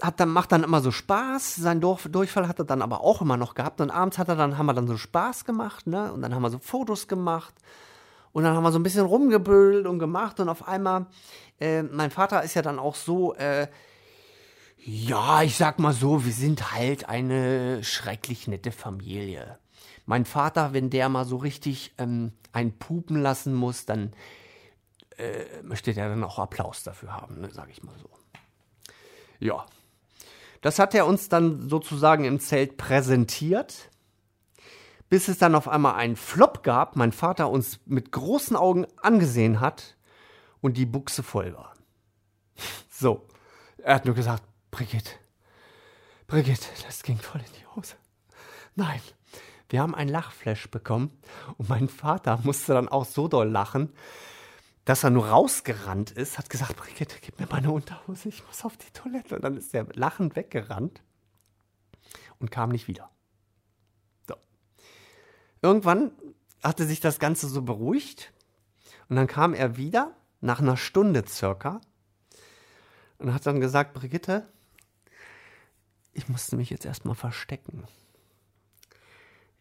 hat 0.05 0.19
dann, 0.19 0.29
macht 0.29 0.51
dann 0.51 0.63
immer 0.63 0.81
so 0.81 0.91
Spaß. 0.91 1.55
Sein 1.55 1.81
Durch, 1.81 2.03
Durchfall 2.03 2.47
hat 2.47 2.59
er 2.59 2.65
dann 2.65 2.81
aber 2.81 3.01
auch 3.01 3.21
immer 3.21 3.37
noch 3.37 3.55
gehabt. 3.55 3.81
Und 3.81 3.91
abends 3.91 4.17
hat 4.17 4.29
er 4.29 4.35
dann, 4.35 4.57
haben 4.57 4.65
wir 4.65 4.73
dann 4.73 4.87
so 4.87 4.97
Spaß 4.97 5.45
gemacht, 5.45 5.87
ne? 5.87 6.11
Und 6.13 6.21
dann 6.21 6.33
haben 6.33 6.41
wir 6.41 6.49
so 6.49 6.59
Fotos 6.59 7.07
gemacht. 7.07 7.53
Und 8.31 8.43
dann 8.43 8.55
haben 8.55 8.63
wir 8.63 8.71
so 8.71 8.79
ein 8.79 8.83
bisschen 8.83 9.05
rumgebödelt 9.05 9.87
und 9.87 9.99
gemacht. 9.99 10.39
Und 10.39 10.49
auf 10.49 10.67
einmal, 10.67 11.07
äh, 11.59 11.83
mein 11.83 12.11
Vater 12.11 12.43
ist 12.43 12.53
ja 12.53 12.61
dann 12.61 12.79
auch 12.79 12.95
so, 12.95 13.33
äh, 13.35 13.67
ja, 14.77 15.41
ich 15.41 15.57
sag 15.57 15.79
mal 15.79 15.93
so, 15.93 16.25
wir 16.25 16.33
sind 16.33 16.73
halt 16.73 17.09
eine 17.09 17.83
schrecklich 17.83 18.47
nette 18.47 18.71
Familie. 18.71 19.57
Mein 20.05 20.25
Vater, 20.25 20.73
wenn 20.73 20.89
der 20.89 21.09
mal 21.09 21.25
so 21.25 21.37
richtig 21.37 21.93
ähm, 21.97 22.33
einen 22.51 22.77
pupen 22.77 23.21
lassen 23.21 23.55
muss, 23.55 23.85
dann 23.85 24.13
äh, 25.17 25.63
möchte 25.63 25.93
der 25.93 26.09
dann 26.09 26.23
auch 26.23 26.37
Applaus 26.37 26.83
dafür 26.83 27.13
haben, 27.13 27.41
ne, 27.41 27.49
sag 27.51 27.69
ich 27.69 27.83
mal 27.83 27.97
so. 27.97 28.09
Ja, 29.39 29.65
das 30.65 30.79
hat 30.79 30.95
er 30.95 31.05
uns 31.05 31.29
dann 31.29 31.69
sozusagen 31.69 32.25
im 32.25 32.39
Zelt 32.39 32.75
präsentiert, 32.75 33.91
bis 35.09 35.27
es 35.27 35.37
dann 35.37 35.53
auf 35.53 35.67
einmal 35.67 35.93
einen 35.93 36.15
Flop 36.15 36.63
gab, 36.63 36.95
mein 36.95 37.11
Vater 37.11 37.51
uns 37.51 37.81
mit 37.85 38.11
großen 38.11 38.55
Augen 38.55 38.87
angesehen 38.99 39.59
hat 39.59 39.95
und 40.61 40.75
die 40.77 40.87
Buchse 40.87 41.21
voll 41.21 41.53
war. 41.53 41.75
So, 42.89 43.27
er 43.77 43.93
hat 43.93 44.05
nur 44.05 44.15
gesagt, 44.15 44.41
Brigitte, 44.71 45.11
Brigitte, 46.25 46.65
das 46.83 47.03
ging 47.03 47.19
voll 47.19 47.41
in 47.41 47.53
die 47.61 47.75
Hose. 47.75 47.93
Nein, 48.73 49.01
wir 49.69 49.81
haben 49.81 49.93
ein 49.93 50.07
Lachflash 50.07 50.71
bekommen 50.71 51.11
und 51.59 51.69
mein 51.69 51.89
Vater 51.89 52.39
musste 52.43 52.73
dann 52.73 52.89
auch 52.89 53.05
so 53.05 53.27
doll 53.27 53.49
lachen, 53.49 53.93
dass 54.85 55.03
er 55.03 55.09
nur 55.09 55.27
rausgerannt 55.27 56.11
ist, 56.11 56.37
hat 56.37 56.49
gesagt, 56.49 56.77
Brigitte, 56.77 57.17
gib 57.19 57.39
mir 57.39 57.47
meine 57.47 57.71
Unterhose, 57.71 58.29
ich 58.29 58.45
muss 58.45 58.63
auf 58.63 58.77
die 58.77 58.91
Toilette. 58.91 59.35
Und 59.35 59.43
dann 59.43 59.57
ist 59.57 59.73
er 59.73 59.87
lachend 59.93 60.35
weggerannt 60.35 61.01
und 62.39 62.51
kam 62.51 62.69
nicht 62.69 62.87
wieder. 62.87 63.09
So. 64.27 64.35
Irgendwann 65.63 66.11
hatte 66.63 66.85
sich 66.85 66.99
das 66.99 67.17
Ganze 67.17 67.47
so 67.47 67.63
beruhigt 67.63 68.31
und 69.09 69.15
dann 69.15 69.27
kam 69.27 69.55
er 69.55 69.75
wieder, 69.75 70.15
nach 70.39 70.59
einer 70.59 70.77
Stunde 70.77 71.23
circa, 71.27 71.81
und 73.17 73.33
hat 73.33 73.45
dann 73.47 73.59
gesagt, 73.59 73.93
Brigitte, 73.93 74.47
ich 76.13 76.29
musste 76.29 76.57
mich 76.57 76.69
jetzt 76.69 76.85
erstmal 76.85 77.15
verstecken. 77.15 77.85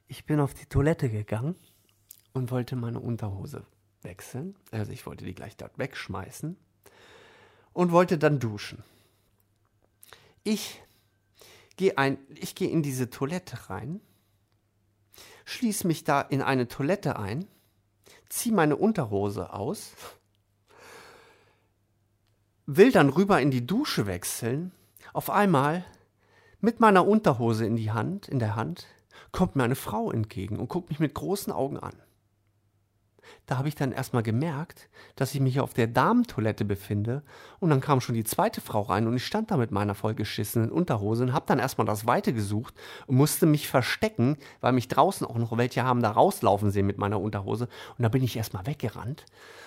Ich 0.07 0.27
bin 0.27 0.39
auf 0.41 0.53
die 0.53 0.67
Toilette 0.67 1.09
gegangen 1.09 1.57
und 2.35 2.51
wollte 2.51 2.77
meine 2.77 3.01
Unterhose 3.01 3.65
wechseln. 4.05 4.55
Also 4.71 4.93
ich 4.93 5.07
wollte 5.07 5.25
die 5.25 5.35
gleich 5.35 5.57
dort 5.57 5.79
wegschmeißen 5.79 6.57
und 7.73 7.93
wollte 7.93 8.19
dann 8.19 8.39
duschen. 8.39 8.83
Ich 10.43 10.83
gehe 11.77 11.99
ein, 11.99 12.19
ich 12.29 12.55
gehe 12.55 12.69
in 12.69 12.83
diese 12.83 13.11
Toilette 13.11 13.71
rein, 13.71 14.01
schließe 15.45 15.87
mich 15.87 16.05
da 16.05 16.21
in 16.21 16.43
eine 16.43 16.69
Toilette 16.69 17.19
ein, 17.19 17.47
ziehe 18.29 18.55
meine 18.55 18.77
Unterhose 18.77 19.53
aus, 19.53 19.93
will 22.67 22.93
dann 22.93 23.09
rüber 23.09 23.41
in 23.41 23.51
die 23.51 23.67
Dusche 23.67 24.07
wechseln. 24.07 24.73
Auf 25.13 25.31
einmal 25.31 25.85
mit 26.61 26.81
meiner 26.81 27.07
Unterhose 27.07 27.67
in 27.67 27.77
die 27.77 27.93
Hand, 27.93 28.29
in 28.29 28.39
der 28.39 28.57
Hand, 28.57 28.87
kommt 29.33 29.57
mir 29.57 29.65
eine 29.65 29.77
Frau 29.77 30.11
entgegen 30.11 30.59
und 30.59 30.69
guckt 30.69 30.89
mich 30.89 30.99
mit 30.99 31.15
großen 31.15 31.53
Augen 31.53 31.79
an. 31.79 31.95
Da 33.47 33.59
habe 33.59 33.69
ich 33.69 33.75
dann 33.75 33.93
erstmal 33.93 34.23
gemerkt, 34.23 34.89
dass 35.17 35.35
ich 35.35 35.41
mich 35.41 35.61
auf 35.61 35.75
der 35.75 35.87
Damentoilette 35.87 36.65
befinde 36.65 37.23
und 37.61 37.71
dann 37.71 37.81
kam 37.81 38.01
schon 38.01 38.15
die 38.15 38.25
zweite 38.25 38.61
Frau 38.61 38.83
rein 38.83 39.07
und 39.07 39.17
ich 39.17 39.27
stand 39.27 39.51
da 39.51 39.57
mit 39.57 39.71
meiner 39.71 39.95
vollgeschissenen 39.95 40.71
Unterhose 40.71 41.25
und 41.25 41.33
habe 41.33 41.47
dann 41.47 41.59
erstmal 41.59 41.87
das 41.87 42.07
Weite 42.07 42.33
gesucht 42.33 42.75
und 43.07 43.17
musste 43.17 43.47
mich 43.47 43.69
verstecken, 43.69 44.37
weil 44.61 44.73
mich 44.73 44.89
draußen 44.89 45.27
auch 45.27 45.37
noch 45.37 45.57
welche 45.57 45.85
haben 45.85 46.03
da 46.03 46.11
rauslaufen 46.11 46.71
sehen 46.71 46.87
mit 46.87 46.99
meiner 46.99 47.21
Unterhose 47.21 47.69
und 47.99 48.03
da 48.03 48.09
bin 48.09 48.23
ich 48.23 48.37
erstmal 48.37 48.67
weggerannt 48.67 49.25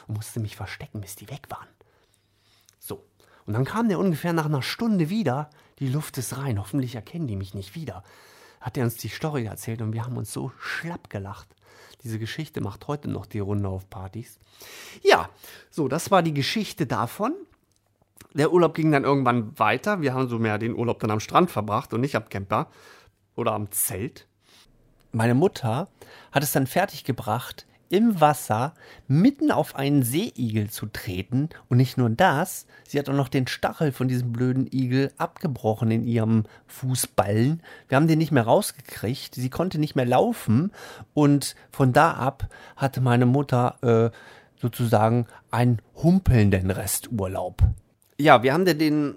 und 0.07 0.15
musste 0.15 0.39
mich 0.39 0.55
verstecken, 0.55 1.01
bis 1.01 1.15
die 1.15 1.29
weg 1.29 1.47
waren. 1.49 1.67
So. 2.79 3.03
Und 3.45 3.53
dann 3.53 3.65
kam 3.65 3.87
der 3.89 3.99
ungefähr 3.99 4.33
nach 4.33 4.45
einer 4.45 4.61
Stunde 4.61 5.09
wieder, 5.09 5.49
die 5.79 5.89
Luft 5.89 6.17
ist 6.17 6.37
rein, 6.37 6.59
hoffentlich 6.59 6.95
erkennen 6.95 7.27
die 7.27 7.35
mich 7.35 7.53
nicht 7.53 7.75
wieder. 7.75 8.03
Hat 8.59 8.77
er 8.77 8.83
uns 8.83 8.95
die 8.95 9.09
Story 9.09 9.45
erzählt 9.45 9.81
und 9.81 9.93
wir 9.93 10.05
haben 10.05 10.17
uns 10.17 10.33
so 10.33 10.51
schlapp 10.59 11.09
gelacht. 11.09 11.47
Diese 12.03 12.19
Geschichte 12.19 12.61
macht 12.61 12.87
heute 12.87 13.09
noch 13.09 13.25
die 13.25 13.39
Runde 13.39 13.69
auf 13.69 13.89
Partys. 13.89 14.39
Ja, 15.03 15.29
so, 15.69 15.87
das 15.87 16.11
war 16.11 16.23
die 16.23 16.33
Geschichte 16.33 16.87
davon. 16.87 17.33
Der 18.33 18.51
Urlaub 18.51 18.75
ging 18.75 18.91
dann 18.91 19.03
irgendwann 19.03 19.57
weiter. 19.59 20.01
Wir 20.01 20.13
haben 20.13 20.27
so 20.27 20.39
mehr 20.39 20.57
den 20.57 20.75
Urlaub 20.75 20.99
dann 20.99 21.11
am 21.11 21.19
Strand 21.19 21.51
verbracht 21.51 21.93
und 21.93 22.01
nicht 22.01 22.15
am 22.15 22.29
Camper 22.29 22.67
oder 23.35 23.53
am 23.53 23.71
Zelt. 23.71 24.27
Meine 25.11 25.35
Mutter 25.35 25.89
hat 26.31 26.43
es 26.43 26.51
dann 26.51 26.67
fertiggebracht, 26.67 27.66
im 27.89 28.19
Wasser 28.21 28.73
mitten 29.07 29.51
auf 29.51 29.75
einen 29.75 30.03
Seeigel 30.03 30.69
zu 30.69 30.87
treten. 30.87 31.49
Und 31.69 31.77
nicht 31.77 31.97
nur 31.97 32.09
das, 32.09 32.65
sie 32.87 32.99
hat 32.99 33.09
auch 33.09 33.13
noch 33.13 33.29
den 33.29 33.47
Stachel 33.47 33.91
von 33.91 34.07
diesem 34.07 34.31
blöden 34.31 34.67
Igel 34.71 35.11
abgebrochen 35.17 35.91
in 35.91 36.05
ihrem 36.05 36.43
Fußballen. 36.67 37.61
Wir 37.87 37.95
haben 37.95 38.07
den 38.07 38.19
nicht 38.19 38.31
mehr 38.31 38.43
rausgekriegt. 38.43 39.35
Sie 39.35 39.49
konnte 39.49 39.79
nicht 39.79 39.95
mehr 39.95 40.05
laufen. 40.05 40.71
Und 41.13 41.55
von 41.71 41.93
da 41.93 42.11
ab 42.11 42.47
hatte 42.75 43.01
meine 43.01 43.25
Mutter 43.25 44.11
äh, 44.13 44.17
sozusagen 44.59 45.27
einen 45.51 45.81
humpelnden 45.95 46.71
Resturlaub. 46.71 47.61
Ja, 48.19 48.41
wir 48.43 48.53
haben 48.53 48.65
den 48.65 49.15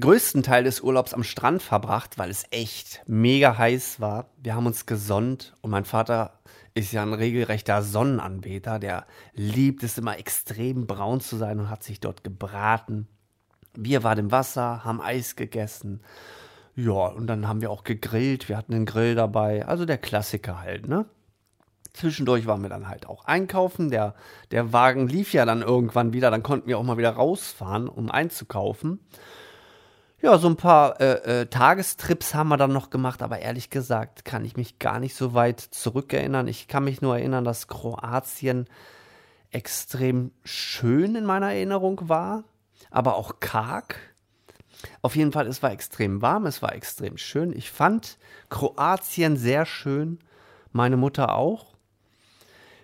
größten 0.00 0.42
Teil 0.42 0.64
des 0.64 0.80
Urlaubs 0.80 1.14
am 1.14 1.22
Strand 1.22 1.62
verbracht, 1.62 2.18
weil 2.18 2.30
es 2.30 2.44
echt 2.50 3.02
mega 3.06 3.56
heiß 3.56 4.00
war. 4.00 4.26
Wir 4.42 4.54
haben 4.54 4.66
uns 4.66 4.86
gesonnt 4.86 5.54
und 5.60 5.70
mein 5.70 5.84
Vater 5.84 6.32
ist 6.80 6.92
ja 6.92 7.02
ein 7.02 7.14
regelrechter 7.14 7.82
Sonnenanbeter, 7.82 8.78
der 8.78 9.06
liebt 9.34 9.82
es 9.82 9.98
immer 9.98 10.18
extrem 10.18 10.86
braun 10.86 11.20
zu 11.20 11.36
sein 11.36 11.60
und 11.60 11.70
hat 11.70 11.82
sich 11.82 12.00
dort 12.00 12.24
gebraten. 12.24 13.08
Wir 13.74 14.02
waren 14.02 14.18
im 14.18 14.32
Wasser, 14.32 14.84
haben 14.84 15.00
Eis 15.00 15.36
gegessen 15.36 16.00
Ja, 16.74 17.06
und 17.06 17.26
dann 17.26 17.46
haben 17.46 17.60
wir 17.60 17.70
auch 17.70 17.84
gegrillt. 17.84 18.48
Wir 18.48 18.56
hatten 18.56 18.74
einen 18.74 18.86
Grill 18.86 19.14
dabei. 19.14 19.66
Also 19.66 19.84
der 19.84 19.98
Klassiker 19.98 20.60
halt, 20.60 20.88
ne? 20.88 21.06
Zwischendurch 21.92 22.46
waren 22.46 22.62
wir 22.62 22.68
dann 22.68 22.88
halt 22.88 23.06
auch 23.06 23.24
einkaufen. 23.24 23.90
Der, 23.90 24.14
der 24.52 24.72
Wagen 24.72 25.08
lief 25.08 25.32
ja 25.32 25.44
dann 25.44 25.62
irgendwann 25.62 26.12
wieder. 26.12 26.30
Dann 26.30 26.42
konnten 26.42 26.68
wir 26.68 26.78
auch 26.78 26.84
mal 26.84 26.98
wieder 26.98 27.10
rausfahren, 27.10 27.88
um 27.88 28.10
einzukaufen. 28.10 29.00
Ja, 30.22 30.36
so 30.36 30.48
ein 30.48 30.56
paar 30.56 31.00
äh, 31.00 31.40
äh, 31.40 31.46
Tagestrips 31.46 32.34
haben 32.34 32.48
wir 32.48 32.58
dann 32.58 32.74
noch 32.74 32.90
gemacht, 32.90 33.22
aber 33.22 33.38
ehrlich 33.38 33.70
gesagt 33.70 34.26
kann 34.26 34.44
ich 34.44 34.54
mich 34.54 34.78
gar 34.78 35.00
nicht 35.00 35.14
so 35.14 35.32
weit 35.32 35.60
zurückerinnern. 35.60 36.46
Ich 36.46 36.68
kann 36.68 36.84
mich 36.84 37.00
nur 37.00 37.16
erinnern, 37.16 37.42
dass 37.42 37.68
Kroatien 37.68 38.66
extrem 39.50 40.32
schön 40.44 41.14
in 41.14 41.24
meiner 41.24 41.54
Erinnerung 41.54 42.10
war, 42.10 42.44
aber 42.90 43.16
auch 43.16 43.40
karg. 43.40 43.96
Auf 45.00 45.16
jeden 45.16 45.32
Fall, 45.32 45.46
es 45.46 45.62
war 45.62 45.72
extrem 45.72 46.20
warm, 46.20 46.44
es 46.44 46.60
war 46.60 46.74
extrem 46.74 47.16
schön. 47.16 47.56
Ich 47.56 47.70
fand 47.70 48.18
Kroatien 48.50 49.38
sehr 49.38 49.64
schön, 49.64 50.18
meine 50.70 50.98
Mutter 50.98 51.34
auch. 51.34 51.74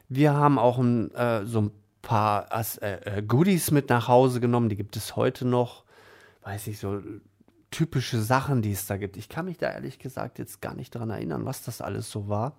Wir 0.09 0.33
haben 0.33 0.59
auch 0.59 0.79
ein, 0.79 1.15
äh, 1.15 1.45
so 1.45 1.61
ein 1.61 1.71
paar 2.01 2.49
äh, 2.81 3.19
äh, 3.19 3.23
Goodies 3.23 3.73
mit 3.73 3.91
nach 3.91 4.09
Hause 4.09 4.41
genommen, 4.41 4.71
die 4.71 4.77
gibt 4.77 4.97
es 4.97 5.17
heute 5.17 5.47
noch 5.47 5.86
weiß 6.47 6.69
ich, 6.69 6.79
so 6.79 7.03
typische 7.71 8.23
Sachen, 8.23 8.63
die 8.63 8.73
es 8.73 8.87
da 8.87 8.97
gibt. 8.97 9.17
Ich 9.17 9.29
kann 9.29 9.47
mich 9.47 9.59
da 9.59 9.71
ehrlich 9.71 9.99
gesagt 9.99 10.39
jetzt 10.39 10.63
gar 10.63 10.75
nicht 10.75 10.95
dran 10.95 11.11
erinnern, 11.11 11.45
was 11.45 11.63
das 11.63 11.81
alles 11.81 12.11
so 12.11 12.29
war. 12.29 12.57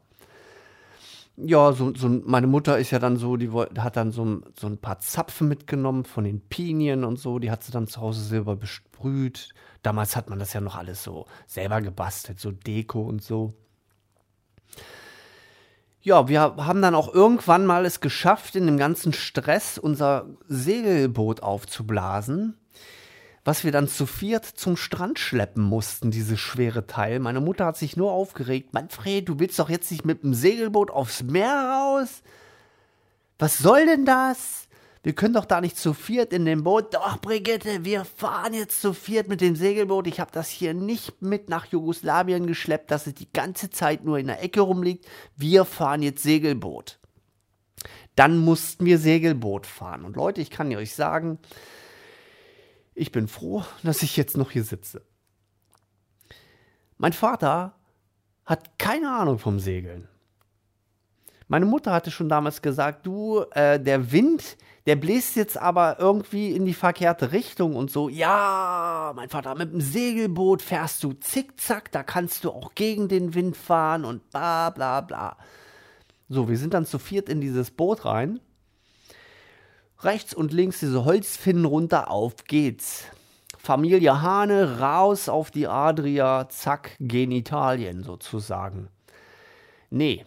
Ja, 1.38 1.72
so, 1.72 1.94
so 1.96 2.10
meine 2.10 2.48
Mutter 2.48 2.78
ist 2.80 2.92
ja 2.92 3.00
dann 3.00 3.16
so, 3.16 3.38
die 3.38 3.50
hat 3.50 3.96
dann 3.96 4.12
so, 4.12 4.42
so 4.60 4.68
ein 4.68 4.78
paar 4.78 5.00
Zapfen 5.00 5.48
mitgenommen 5.48 6.04
von 6.04 6.26
den 6.26 6.42
Pinien 6.42 7.04
und 7.06 7.18
so. 7.18 7.40
Die 7.40 7.50
hat 7.50 7.64
sie 7.64 7.72
dann 7.72 7.88
zu 7.88 8.02
Hause 8.02 8.22
silber 8.22 8.56
besprüht. 8.56 9.50
Damals 9.84 10.16
hat 10.16 10.30
man 10.30 10.40
das 10.40 10.52
ja 10.52 10.60
noch 10.60 10.76
alles 10.76 11.04
so 11.04 11.26
selber 11.46 11.82
gebastelt, 11.82 12.40
so 12.40 12.52
Deko 12.52 13.02
und 13.02 13.24
so. 13.24 13.54
Ja, 16.02 16.28
wir 16.28 16.42
haben 16.42 16.82
dann 16.82 16.96
auch 16.96 17.14
irgendwann 17.14 17.66
mal 17.66 17.86
es 17.86 18.02
geschafft, 18.02 18.56
in 18.56 18.66
dem 18.66 18.78
ganzen 18.78 19.14
Stress 19.14 19.78
unser 19.78 20.26
Segelboot 20.48 21.44
aufzublasen 21.44 22.58
was 23.48 23.64
wir 23.64 23.72
dann 23.72 23.88
zu 23.88 24.06
viert 24.06 24.44
zum 24.44 24.76
Strand 24.76 25.20
schleppen 25.20 25.64
mussten, 25.64 26.12
dieses 26.12 26.38
schwere 26.38 26.86
Teil. 26.86 27.20
Meine 27.20 27.40
Mutter 27.40 27.66
hat 27.66 27.78
sich 27.78 27.96
nur 27.96 28.12
aufgeregt. 28.12 28.74
Manfred, 28.74 29.30
du 29.30 29.40
willst 29.40 29.58
doch 29.58 29.70
jetzt 29.70 29.90
nicht 29.90 30.04
mit 30.04 30.22
dem 30.22 30.34
Segelboot 30.34 30.92
aufs 30.92 31.24
Meer 31.24 31.54
raus? 31.54 32.24
Was 33.40 33.58
soll 33.58 33.86
denn 33.86 34.04
das? 34.04 34.68
Wir 35.02 35.14
können 35.14 35.34
doch 35.34 35.46
da 35.46 35.62
nicht 35.62 35.78
zu 35.78 35.94
viert 35.94 36.34
in 36.34 36.44
dem 36.44 36.66
Boot. 36.66 36.94
Doch, 36.94 37.22
Brigitte, 37.22 37.86
wir 37.86 38.04
fahren 38.04 38.54
jetzt 38.54 38.82
zu 38.82 38.92
viert 38.92 39.30
mit 39.30 39.40
dem 39.40 39.56
Segelboot. 39.56 40.08
Ich 40.08 40.20
habe 40.20 40.32
das 40.34 40.50
hier 40.50 40.74
nicht 40.74 41.22
mit 41.22 41.48
nach 41.48 41.68
Jugoslawien 41.68 42.48
geschleppt, 42.48 42.92
dass 42.92 43.08
es 43.08 43.14
die 43.14 43.32
ganze 43.32 43.70
Zeit 43.70 44.04
nur 44.04 44.20
in 44.20 44.28
der 44.28 44.44
Ecke 44.44 44.60
rumliegt. 44.60 45.08
Wir 45.38 45.64
fahren 45.64 46.02
jetzt 46.02 46.22
Segelboot. 46.22 47.00
Dann 48.18 48.40
mussten 48.40 48.86
wir 48.86 48.98
Segelboot 48.98 49.66
fahren. 49.66 50.04
Und 50.04 50.18
Leute, 50.18 50.42
ich 50.42 50.50
kann 50.50 50.76
euch 50.76 50.94
sagen, 50.94 51.40
ich 52.98 53.12
bin 53.12 53.28
froh, 53.28 53.64
dass 53.84 54.02
ich 54.02 54.18
jetzt 54.18 54.38
noch 54.38 54.52
hier 54.52 54.64
sitze. 54.64 55.04
Mein 56.98 57.14
Vater 57.14 57.76
hat 58.44 58.80
keine 58.80 59.12
Ahnung 59.12 59.38
vom 59.38 59.60
Segeln. 59.60 60.08
Meine 61.48 61.66
Mutter 61.66 61.94
hatte 61.94 62.12
schon 62.12 62.28
damals 62.28 62.62
gesagt, 62.62 63.06
du, 63.06 63.46
äh, 63.52 63.80
der 63.80 64.12
Wind, 64.12 64.58
der 64.86 64.96
bläst 64.96 65.36
jetzt 65.36 65.58
aber 65.58 65.98
irgendwie 66.00 66.52
in 66.52 66.66
die 66.66 66.74
verkehrte 66.74 67.32
Richtung 67.32 67.76
und 67.76 67.92
so. 67.92 68.10
Ja, 68.10 69.14
mein 69.16 69.30
Vater, 69.30 69.56
mit 69.56 69.72
dem 69.72 69.80
Segelboot 69.80 70.62
fährst 70.62 71.04
du 71.04 71.14
zickzack, 71.14 71.92
da 71.92 72.04
kannst 72.04 72.44
du 72.44 72.52
auch 72.52 72.74
gegen 72.74 73.08
den 73.08 73.34
Wind 73.34 73.56
fahren 73.56 74.04
und 74.04 74.30
bla 74.32 74.72
bla 74.72 75.02
bla. 75.02 75.38
So, 76.28 76.50
wir 76.50 76.58
sind 76.58 76.74
dann 76.74 76.86
zu 76.86 77.00
viert 77.00 77.30
in 77.30 77.40
dieses 77.40 77.72
Boot 77.72 78.04
rein 78.04 78.42
Rechts 80.02 80.34
und 80.34 80.54
links 80.54 80.80
diese 80.80 81.06
Holzfinnen 81.06 81.66
runter, 81.66 82.12
auf 82.12 82.44
geht's. 82.46 83.06
Familie 83.58 84.22
Hane, 84.22 84.80
raus 84.80 85.28
auf 85.28 85.52
die 85.52 85.68
Adria, 85.68 86.48
zack, 86.50 86.96
Genitalien 87.00 88.04
sozusagen. 88.04 88.90
Nee. 89.90 90.26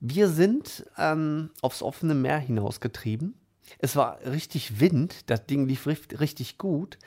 Wir 0.00 0.28
sind 0.28 0.86
ähm, 0.98 1.50
aufs 1.62 1.82
offene 1.82 2.14
Meer 2.14 2.38
hinausgetrieben. 2.38 3.34
Es 3.78 3.96
war 3.96 4.18
richtig 4.24 4.80
Wind, 4.80 5.30
das 5.30 5.46
Ding 5.46 5.66
lief 5.66 5.86
richtig 5.86 6.58
gut. 6.58 6.98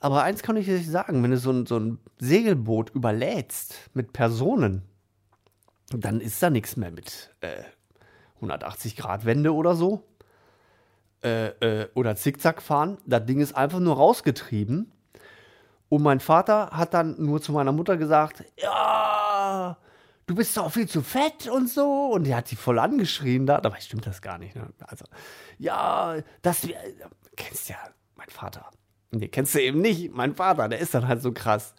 Aber 0.00 0.22
eins 0.22 0.42
kann 0.42 0.56
ich 0.56 0.70
euch 0.70 0.86
sagen, 0.86 1.22
wenn 1.22 1.30
du 1.30 1.38
so 1.38 1.50
ein, 1.50 1.66
so 1.66 1.78
ein 1.78 1.98
Segelboot 2.18 2.90
überlädst 2.90 3.90
mit 3.94 4.12
Personen, 4.12 4.82
dann 5.90 6.20
ist 6.20 6.42
da 6.42 6.50
nichts 6.50 6.76
mehr 6.76 6.90
mit 6.90 7.34
äh, 7.40 7.62
180 8.38 8.96
Grad 8.96 9.24
Wende 9.24 9.54
oder 9.54 9.74
so. 9.74 10.04
Äh, 11.22 11.48
äh, 11.48 11.88
oder 11.94 12.16
Zickzack 12.16 12.62
fahren. 12.62 12.98
Das 13.06 13.26
Ding 13.26 13.40
ist 13.40 13.56
einfach 13.56 13.80
nur 13.80 13.96
rausgetrieben. 13.96 14.92
Und 15.88 16.02
mein 16.02 16.20
Vater 16.20 16.70
hat 16.70 16.94
dann 16.94 17.16
nur 17.18 17.40
zu 17.40 17.52
meiner 17.52 17.72
Mutter 17.72 17.96
gesagt, 17.96 18.44
ja, 18.56 19.76
du 20.26 20.34
bist 20.34 20.56
doch 20.56 20.70
viel 20.70 20.88
zu 20.88 21.02
fett 21.02 21.48
und 21.48 21.68
so. 21.68 22.10
Und 22.12 22.24
die 22.24 22.34
hat 22.34 22.46
sie 22.46 22.56
voll 22.56 22.78
angeschrien 22.78 23.46
da. 23.46 23.60
Dabei 23.60 23.80
stimmt 23.80 24.06
das 24.06 24.22
gar 24.22 24.38
nicht. 24.38 24.54
Ne? 24.54 24.68
Also, 24.86 25.06
ja, 25.58 26.16
das, 26.42 26.64
äh, 26.64 26.74
kennst 27.36 27.68
ja 27.68 27.76
mein 28.16 28.28
Vater. 28.28 28.66
Nee, 29.10 29.28
kennst 29.28 29.54
du 29.54 29.62
eben 29.62 29.80
nicht. 29.80 30.12
Mein 30.12 30.34
Vater, 30.34 30.68
der 30.68 30.78
ist 30.78 30.94
dann 30.94 31.08
halt 31.08 31.22
so 31.22 31.32
krass 31.32 31.74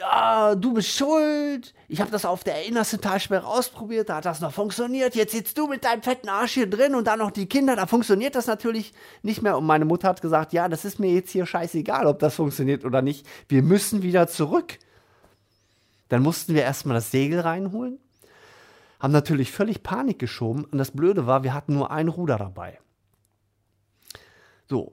ja, 0.00 0.54
du 0.54 0.72
bist 0.72 0.88
schuld. 0.88 1.74
Ich 1.88 2.00
habe 2.00 2.10
das 2.10 2.24
auf 2.24 2.42
der 2.42 2.64
innersten 2.66 3.00
Talsperre 3.00 3.46
ausprobiert, 3.46 4.08
da 4.08 4.16
hat 4.16 4.24
das 4.24 4.40
noch 4.40 4.52
funktioniert. 4.52 5.14
Jetzt 5.14 5.32
sitzt 5.32 5.58
du 5.58 5.66
mit 5.66 5.84
deinem 5.84 6.02
fetten 6.02 6.28
Arsch 6.28 6.52
hier 6.52 6.68
drin 6.68 6.94
und 6.94 7.06
dann 7.06 7.18
noch 7.18 7.30
die 7.30 7.46
Kinder, 7.46 7.76
da 7.76 7.86
funktioniert 7.86 8.34
das 8.34 8.46
natürlich 8.46 8.92
nicht 9.22 9.42
mehr. 9.42 9.58
Und 9.58 9.66
meine 9.66 9.84
Mutter 9.84 10.08
hat 10.08 10.22
gesagt, 10.22 10.52
ja, 10.52 10.68
das 10.68 10.84
ist 10.84 10.98
mir 10.98 11.12
jetzt 11.12 11.30
hier 11.30 11.44
scheißegal, 11.44 12.06
ob 12.06 12.18
das 12.18 12.34
funktioniert 12.34 12.84
oder 12.84 13.02
nicht. 13.02 13.26
Wir 13.48 13.62
müssen 13.62 14.02
wieder 14.02 14.26
zurück. 14.26 14.78
Dann 16.08 16.22
mussten 16.22 16.54
wir 16.54 16.62
erstmal 16.62 16.94
das 16.94 17.10
Segel 17.10 17.40
reinholen, 17.40 17.98
haben 18.98 19.12
natürlich 19.12 19.52
völlig 19.52 19.82
Panik 19.82 20.18
geschoben. 20.18 20.64
Und 20.64 20.78
das 20.78 20.90
Blöde 20.90 21.26
war, 21.26 21.44
wir 21.44 21.54
hatten 21.54 21.74
nur 21.74 21.90
ein 21.90 22.08
Ruder 22.08 22.38
dabei. 22.38 22.78
So, 24.68 24.92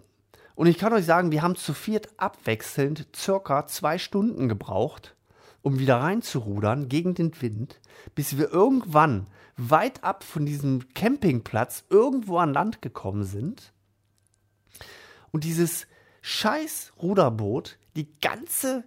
und 0.58 0.66
ich 0.66 0.80
kann 0.80 0.92
euch 0.92 1.06
sagen, 1.06 1.30
wir 1.30 1.44
haben 1.44 1.56
zu 1.56 1.72
viert 1.72 2.10
abwechselnd 2.18 3.10
circa 3.16 3.68
zwei 3.68 4.00
Stunden 4.00 4.50
gebraucht, 4.50 5.16
um 5.62 5.78
wieder 5.78 5.98
reinzurudern 5.98 6.90
gegen 6.90 7.14
den 7.14 7.40
Wind, 7.44 7.80
bis 8.16 8.40
wir 8.40 8.52
irgendwann 8.52 9.28
weit 9.56 10.04
ab 10.04 10.24
von 10.24 10.48
diesem 10.48 10.92
Campingplatz 10.96 11.84
irgendwo 11.92 12.40
an 12.40 12.56
Land 12.56 12.82
gekommen 12.82 13.24
sind. 13.24 13.72
Und 15.30 15.44
dieses 15.44 15.86
scheiß 16.24 16.94
Ruderboot 17.04 17.78
die 17.96 18.20
ganze 18.20 18.84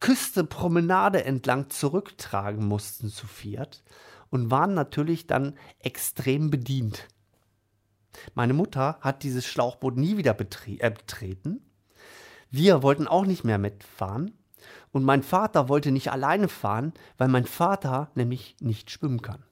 Küste 0.00 0.44
Promenade 0.44 1.24
entlang 1.24 1.70
zurücktragen 1.70 2.68
mussten 2.68 3.08
zu 3.08 3.26
viert 3.26 3.82
und 4.28 4.50
waren 4.50 4.74
natürlich 4.74 5.26
dann 5.26 5.56
extrem 5.78 6.50
bedient. 6.50 7.08
Meine 8.34 8.54
Mutter 8.54 8.98
hat 9.00 9.22
dieses 9.22 9.46
Schlauchboot 9.46 9.96
nie 9.96 10.16
wieder 10.16 10.36
äh, 10.38 10.90
betreten. 10.90 11.60
Wir 12.50 12.82
wollten 12.82 13.08
auch 13.08 13.26
nicht 13.26 13.44
mehr 13.44 13.58
mitfahren. 13.58 14.32
Und 14.92 15.04
mein 15.04 15.22
Vater 15.22 15.68
wollte 15.68 15.90
nicht 15.90 16.12
alleine 16.12 16.48
fahren, 16.48 16.92
weil 17.18 17.28
mein 17.28 17.46
Vater 17.46 18.10
nämlich 18.14 18.56
nicht 18.60 18.90
schwimmen 18.90 19.22
kann. 19.22 19.42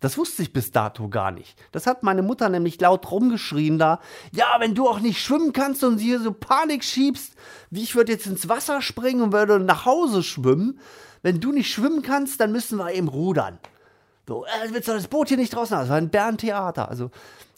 Das 0.00 0.16
wusste 0.16 0.42
ich 0.42 0.52
bis 0.52 0.70
dato 0.70 1.08
gar 1.08 1.32
nicht. 1.32 1.58
Das 1.72 1.86
hat 1.86 2.04
meine 2.04 2.22
Mutter 2.22 2.48
nämlich 2.48 2.80
laut 2.80 3.10
rumgeschrien 3.10 3.78
da. 3.78 4.00
Ja, 4.30 4.46
wenn 4.60 4.74
du 4.74 4.88
auch 4.88 5.00
nicht 5.00 5.20
schwimmen 5.20 5.52
kannst 5.52 5.82
und 5.82 5.98
hier 5.98 6.20
so 6.20 6.32
Panik 6.32 6.84
schiebst, 6.84 7.34
wie 7.70 7.82
ich 7.82 7.96
würde 7.96 8.12
jetzt 8.12 8.26
ins 8.26 8.48
Wasser 8.48 8.80
springen 8.80 9.22
und 9.22 9.32
würde 9.32 9.58
nach 9.58 9.86
Hause 9.86 10.22
schwimmen. 10.22 10.78
Wenn 11.22 11.40
du 11.40 11.50
nicht 11.50 11.72
schwimmen 11.72 12.02
kannst, 12.02 12.40
dann 12.40 12.52
müssen 12.52 12.78
wir 12.78 12.92
eben 12.92 13.08
rudern. 13.08 13.58
So, 14.28 14.44
äh, 14.44 14.68
willst 14.70 14.88
du 14.88 14.92
das 14.92 15.08
Boot 15.08 15.28
hier 15.28 15.38
nicht 15.38 15.54
draußen 15.54 15.74
haben? 15.74 15.84
Das 15.84 15.88
war 15.88 15.96
ein 15.96 16.10
Berntheater. 16.10 16.90
Also 16.90 17.10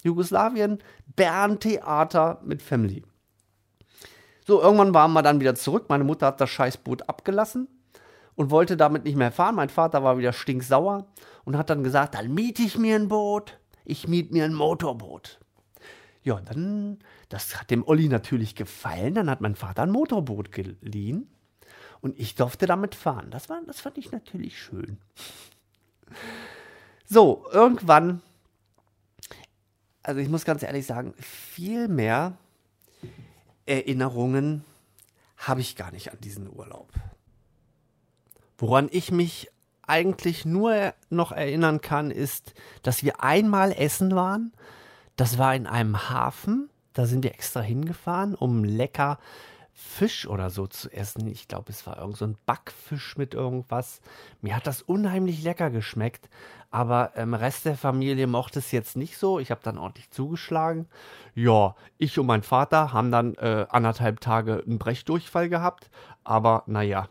Jugoslawien, 0.03 0.79
Berntheater 1.17 2.39
mit 2.45 2.61
Family. 2.61 3.03
So, 4.47 4.61
irgendwann 4.61 4.93
waren 4.93 5.11
wir 5.11 5.21
dann 5.21 5.41
wieder 5.41 5.53
zurück. 5.53 5.87
Meine 5.89 6.05
Mutter 6.05 6.27
hat 6.27 6.39
das 6.39 6.49
Scheißboot 6.49 7.09
abgelassen 7.09 7.67
und 8.35 8.51
wollte 8.51 8.77
damit 8.77 9.03
nicht 9.03 9.17
mehr 9.17 9.33
fahren. 9.33 9.55
Mein 9.55 9.67
Vater 9.67 10.01
war 10.01 10.17
wieder 10.17 10.31
stinksauer 10.31 11.07
und 11.43 11.57
hat 11.57 11.69
dann 11.69 11.83
gesagt, 11.83 12.15
dann 12.15 12.33
miete 12.33 12.61
ich 12.61 12.77
mir 12.77 12.95
ein 12.95 13.09
Boot. 13.09 13.59
Ich 13.83 14.07
miete 14.07 14.31
mir 14.31 14.45
ein 14.45 14.53
Motorboot. 14.53 15.41
Ja, 16.23 16.39
dann, 16.39 16.99
das 17.27 17.59
hat 17.59 17.69
dem 17.69 17.85
Olli 17.85 18.07
natürlich 18.07 18.55
gefallen. 18.55 19.13
Dann 19.13 19.29
hat 19.29 19.41
mein 19.41 19.55
Vater 19.55 19.83
ein 19.83 19.91
Motorboot 19.91 20.53
geliehen 20.53 21.29
und 21.99 22.17
ich 22.17 22.35
durfte 22.35 22.65
damit 22.65 22.95
fahren. 22.95 23.29
Das, 23.29 23.49
war, 23.49 23.61
das 23.67 23.81
fand 23.81 23.97
ich 23.97 24.13
natürlich 24.13 24.57
schön. 24.57 24.99
So, 27.11 27.45
irgendwann 27.51 28.21
also 30.03 30.19
ich 30.19 30.29
muss 30.29 30.45
ganz 30.45 30.63
ehrlich 30.63 30.85
sagen, 30.85 31.13
viel 31.19 31.87
mehr 31.87 32.37
Erinnerungen 33.65 34.63
habe 35.37 35.61
ich 35.61 35.75
gar 35.75 35.91
nicht 35.91 36.11
an 36.11 36.19
diesen 36.21 36.51
Urlaub. 36.51 36.89
Woran 38.57 38.89
ich 38.91 39.11
mich 39.11 39.49
eigentlich 39.85 40.45
nur 40.45 40.93
noch 41.09 41.31
erinnern 41.31 41.81
kann, 41.81 42.11
ist, 42.11 42.53
dass 42.83 43.03
wir 43.03 43.23
einmal 43.23 43.71
essen 43.71 44.15
waren. 44.15 44.53
Das 45.15 45.37
war 45.37 45.55
in 45.55 45.67
einem 45.67 46.09
Hafen. 46.09 46.69
Da 46.93 47.05
sind 47.05 47.23
wir 47.23 47.33
extra 47.33 47.61
hingefahren, 47.61 48.35
um 48.35 48.63
lecker 48.63 49.19
Fisch 49.73 50.27
oder 50.27 50.49
so 50.49 50.67
zu 50.67 50.91
essen. 50.91 51.27
Ich 51.27 51.47
glaube, 51.47 51.71
es 51.71 51.85
war 51.87 51.97
irgend 51.97 52.17
so 52.17 52.25
ein 52.25 52.37
Backfisch 52.45 53.17
mit 53.17 53.33
irgendwas. 53.33 54.01
Mir 54.41 54.55
hat 54.55 54.67
das 54.67 54.81
unheimlich 54.81 55.43
lecker 55.43 55.69
geschmeckt, 55.69 56.29
aber 56.69 57.15
im 57.15 57.29
ähm, 57.29 57.33
Rest 57.33 57.65
der 57.65 57.75
Familie 57.75 58.27
mochte 58.27 58.59
es 58.59 58.71
jetzt 58.71 58.95
nicht 58.95 59.17
so. 59.17 59.39
Ich 59.39 59.51
habe 59.51 59.61
dann 59.63 59.77
ordentlich 59.77 60.11
zugeschlagen. 60.11 60.87
Ja, 61.35 61.75
ich 61.97 62.19
und 62.19 62.25
mein 62.25 62.43
Vater 62.43 62.93
haben 62.93 63.11
dann 63.11 63.35
äh, 63.35 63.65
anderthalb 63.69 64.21
Tage 64.21 64.63
einen 64.65 64.79
Brechdurchfall 64.79 65.49
gehabt, 65.49 65.89
aber 66.23 66.63
naja, 66.67 67.07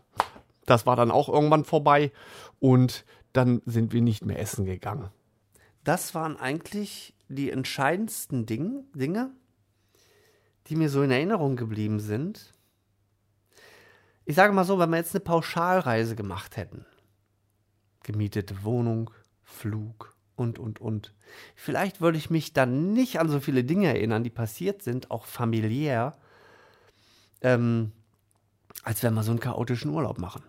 das 0.67 0.87
war 0.87 0.97
dann 0.97 1.11
auch 1.11 1.29
irgendwann 1.29 1.65
vorbei 1.65 2.13
und 2.59 3.05
dann 3.33 3.63
sind 3.65 3.93
wir 3.93 4.03
nicht 4.03 4.25
mehr 4.25 4.39
essen 4.39 4.65
gegangen. 4.65 5.11
Das 5.85 6.15
waren 6.15 6.37
eigentlich 6.37 7.15
die 7.29 7.51
entscheidendsten 7.51 8.45
Ding, 8.45 8.85
Dinge, 8.95 9.31
die 10.67 10.77
mir 10.77 10.89
so 10.89 11.03
in 11.03 11.11
Erinnerung 11.11 11.57
geblieben 11.57 12.01
sind. 12.01 12.53
Ich 14.25 14.37
sage 14.37 14.53
mal 14.53 14.65
so, 14.65 14.79
wenn 14.79 14.91
wir 14.91 14.99
jetzt 14.99 15.15
eine 15.15 15.25
Pauschalreise 15.25 16.15
gemacht 16.15 16.57
hätten, 16.57 16.87
gemietete 18.03 18.63
Wohnung, 18.63 19.11
Flug 19.43 20.15
und, 20.37 20.59
und, 20.59 20.81
und, 20.81 21.13
vielleicht 21.55 22.01
würde 22.01 22.19
ich 22.19 22.31
mich 22.31 22.53
dann 22.53 22.93
nicht 22.93 23.19
an 23.19 23.29
so 23.29 23.41
viele 23.41 23.65
Dinge 23.65 23.89
erinnern, 23.89 24.25
die 24.25 24.31
passiert 24.31 24.83
sind, 24.83 25.11
auch 25.11 25.27
familiär, 25.27 26.17
ähm, 27.41 27.93
als 28.83 29.03
wenn 29.03 29.15
wir 29.15 29.23
so 29.23 29.33
einen 29.33 29.41
chaotischen 29.41 29.91
Urlaub 29.91 30.19
machen. 30.19 30.43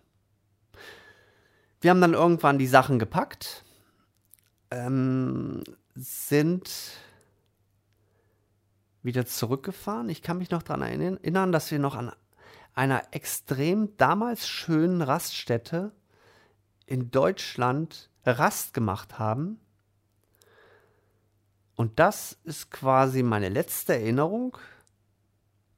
Wir 1.82 1.90
haben 1.90 2.02
dann 2.02 2.14
irgendwann 2.14 2.60
die 2.60 2.68
Sachen 2.68 3.00
gepackt, 3.00 3.64
ähm, 4.70 5.64
sind 5.96 6.70
wieder 9.04 9.26
zurückgefahren. 9.26 10.10
Ich 10.10 10.22
kann 10.22 10.38
mich 10.38 10.52
noch 10.52 10.64
daran 10.64 10.82
erinnern, 10.82 11.52
dass 11.52 11.72
wir 11.72 11.80
noch 11.80 11.96
an 11.96 12.12
einer 12.74 13.04
extrem 13.12 13.96
damals 13.98 14.48
schönen 14.48 15.02
Raststätte 15.02 15.92
in 16.86 17.12
Deutschland 17.12 18.10
Rast 18.26 18.74
gemacht 18.74 19.20
haben. 19.20 19.60
Und 21.76 22.00
das 22.00 22.38
ist 22.44 22.70
quasi 22.70 23.24
meine 23.24 23.50
letzte 23.50 23.94
Erinnerung, 23.94 24.58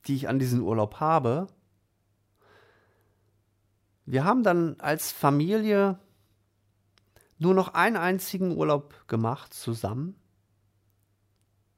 die 0.06 0.16
ich 0.16 0.28
an 0.28 0.40
diesen 0.40 0.62
Urlaub 0.62 1.00
habe. 1.00 1.48
Wir 4.06 4.26
haben 4.26 4.44
dann 4.44 4.76
als 4.80 5.12
Familie 5.12 5.98
nur 7.38 7.54
noch 7.54 7.74
einen 7.74 7.96
einzigen 7.96 8.58
Urlaub 8.58 9.08
gemacht 9.08 9.54
zusammen 9.54 10.20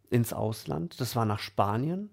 ins 0.09 0.33
Ausland. 0.33 0.99
Das 0.99 1.15
war 1.15 1.25
nach 1.25 1.39
Spanien. 1.39 2.09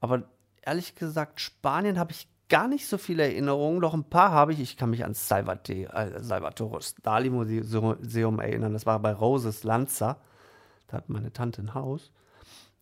Aber 0.00 0.24
ehrlich 0.62 0.94
gesagt, 0.94 1.40
Spanien 1.40 1.98
habe 1.98 2.12
ich 2.12 2.28
gar 2.48 2.68
nicht 2.68 2.86
so 2.86 2.98
viele 2.98 3.24
Erinnerungen. 3.24 3.80
Doch 3.80 3.94
ein 3.94 4.04
paar 4.04 4.30
habe 4.30 4.52
ich. 4.52 4.60
Ich 4.60 4.76
kann 4.76 4.90
mich 4.90 5.02
ans 5.02 5.28
Salvatore, 5.28 5.92
äh, 5.92 6.22
Salvatore 6.22 6.80
Dali 7.02 7.30
Museum 7.30 8.40
erinnern. 8.40 8.72
Das 8.72 8.86
war 8.86 8.98
bei 9.00 9.12
Roses 9.12 9.64
Lanza. 9.64 10.18
Da 10.88 10.98
hat 10.98 11.08
meine 11.08 11.32
Tante 11.32 11.62
ein 11.62 11.74
Haus, 11.74 12.12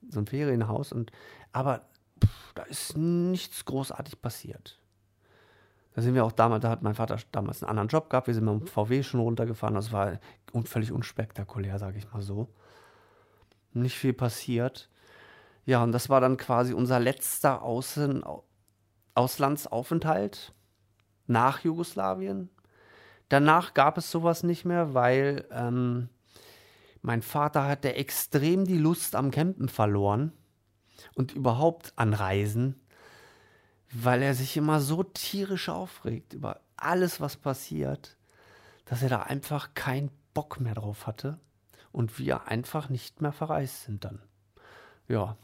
so 0.09 0.21
ein 0.21 0.27
Ferienhaus. 0.27 0.93
Und, 0.93 1.13
aber 1.53 1.83
pff, 2.23 2.53
da 2.55 2.63
ist 2.65 2.97
nichts 2.97 3.65
großartig 3.65 4.21
passiert. 4.21 4.79
Da 5.95 6.01
sind 6.01 6.15
wir 6.15 6.25
auch 6.25 6.33
damals, 6.33 6.63
da 6.63 6.71
hat 6.71 6.83
mein 6.83 6.95
Vater 6.95 7.19
damals 7.33 7.63
einen 7.63 7.71
anderen 7.71 7.89
Job 7.89 8.09
gehabt. 8.09 8.27
Wir 8.27 8.35
sind 8.35 8.45
mit 8.45 8.61
dem 8.61 8.67
VW 8.67 9.03
schon 9.03 9.21
runtergefahren. 9.21 9.75
Das 9.75 9.93
war 9.93 10.19
völlig 10.65 10.91
unspektakulär, 10.91 11.79
sage 11.79 11.99
ich 11.99 12.11
mal 12.13 12.23
so. 12.23 12.49
Nicht 13.73 13.97
viel 13.97 14.13
passiert. 14.13 14.89
Ja, 15.65 15.83
und 15.83 15.93
das 15.93 16.09
war 16.09 16.21
dann 16.21 16.37
quasi 16.37 16.75
unser 16.75 17.01
letzter 17.01 17.63
Außen, 17.63 18.25
Auslandsaufenthalt 19.15 20.53
nach 21.27 21.61
Jugoslawien. 21.61 22.51
Danach 23.29 23.75
gab 23.75 23.99
es 23.99 24.11
sowas 24.11 24.43
nicht 24.43 24.65
mehr, 24.65 24.95
weil 24.95 25.47
ähm, 25.51 26.09
mein 27.01 27.23
Vater 27.23 27.67
hatte 27.67 27.95
extrem 27.95 28.65
die 28.65 28.79
Lust 28.79 29.15
am 29.15 29.31
Campen 29.31 29.69
verloren 29.69 30.33
und 31.15 31.33
überhaupt 31.33 31.93
an 31.97 32.13
Reisen 32.15 32.83
weil 33.93 34.23
er 34.23 34.35
sich 34.35 34.57
immer 34.57 34.81
so 34.81 35.03
tierisch 35.03 35.69
aufregt 35.69 36.33
über 36.33 36.61
alles, 36.77 37.21
was 37.21 37.37
passiert, 37.37 38.17
dass 38.87 39.03
er 39.03 39.11
da 39.11 39.23
einfach 39.23 39.75
keinen 39.75 40.11
Bock 40.35 40.61
mehr 40.61 40.75
drauf 40.75 41.07
hatte 41.07 41.39
und 41.93 42.19
wir 42.19 42.49
einfach 42.49 42.89
nicht 42.89 43.21
mehr 43.21 43.33
verreist 43.33 43.85
sind 43.85 44.05
dann. 44.05 44.21
Ja. 45.09 45.37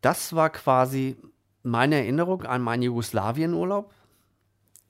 Das 0.00 0.34
war 0.34 0.50
quasi 0.50 1.16
meine 1.62 1.96
Erinnerung 1.96 2.42
an 2.44 2.62
meinen 2.62 2.82
Jugoslawien-Urlaub. 2.82 3.92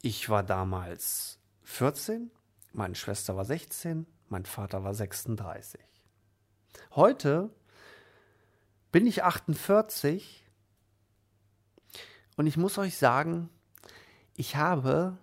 Ich 0.03 0.29
war 0.29 0.43
damals 0.43 1.39
14, 1.62 2.31
meine 2.73 2.95
Schwester 2.95 3.37
war 3.37 3.45
16, 3.45 4.07
mein 4.29 4.45
Vater 4.45 4.85
war 4.85 4.95
36. 4.95 5.81
Heute 6.95 7.51
bin 8.93 9.07
ich 9.07 9.23
48 9.23 10.45
und 12.37 12.47
ich 12.47 12.57
muss 12.57 12.79
euch 12.79 12.97
sagen, 12.97 13.51
ich 14.37 14.57
habe 14.57 15.18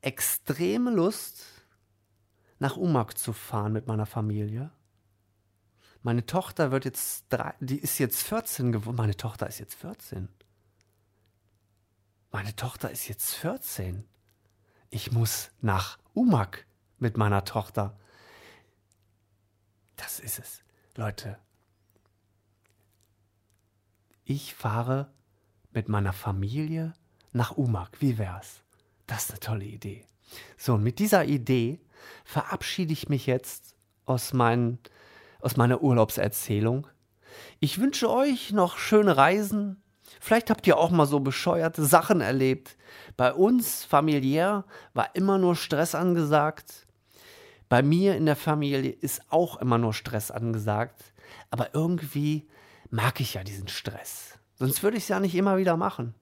extreme 0.00 0.90
Lust, 0.90 1.44
nach 2.58 2.76
Umag 2.76 3.14
zu 3.14 3.32
fahren 3.32 3.72
mit 3.72 3.86
meiner 3.86 4.06
Familie. 4.06 4.70
Meine 6.02 6.26
Tochter 6.26 6.70
wird 6.70 6.84
jetzt, 6.84 7.26
drei, 7.28 7.54
die 7.60 7.78
ist 7.78 7.98
jetzt 7.98 8.22
14 8.22 8.72
geworden. 8.72 8.96
Meine 8.96 9.16
Tochter 9.16 9.46
ist 9.46 9.58
jetzt 9.58 9.74
14. 9.74 10.28
Meine 12.30 12.54
Tochter 12.54 12.90
ist 12.90 13.08
jetzt 13.08 13.34
14. 13.34 14.04
Ich 14.90 15.12
muss 15.12 15.50
nach 15.60 15.98
Umag 16.14 16.58
mit 16.98 17.16
meiner 17.16 17.44
Tochter. 17.44 17.98
Das 19.96 20.20
ist 20.20 20.38
es. 20.38 20.62
Leute, 20.94 21.38
ich 24.24 24.54
fahre 24.54 25.12
mit 25.72 25.88
meiner 25.88 26.12
Familie 26.12 26.92
nach 27.32 27.56
Umag. 27.56 27.90
Wie 27.98 28.18
wär's? 28.18 28.62
Das 29.06 29.24
ist 29.24 29.30
eine 29.30 29.40
tolle 29.40 29.64
Idee. 29.64 30.06
So, 30.56 30.74
und 30.74 30.82
mit 30.82 30.98
dieser 30.98 31.24
Idee 31.24 31.80
verabschiede 32.24 32.92
ich 32.92 33.08
mich 33.08 33.26
jetzt 33.26 33.74
aus, 34.06 34.32
mein, 34.32 34.78
aus 35.40 35.56
meiner 35.56 35.82
Urlaubserzählung. 35.82 36.86
Ich 37.60 37.80
wünsche 37.80 38.10
euch 38.10 38.52
noch 38.52 38.78
schöne 38.78 39.16
Reisen. 39.16 39.82
Vielleicht 40.20 40.50
habt 40.50 40.66
ihr 40.66 40.78
auch 40.78 40.90
mal 40.90 41.06
so 41.06 41.20
bescheuerte 41.20 41.84
Sachen 41.84 42.20
erlebt. 42.20 42.76
Bei 43.16 43.32
uns 43.32 43.84
familiär 43.84 44.64
war 44.94 45.14
immer 45.14 45.38
nur 45.38 45.54
Stress 45.54 45.94
angesagt. 45.94 46.86
Bei 47.68 47.82
mir 47.82 48.16
in 48.16 48.26
der 48.26 48.36
Familie 48.36 48.90
ist 48.90 49.22
auch 49.30 49.56
immer 49.56 49.78
nur 49.78 49.92
Stress 49.92 50.30
angesagt. 50.30 51.12
Aber 51.50 51.74
irgendwie 51.74 52.48
mag 52.90 53.20
ich 53.20 53.34
ja 53.34 53.44
diesen 53.44 53.68
Stress. 53.68 54.38
Sonst 54.54 54.82
würde 54.82 54.96
ich 54.96 55.04
es 55.04 55.08
ja 55.08 55.20
nicht 55.20 55.34
immer 55.34 55.58
wieder 55.58 55.76
machen. 55.76 56.14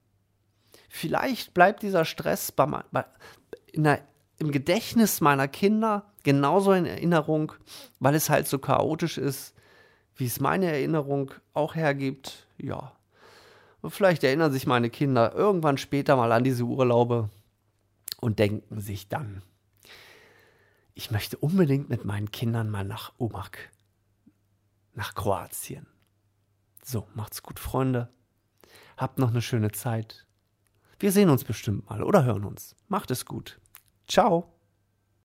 Vielleicht 0.89 1.53
bleibt 1.53 1.83
dieser 1.83 2.05
Stress 2.05 2.51
bei, 2.51 2.65
bei, 2.91 3.05
der, 3.73 4.01
im 4.39 4.51
Gedächtnis 4.51 5.21
meiner 5.21 5.47
Kinder 5.47 6.11
genauso 6.23 6.73
in 6.73 6.85
Erinnerung, 6.85 7.53
weil 7.99 8.15
es 8.15 8.29
halt 8.29 8.47
so 8.47 8.59
chaotisch 8.59 9.17
ist, 9.17 9.53
wie 10.15 10.25
es 10.25 10.39
meine 10.39 10.67
Erinnerung 10.67 11.31
auch 11.53 11.75
hergibt. 11.75 12.47
Ja. 12.57 12.93
Und 13.81 13.91
vielleicht 13.91 14.23
erinnern 14.23 14.51
sich 14.51 14.67
meine 14.67 14.89
Kinder 14.89 15.33
irgendwann 15.33 15.77
später 15.77 16.15
mal 16.15 16.31
an 16.31 16.43
diese 16.43 16.63
Urlaube 16.63 17.29
und 18.19 18.39
denken 18.39 18.81
sich 18.81 19.07
dann, 19.07 19.41
ich 20.93 21.11
möchte 21.11 21.37
unbedingt 21.37 21.89
mit 21.89 22.05
meinen 22.05 22.31
Kindern 22.31 22.71
mal 22.71 22.83
nach 22.83 23.13
Umag, 23.17 23.51
nach 24.95 25.13
Kroatien. 25.13 25.85
So, 26.83 27.07
macht's 27.13 27.43
gut, 27.43 27.59
Freunde. 27.59 28.09
Habt 28.97 29.19
noch 29.19 29.29
eine 29.29 29.43
schöne 29.43 29.71
Zeit. 29.71 30.25
Wir 30.99 31.11
sehen 31.11 31.29
uns 31.29 31.43
bestimmt 31.43 31.87
mal 31.87 32.01
oder 32.01 32.23
hören 32.23 32.45
uns. 32.45 32.75
Macht 32.87 33.11
es 33.11 33.25
gut. 33.25 33.59
Ciao. 34.07 34.56